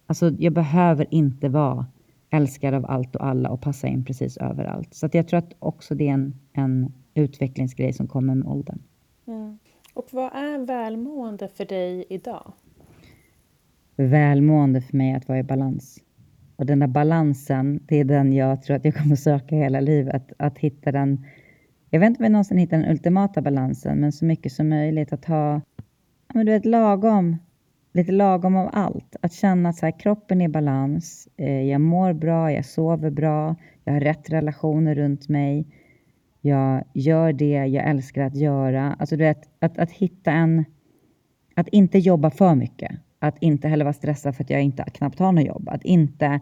Alltså, 0.05 0.31
jag 0.39 0.53
behöver 0.53 1.13
inte 1.13 1.49
vara 1.49 1.85
älskad 2.29 2.73
av 2.73 2.85
allt 2.85 3.15
och 3.15 3.25
alla 3.25 3.49
och 3.49 3.61
passa 3.61 3.87
in 3.87 4.05
precis 4.05 4.37
överallt. 4.37 4.93
Så 4.93 5.09
jag 5.11 5.27
tror 5.27 5.37
att 5.37 5.53
också 5.59 5.95
det 5.95 6.07
är 6.07 6.13
en, 6.13 6.35
en 6.53 6.93
utvecklingsgrej 7.13 7.93
som 7.93 8.07
kommer 8.07 8.35
med 8.35 8.47
åldern. 8.47 8.79
Mm. 9.27 9.59
Och 9.93 10.07
vad 10.11 10.33
är 10.33 10.65
välmående 10.65 11.47
för 11.47 11.65
dig 11.65 12.05
idag? 12.09 12.53
Välmående 14.07 14.81
för 14.81 14.97
mig 14.97 15.13
att 15.13 15.27
vara 15.27 15.39
i 15.39 15.43
balans. 15.43 15.99
Och 16.55 16.65
den 16.65 16.79
där 16.79 16.87
balansen, 16.87 17.79
det 17.87 17.95
är 17.95 18.03
den 18.03 18.33
jag 18.33 18.61
tror 18.61 18.75
att 18.75 18.85
jag 18.85 18.95
kommer 18.95 19.15
söka 19.15 19.55
hela 19.55 19.79
livet. 19.79 20.31
Att 20.39 20.57
hitta 20.57 20.91
den, 20.91 21.25
jag 21.89 21.99
vet 21.99 22.07
inte 22.07 22.19
om 22.19 22.23
jag 22.23 22.31
någonsin 22.31 22.57
hittar 22.57 22.77
den 22.77 22.89
ultimata 22.91 23.41
balansen, 23.41 23.99
men 23.99 24.11
så 24.11 24.25
mycket 24.25 24.51
som 24.51 24.69
möjligt 24.69 25.13
att 25.13 25.25
ha, 25.25 25.61
men 26.33 26.45
du 26.45 26.51
vet 26.51 26.65
lagom, 26.65 27.37
lite 27.93 28.11
lagom 28.11 28.55
av 28.55 28.69
allt. 28.73 29.15
Att 29.21 29.33
känna 29.33 29.69
att 29.69 29.75
så 29.75 29.85
här, 29.85 29.99
kroppen 29.99 30.41
är 30.41 30.45
i 30.45 30.49
balans, 30.49 31.27
eh, 31.37 31.61
jag 31.61 31.81
mår 31.81 32.13
bra, 32.13 32.51
jag 32.51 32.65
sover 32.65 33.09
bra, 33.09 33.55
jag 33.83 33.93
har 33.93 33.99
rätt 33.99 34.29
relationer 34.29 34.95
runt 34.95 35.29
mig. 35.29 35.67
Jag 36.41 36.83
gör 36.93 37.33
det 37.33 37.65
jag 37.65 37.89
älskar 37.89 38.21
att 38.21 38.35
göra. 38.35 38.95
Alltså 38.99 39.17
du 39.17 39.23
vet, 39.23 39.49
att, 39.59 39.77
att 39.77 39.91
hitta 39.91 40.31
en, 40.31 40.65
att 41.55 41.67
inte 41.67 41.99
jobba 41.99 42.29
för 42.29 42.55
mycket. 42.55 42.91
Att 43.19 43.35
inte 43.39 43.67
heller 43.67 43.85
vara 43.85 43.93
stressad 43.93 44.35
för 44.35 44.43
att 44.43 44.49
jag 44.49 44.61
inte 44.61 44.83
knappt 44.83 45.19
har 45.19 45.31
något 45.31 45.45
jobb. 45.45 45.69
Att 45.69 45.83
inte 45.83 46.39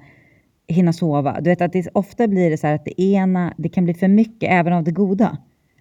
hinna 0.68 0.94
sova. 0.94 1.42
Du 1.42 1.50
vet 1.50 1.62
att 1.62 1.74
det, 1.74 1.88
ofta 1.94 2.28
blir 2.28 2.50
det 2.50 2.58
så 2.58 2.68
här 2.68 2.76
att 2.76 2.86
det 2.86 3.02
ena, 3.02 3.54
det 3.58 3.70
kan 3.70 3.84
bli 3.84 3.94
för 3.94 4.08
mycket 4.08 4.52
även 4.52 4.74
av 4.74 4.84
det 4.84 4.92
goda. 4.92 5.38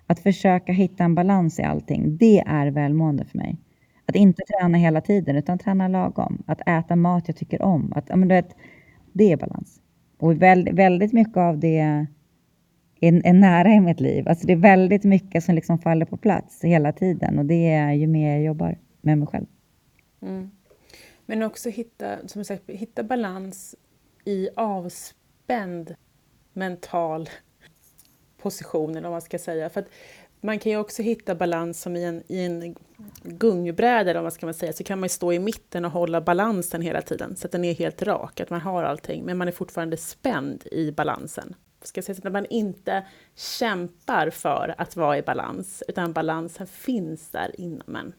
Att 0.06 0.20
försöka 0.20 0.72
hitta 0.72 1.04
en 1.04 1.14
balans 1.14 1.58
i 1.58 1.62
allting, 1.62 2.16
det 2.16 2.40
är 2.40 2.66
välmående 2.66 3.24
för 3.24 3.38
mig. 3.38 3.56
Att 4.06 4.16
inte 4.16 4.42
träna 4.42 4.78
hela 4.78 5.00
tiden, 5.00 5.36
utan 5.36 5.58
träna 5.58 5.88
lagom. 5.88 6.42
Att 6.46 6.68
äta 6.68 6.96
mat 6.96 7.24
jag 7.26 7.36
tycker 7.36 7.62
om. 7.62 7.92
Att, 7.96 8.08
men 8.08 8.28
du 8.28 8.34
vet, 8.34 8.56
det 9.12 9.32
är 9.32 9.36
balans. 9.36 9.80
Och 10.18 10.42
väldigt, 10.42 10.74
väldigt 10.74 11.12
mycket 11.12 11.36
av 11.36 11.58
det 11.58 11.78
är, 11.78 12.06
är 13.00 13.32
nära 13.32 13.68
i 13.74 13.80
mitt 13.80 14.00
liv. 14.00 14.28
Alltså 14.28 14.46
det 14.46 14.52
är 14.52 14.56
väldigt 14.56 15.04
mycket 15.04 15.44
som 15.44 15.54
liksom 15.54 15.78
faller 15.78 16.06
på 16.06 16.16
plats 16.16 16.64
hela 16.64 16.92
tiden. 16.92 17.38
Och 17.38 17.46
det 17.46 17.70
är 17.70 17.92
ju 17.92 18.06
mer 18.06 18.32
jag 18.32 18.42
jobbar 18.42 18.78
med 19.00 19.18
mig 19.18 19.28
själv. 19.28 19.46
Mm. 20.22 20.50
Men 21.26 21.42
också 21.42 21.68
hitta, 21.68 22.28
som 22.28 22.44
sagt, 22.44 22.70
hitta 22.70 23.02
balans 23.02 23.74
i 24.24 24.48
avspänd 24.56 25.94
mental 26.52 27.28
position, 28.38 28.90
eller 28.90 29.02
vad 29.02 29.10
man 29.10 29.20
ska 29.20 29.38
säga. 29.38 29.70
För 29.70 29.80
att 29.80 29.88
man 30.40 30.58
kan 30.58 30.72
ju 30.72 30.78
också 30.78 31.02
hitta 31.02 31.34
balans 31.34 31.80
som 31.80 31.96
i 31.96 32.04
en, 32.04 32.22
i 32.28 32.44
en 32.44 32.76
gungbräda, 33.22 34.10
eller 34.10 34.22
vad 34.22 34.32
ska 34.32 34.46
man 34.46 34.54
säga, 34.54 34.72
så 34.72 34.84
kan 34.84 35.00
man 35.00 35.08
stå 35.08 35.32
i 35.32 35.38
mitten 35.38 35.84
och 35.84 35.90
hålla 35.90 36.20
balansen 36.20 36.82
hela 36.82 37.02
tiden, 37.02 37.36
så 37.36 37.46
att 37.46 37.52
den 37.52 37.64
är 37.64 37.74
helt 37.74 38.02
rak, 38.02 38.40
att 38.40 38.50
man 38.50 38.60
har 38.60 38.84
allting, 38.84 39.24
men 39.24 39.36
man 39.36 39.48
är 39.48 39.52
fortfarande 39.52 39.96
spänd 39.96 40.66
i 40.72 40.92
balansen. 40.92 41.54
Ska 41.82 41.98
jag 41.98 42.04
säga, 42.04 42.16
så 42.16 42.26
att 42.26 42.32
man 42.32 42.46
inte 42.46 43.06
kämpar 43.34 44.30
för 44.30 44.74
att 44.78 44.96
vara 44.96 45.18
i 45.18 45.22
balans, 45.22 45.82
utan 45.88 46.12
balansen 46.12 46.66
finns 46.66 47.30
där 47.30 47.60
inom 47.60 47.96
en. 47.96 48.12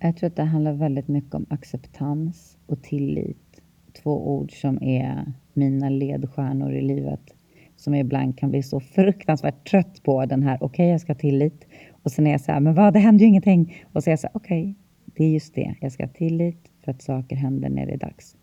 Jag 0.00 0.16
tror 0.16 0.26
att 0.26 0.36
det 0.36 0.42
handlar 0.42 0.72
väldigt 0.72 1.08
mycket 1.08 1.34
om 1.34 1.46
acceptans 1.50 2.58
och 2.66 2.82
tillit. 2.82 3.62
Två 4.02 4.36
ord 4.36 4.60
som 4.60 4.82
är 4.82 5.32
mina 5.52 5.88
ledstjärnor 5.88 6.72
i 6.72 6.80
livet. 6.80 7.34
Som 7.76 7.94
jag 7.94 8.00
ibland 8.00 8.38
kan 8.38 8.50
bli 8.50 8.62
så 8.62 8.80
fruktansvärt 8.80 9.70
trött 9.70 10.02
på. 10.02 10.26
Den 10.26 10.42
här, 10.42 10.56
okej 10.56 10.66
okay, 10.66 10.86
jag 10.86 11.00
ska 11.00 11.12
ha 11.12 11.18
tillit. 11.18 11.66
Och 12.02 12.12
sen 12.12 12.26
är 12.26 12.30
jag 12.30 12.40
så 12.40 12.52
här, 12.52 12.60
men 12.60 12.74
vad, 12.74 12.92
det 12.92 12.98
händer 12.98 13.24
ju 13.24 13.28
ingenting. 13.28 13.84
Och 13.92 14.04
så 14.04 14.10
är 14.10 14.12
jag 14.12 14.20
så 14.20 14.26
här, 14.26 14.36
okej, 14.36 14.62
okay, 14.62 14.74
det 15.16 15.24
är 15.24 15.28
just 15.28 15.54
det. 15.54 15.74
Jag 15.80 15.92
ska 15.92 16.02
ha 16.02 16.12
tillit 16.12 16.70
för 16.84 16.90
att 16.90 17.02
saker 17.02 17.36
händer 17.36 17.68
när 17.68 17.86
det 17.86 17.92
är 17.92 17.98
dags. 17.98 18.36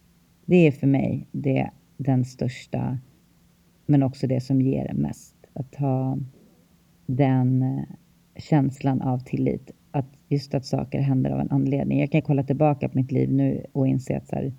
Det 0.46 0.56
är 0.56 0.72
för 0.72 0.88
mig 0.88 1.28
det, 1.32 1.70
den 1.98 2.26
största, 2.26 2.98
men 3.86 4.04
också 4.04 4.28
det 4.28 4.42
som 4.42 4.62
ger 4.62 4.94
mest. 4.94 5.36
Att 5.54 5.76
ha 5.76 6.18
den 7.06 7.62
eh, 7.62 7.84
känslan 8.36 9.02
av 9.02 9.20
tillit 9.20 9.72
att 9.96 10.06
just 10.28 10.54
att 10.54 10.66
saker 10.66 11.00
händer 11.00 11.32
av 11.32 11.40
en 11.40 11.52
anledning. 11.52 12.00
Jag 12.00 12.12
kan 12.12 12.22
kolla 12.22 12.44
tillbaka 12.44 12.90
på 12.90 12.98
mitt 12.98 13.12
liv 13.12 13.32
nu 13.32 13.66
och 13.72 13.88
inse 13.88 14.18
att 14.18 14.32
här, 14.32 14.54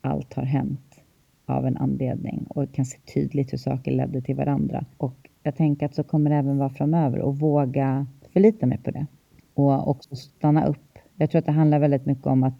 allt 0.00 0.34
har 0.34 0.42
hänt 0.42 1.02
av 1.46 1.66
en 1.66 1.76
anledning 1.76 2.46
och 2.48 2.72
kan 2.72 2.84
se 2.84 2.98
tydligt 3.14 3.52
hur 3.52 3.58
saker 3.58 3.92
ledde 3.92 4.20
till 4.20 4.36
varandra. 4.36 4.84
Och 4.96 5.28
jag 5.42 5.56
tänker 5.56 5.86
att 5.86 5.94
så 5.94 6.04
kommer 6.04 6.30
det 6.30 6.36
även 6.36 6.58
vara 6.58 6.70
framöver 6.70 7.18
och 7.18 7.38
våga 7.38 8.06
förlita 8.32 8.66
mig 8.66 8.78
på 8.78 8.90
det 8.90 9.06
och 9.54 9.88
också 9.88 10.16
stanna 10.16 10.66
upp. 10.66 10.98
Jag 11.16 11.30
tror 11.30 11.38
att 11.38 11.46
det 11.46 11.52
handlar 11.52 11.78
väldigt 11.78 12.06
mycket 12.06 12.26
om 12.26 12.42
att 12.42 12.54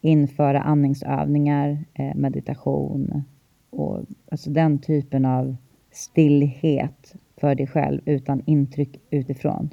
införa 0.00 0.60
andningsövningar, 0.60 1.84
eh, 1.94 2.14
meditation 2.14 3.22
och 3.70 4.00
alltså 4.30 4.50
den 4.50 4.78
typen 4.78 5.24
av 5.24 5.56
stillhet 5.90 7.14
för 7.36 7.54
dig 7.54 7.66
själv 7.66 8.00
utan 8.04 8.42
intryck 8.46 9.00
utifrån 9.10 9.70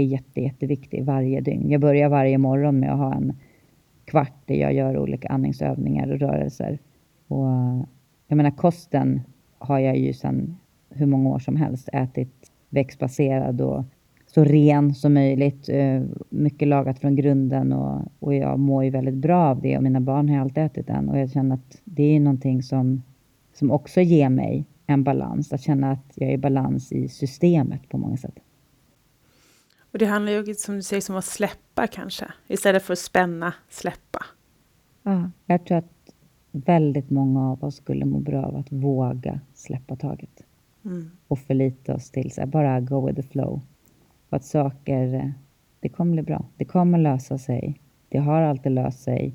är 0.00 0.04
jätte, 0.04 0.40
jätteviktig 0.40 1.04
varje 1.04 1.40
dygn. 1.40 1.70
Jag 1.70 1.80
börjar 1.80 2.08
varje 2.08 2.38
morgon 2.38 2.80
med 2.80 2.92
att 2.92 2.98
ha 2.98 3.14
en 3.14 3.32
kvart 4.04 4.46
där 4.46 4.54
jag 4.54 4.74
gör 4.74 4.98
olika 4.98 5.28
andningsövningar 5.28 6.12
och 6.12 6.18
rörelser. 6.18 6.78
Och 7.28 7.50
eh, 7.50 7.82
jag 8.28 8.36
menar 8.36 8.50
kosten 8.50 9.20
har 9.58 9.78
jag 9.78 9.98
ju 9.98 10.12
sedan 10.12 10.56
hur 10.90 11.06
många 11.06 11.30
år 11.30 11.38
som 11.38 11.56
helst 11.56 11.88
ätit 11.92 12.50
växtbaserad 12.68 13.60
och 13.60 13.84
så 14.26 14.44
ren 14.44 14.94
som 14.94 15.14
möjligt. 15.14 15.68
Eh, 15.68 16.02
mycket 16.28 16.68
lagat 16.68 16.98
från 16.98 17.16
grunden 17.16 17.72
och, 17.72 18.00
och 18.18 18.34
jag 18.34 18.58
mår 18.58 18.84
ju 18.84 18.90
väldigt 18.90 19.14
bra 19.14 19.46
av 19.46 19.60
det 19.60 19.76
och 19.76 19.82
mina 19.82 20.00
barn 20.00 20.28
har 20.28 20.38
alltid 20.38 20.64
ätit 20.64 20.86
den 20.86 21.08
och 21.08 21.18
jag 21.18 21.30
känner 21.30 21.54
att 21.54 21.80
det 21.84 22.16
är 22.16 22.20
någonting 22.20 22.62
som, 22.62 23.02
som 23.54 23.70
också 23.70 24.00
ger 24.00 24.28
mig 24.28 24.64
en 24.86 25.04
balans. 25.04 25.52
Att 25.52 25.60
känna 25.60 25.90
att 25.90 26.12
jag 26.14 26.28
är 26.28 26.34
i 26.34 26.38
balans 26.38 26.92
i 26.92 27.08
systemet 27.08 27.88
på 27.88 27.98
många 27.98 28.16
sätt. 28.16 28.38
Och 29.96 30.00
det 30.00 30.06
handlar 30.06 30.32
ju 30.32 30.54
som 30.54 30.76
du 30.76 30.82
säger 30.82 31.10
om 31.10 31.16
att 31.16 31.24
släppa 31.24 31.86
kanske, 31.86 32.26
istället 32.46 32.82
för 32.82 32.92
att 32.92 32.98
spänna, 32.98 33.54
släppa. 33.68 34.24
Ja, 35.02 35.30
jag 35.46 35.66
tror 35.66 35.78
att 35.78 36.12
väldigt 36.50 37.10
många 37.10 37.50
av 37.50 37.64
oss 37.64 37.76
skulle 37.76 38.04
må 38.04 38.18
bra 38.18 38.44
av 38.44 38.56
att 38.56 38.72
våga 38.72 39.40
släppa 39.54 39.96
taget. 39.96 40.44
Mm. 40.84 41.10
Och 41.28 41.38
förlita 41.38 41.94
oss 41.94 42.10
till 42.10 42.30
så 42.30 42.46
bara 42.46 42.80
go 42.80 43.06
with 43.06 43.20
the 43.20 43.28
flow. 43.28 43.60
Och 44.28 44.36
att 44.36 44.44
saker, 44.44 45.34
det 45.80 45.88
kommer 45.88 46.12
bli 46.12 46.22
bra. 46.22 46.44
Det 46.56 46.64
kommer 46.64 46.98
lösa 46.98 47.38
sig. 47.38 47.80
Det 48.08 48.18
har 48.18 48.42
alltid 48.42 48.72
löst 48.72 49.02
sig. 49.02 49.34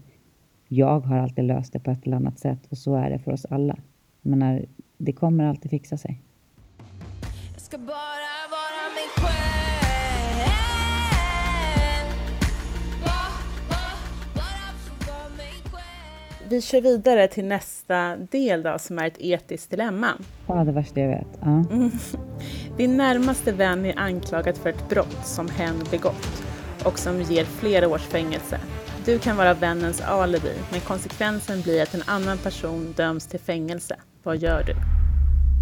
Jag 0.68 0.99
har 0.99 1.18
alltid 1.18 1.45
löst 1.45 1.74
det 1.74 1.80
på 1.80 1.91
ett 1.91 2.05
eller 2.05 2.18
annat 2.18 2.39
sätt 2.39 2.68
och 2.70 2.78
så 2.78 2.95
är 2.95 3.09
det 3.09 3.20
för 3.20 3.32
oss 3.32 3.45
alla. 3.45 3.78
Jag 4.22 4.30
menar, 4.30 4.66
det 4.97 5.14
kommer 5.14 5.43
alltid 5.43 5.72
fixa 5.72 5.97
sig. 5.97 6.22
Jag 7.53 7.62
ska 7.62 7.78
bara 7.78 8.41
vara 8.49 8.93
mig 8.95 9.07
själv 9.18 9.41
vi 16.52 16.62
kör 16.62 16.82
vidare 16.82 17.28
till 17.28 17.45
nästa 17.45 18.16
del 18.18 18.64
då, 18.64 18.80
som 18.80 18.99
är 18.99 19.08
ett 19.08 19.18
etiskt 19.20 19.70
dilemma. 19.70 20.08
Ja, 20.47 20.64
det 20.64 20.72
värsta 20.72 20.99
jag 20.99 21.08
vet. 21.08 21.28
Ja. 21.41 21.66
Mm. 21.72 21.91
Din 22.78 22.97
närmaste 22.97 23.52
vän 23.52 23.86
är 23.86 23.99
anklagad 23.99 24.58
för 24.58 24.70
ett 24.70 24.89
brott 24.89 25.26
som 25.26 25.49
hen 25.49 25.76
begått 25.91 26.43
och 26.86 26.99
som 26.99 27.22
ger 27.22 27.43
flera 27.43 27.88
års 27.88 28.02
fängelse. 28.02 28.60
Du 29.06 29.20
kan 29.20 29.38
vara 29.38 29.54
vännens 29.54 30.02
alibi, 30.02 30.54
men 30.72 30.80
konsekvensen 30.80 31.62
blir 31.62 31.84
att 31.84 31.93
en 31.93 32.04
annan 32.08 32.38
person 32.38 32.93
döms 32.97 33.28
till 33.28 33.39
fängelse. 33.39 33.95
Vad 34.24 34.38
gör 34.38 34.64
du? 34.64 34.74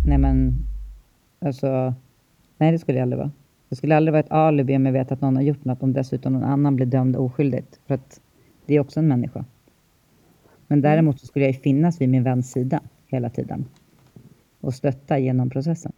Nej 0.10 0.18
men, 0.18 0.54
alltså, 1.46 1.94
nej 2.58 2.72
det 2.72 2.80
skulle 2.80 2.98
jag 2.98 3.04
aldrig 3.04 3.20
vara. 3.20 3.32
Det 3.70 3.76
skulle 3.76 3.96
aldrig 3.96 4.12
vara 4.12 4.20
ett 4.20 4.32
alibi 4.32 4.76
om 4.76 4.86
jag 4.86 4.94
vet 4.94 5.12
att 5.12 5.22
någon 5.22 5.36
har 5.36 5.44
gjort 5.44 5.66
något, 5.66 5.84
om 5.84 5.94
dessutom 5.94 6.34
någon 6.34 6.44
annan 6.44 6.76
blir 6.76 6.86
dömd 6.86 7.16
oskyldigt. 7.16 7.80
För 7.88 7.94
att 7.94 8.22
det 8.66 8.76
är 8.76 8.80
också 8.80 9.00
en 9.00 9.08
människa. 9.08 9.46
Men 10.70 10.80
mm. 10.80 10.91
däremot 10.91 11.20
så 11.20 11.28
skulle 11.28 11.45
jag 11.45 11.55
finnas 11.55 12.01
vid 12.01 12.09
min 12.09 12.24
väns 12.24 12.51
sida 12.51 12.82
hela 13.07 13.30
tiden 13.30 13.65
och 14.61 14.74
stötta 14.74 15.20
genom 15.20 15.49
processen. 15.49 15.91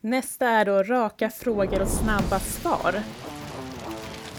Nästa 0.00 0.48
är 0.48 0.64
då 0.64 0.82
raka 0.82 1.30
frågor 1.30 1.82
och 1.82 1.88
snabba 1.88 2.38
svar. 2.38 2.94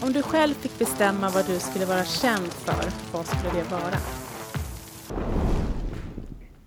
Om 0.02 0.12
du 0.12 0.22
själv 0.22 0.54
fick 0.54 0.78
bestämma 0.78 1.30
vad 1.34 1.46
du 1.46 1.58
skulle 1.58 1.84
vara 1.84 2.04
känd 2.04 2.46
för, 2.46 3.12
vad 3.12 3.26
skulle 3.26 3.62
det 3.62 3.70
vara? 3.70 3.98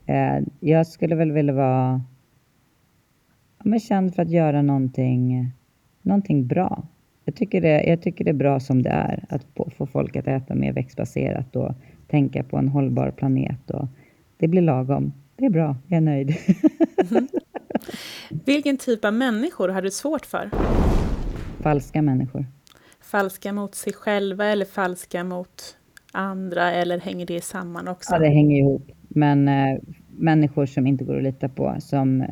Eh, 0.05 0.43
jag 0.59 0.87
skulle 0.87 1.15
väl 1.15 1.31
vilja 1.31 1.53
vara 1.53 2.01
ja, 3.63 3.79
känd 3.79 4.15
för 4.15 4.21
att 4.21 4.29
göra 4.29 4.61
någonting, 4.61 5.51
någonting 6.01 6.47
bra. 6.47 6.83
Jag 7.25 7.35
tycker, 7.35 7.61
det, 7.61 7.83
jag 7.83 8.01
tycker 8.01 8.25
det 8.25 8.31
är 8.31 8.33
bra 8.33 8.59
som 8.59 8.81
det 8.81 8.89
är, 8.89 9.25
att 9.29 9.45
få 9.77 9.85
folk 9.85 10.15
att 10.15 10.27
äta 10.27 10.55
mer 10.55 10.73
växtbaserat 10.73 11.55
och 11.55 11.71
tänka 12.07 12.43
på 12.43 12.57
en 12.57 12.67
hållbar 12.67 13.11
planet. 13.11 13.71
Och 13.71 13.87
det 14.37 14.47
blir 14.47 14.61
lagom. 14.61 15.13
Det 15.35 15.45
är 15.45 15.49
bra, 15.49 15.75
jag 15.87 15.97
är 15.97 16.01
nöjd. 16.01 16.35
Mm. 17.11 17.27
Vilken 18.45 18.77
typ 18.77 19.05
av 19.05 19.13
människor 19.13 19.69
har 19.69 19.81
du 19.81 19.91
svårt 19.91 20.25
för? 20.25 20.49
Falska 21.61 22.01
människor. 22.01 22.45
Falska 23.01 23.53
mot 23.53 23.75
sig 23.75 23.93
själva 23.93 24.45
eller 24.45 24.65
falska 24.65 25.23
mot 25.23 25.77
andra, 26.11 26.71
eller 26.71 26.99
hänger 26.99 27.25
det 27.25 27.43
samman 27.43 27.87
också? 27.87 28.13
Ja, 28.13 28.19
det 28.19 28.27
hänger 28.27 28.57
ihop. 28.57 28.91
Men 29.07 29.47
äh, 29.47 29.79
människor 30.09 30.65
som 30.65 30.87
inte 30.87 31.03
går 31.03 31.17
att 31.17 31.23
lita 31.23 31.49
på, 31.49 31.75
som, 31.79 32.21
äh, 32.21 32.27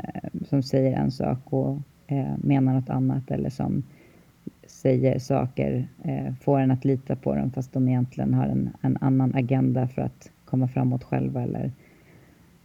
som 0.49 0.63
säger 0.63 0.97
en 0.97 1.11
sak 1.11 1.39
och 1.45 1.81
äh, 2.07 2.37
menar 2.37 2.73
något 2.73 2.89
annat, 2.89 3.31
eller 3.31 3.49
som 3.49 3.83
säger 4.65 5.19
saker, 5.19 5.87
eh, 6.03 6.33
får 6.41 6.59
en 6.59 6.71
att 6.71 6.85
lita 6.85 7.15
på 7.15 7.35
dem 7.35 7.51
fast 7.51 7.73
de 7.73 7.87
egentligen 7.87 8.33
har 8.33 8.45
en, 8.45 8.69
en 8.81 8.97
annan 9.01 9.35
agenda 9.35 9.87
för 9.87 10.01
att 10.01 10.31
komma 10.45 10.67
framåt 10.67 11.03
själva. 11.03 11.41
Eller... 11.41 11.71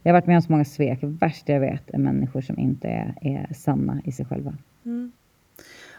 Jag 0.03 0.11
har 0.11 0.21
varit 0.21 0.27
med 0.27 0.35
om 0.35 0.41
så 0.41 0.51
många 0.51 0.65
svek. 0.65 1.01
Det 1.01 1.07
värsta 1.07 1.53
jag 1.53 1.59
vet 1.59 1.89
är 1.89 1.97
människor 1.97 2.41
som 2.41 2.59
inte 2.59 2.87
är, 2.87 3.13
är 3.21 3.53
sanna 3.53 4.01
i 4.05 4.11
sig 4.11 4.25
själva. 4.25 4.53
Mm. 4.85 5.11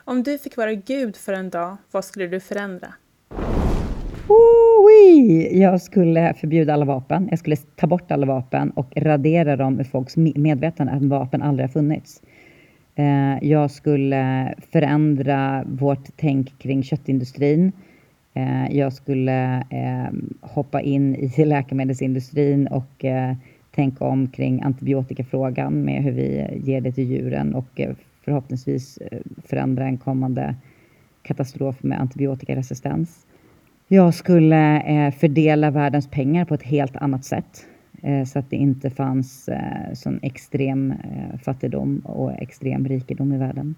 Om 0.05 0.22
du 0.22 0.38
fick 0.38 0.57
vara 0.57 0.74
Gud 0.74 1.16
för 1.16 1.32
en 1.32 1.50
dag, 1.50 1.76
vad 1.90 2.05
skulle 2.05 2.26
du 2.26 2.40
förändra? 2.40 2.94
Jag 5.50 5.82
skulle 5.82 6.34
förbjuda 6.34 6.72
alla 6.74 6.84
vapen. 6.84 7.28
Jag 7.30 7.38
skulle 7.38 7.57
ta 7.57 7.86
bort 7.86 8.11
alla 8.11 8.26
vapen 8.26 8.70
och 8.70 8.92
radera 8.96 9.57
dem 9.57 9.80
ur 9.80 9.84
folks 9.84 10.16
medvetande 10.16 10.92
att 10.92 11.03
vapen 11.03 11.42
aldrig 11.42 11.68
har 11.68 11.72
funnits. 11.72 12.22
Eh, 12.95 13.45
jag 13.49 13.70
skulle 13.70 14.55
förändra 14.72 15.64
vårt 15.66 16.09
tänk 16.16 16.59
kring 16.59 16.82
köttindustrin. 16.82 17.72
Eh, 18.34 18.76
jag 18.76 18.93
skulle 18.93 19.64
ehm, 19.70 20.34
hoppa 20.40 20.80
in 20.80 21.16
i 21.16 21.45
läkemedelsindustrin 21.45 22.66
och 22.66 23.05
eh, 23.05 23.34
tänka 23.74 24.05
om 24.05 24.28
kring 24.28 24.62
antibiotikafrågan 24.62 25.82
med 25.82 26.03
hur 26.03 26.12
vi 26.12 26.61
ger 26.64 26.80
det 26.80 26.93
till 26.93 27.11
djuren 27.11 27.55
och 27.55 27.80
eh, 27.80 27.95
förhoppningsvis 28.24 28.97
eh, 28.97 29.18
förändra 29.45 29.84
en 29.84 29.99
kommande 29.99 30.55
katastrof 31.22 31.82
med 31.82 32.01
antibiotikaresistens. 32.01 33.26
Jag 33.88 34.14
skulle 34.14 34.80
eh, 34.80 35.14
fördela 35.14 35.70
världens 35.70 36.11
pengar 36.11 36.45
på 36.45 36.55
ett 36.55 36.62
helt 36.62 36.97
annat 36.97 37.24
sätt 37.24 37.66
så 38.26 38.38
att 38.38 38.50
det 38.50 38.57
inte 38.57 38.90
fanns 38.90 39.48
eh, 39.48 39.92
sån 39.94 40.18
extrem 40.22 40.90
eh, 40.90 41.38
fattigdom 41.38 41.98
och 41.98 42.32
extrem 42.32 42.88
rikedom 42.88 43.32
i 43.32 43.38
världen. 43.38 43.74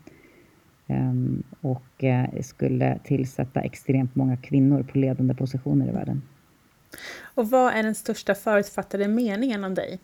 Ehm, 0.87 1.43
och 1.61 2.05
eh, 2.05 2.27
skulle 2.41 2.99
tillsätta 3.05 3.61
extremt 3.61 4.15
många 4.15 4.37
kvinnor 4.37 4.83
på 4.83 4.99
ledande 4.99 5.35
positioner 5.35 5.89
i 5.89 5.91
världen. 5.91 6.23
Och 7.35 7.51
vad 7.51 7.75
är 7.75 7.83
den 7.83 7.95
största 7.95 8.35
förutfattade 8.35 9.09
meningen 9.09 9.65
om 9.65 9.75
dig? 9.75 9.99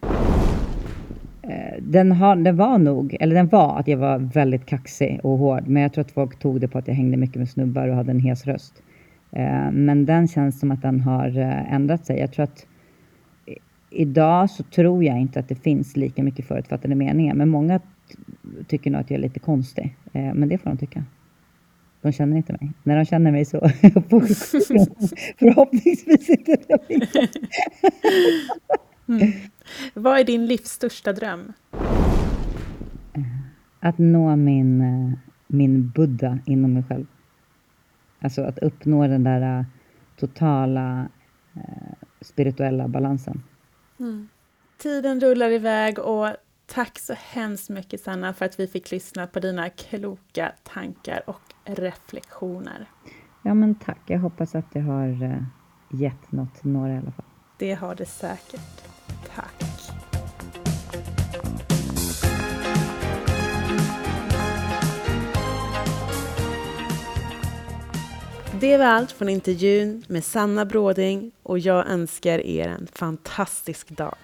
Eh, 1.43 1.83
den, 1.83 2.13
har, 2.13 2.37
den 2.37 2.57
var 2.57 2.79
nog, 2.79 3.17
eller 3.21 3.35
den 3.35 3.49
var 3.49 3.79
att 3.79 3.89
jag 3.89 3.99
var 3.99 4.19
väldigt 4.19 4.67
kaxig 4.67 5.21
och 5.23 5.39
hård, 5.39 5.69
men 5.69 5.83
jag 5.83 5.93
tror 5.93 6.05
att 6.05 6.11
folk 6.11 6.39
tog 6.39 6.61
det 6.61 6.69
på 6.69 6.79
att 6.79 6.89
jag 6.89 6.95
hängde 6.95 7.17
mycket 7.17 7.37
med 7.37 7.49
snubbar 7.49 7.89
och 7.89 7.95
hade 7.95 8.11
en 8.11 8.21
hes 8.21 8.47
röst. 8.47 8.83
Eh, 9.33 9.71
men 9.73 10.07
den 10.07 10.29
känns 10.29 10.61
som 10.61 10.71
att 10.71 10.83
den 10.83 11.01
har 11.01 11.39
eh, 11.39 11.75
ändrat 11.75 12.07
sig. 12.07 12.19
Jag 12.19 12.33
tror 12.33 12.45
att 12.45 12.67
idag 13.91 14.51
så 14.51 14.63
tror 14.63 15.05
jag 15.05 15.19
inte 15.21 15.41
att 15.41 15.49
det 15.49 15.55
finns 15.55 15.97
lika 15.97 16.23
mycket 16.23 16.47
förutfattade 16.47 16.95
meningar, 16.95 17.35
men 17.35 17.49
många 17.49 17.81
tycker 18.67 18.91
nog 18.91 19.01
att 19.01 19.11
jag 19.11 19.19
är 19.19 19.23
lite 19.23 19.41
konstig. 19.41 19.97
Men 20.13 20.49
det 20.49 20.59
får 20.59 20.71
de 20.71 20.79
tycka. 20.79 21.05
De 22.03 22.13
känner 22.13 22.37
inte 22.37 22.53
mig. 22.53 22.73
När 22.83 22.97
de 22.97 23.05
känner 23.05 23.33
mig 23.33 23.45
så 23.45 23.59
förhoppningsvis 25.39 26.31
inte 26.31 26.57
de 26.69 26.79
mm. 29.09 29.33
Vad 29.95 30.21
är 30.21 30.25
din 30.25 30.47
livs 30.47 30.69
största 30.69 31.13
dröm? 31.13 31.53
Att 33.81 33.99
nå 33.99 34.37
min, 34.37 35.17
min 35.47 35.91
Buddha 35.91 36.39
inom 36.47 36.73
mig 36.73 36.83
själv. 36.83 37.07
Alltså 38.21 38.43
att 38.43 38.59
uppnå 38.59 39.07
den 39.07 39.25
där 39.25 39.59
äh, 39.59 39.65
totala 40.17 41.09
eh, 41.55 41.93
spirituella 42.21 42.89
balansen. 42.89 43.43
Mm. 44.01 44.29
Tiden 44.79 45.21
rullar 45.21 45.51
iväg 45.51 45.99
och 45.99 46.29
tack 46.67 46.99
så 46.99 47.15
hemskt 47.15 47.69
mycket 47.69 48.01
Sanna 48.01 48.35
för 48.35 48.45
att 48.45 48.61
vi 48.61 48.67
fick 48.67 48.91
lyssna 48.91 49.27
på 49.27 49.41
dina 49.41 49.71
kloka 49.71 50.53
tankar 50.63 51.23
och 51.27 51.41
reflektioner. 51.65 52.87
Ja 53.43 53.55
men 53.55 53.75
tack, 53.75 54.01
jag 54.07 54.19
hoppas 54.19 54.55
att 54.55 54.73
det 54.73 54.81
har 54.81 55.23
äh, 55.23 55.43
gett 55.91 56.33
något 56.33 56.55
till 56.55 56.71
några 56.71 56.95
i 56.95 56.97
alla 56.97 57.13
fall. 57.13 57.25
Det 57.59 57.75
har 57.75 57.95
det 57.95 58.07
säkert. 58.07 58.83
Tack. 59.35 59.70
Det 68.61 68.77
var 68.77 68.85
allt 68.85 69.13
från 69.13 69.29
intervjun 69.29 70.05
med 70.09 70.25
Sanna 70.25 70.65
Bråding 70.65 71.33
och 71.43 71.59
jag 71.59 71.87
önskar 71.87 72.39
er 72.39 72.69
en 72.69 72.89
fantastisk 72.95 73.89
dag. 73.91 74.15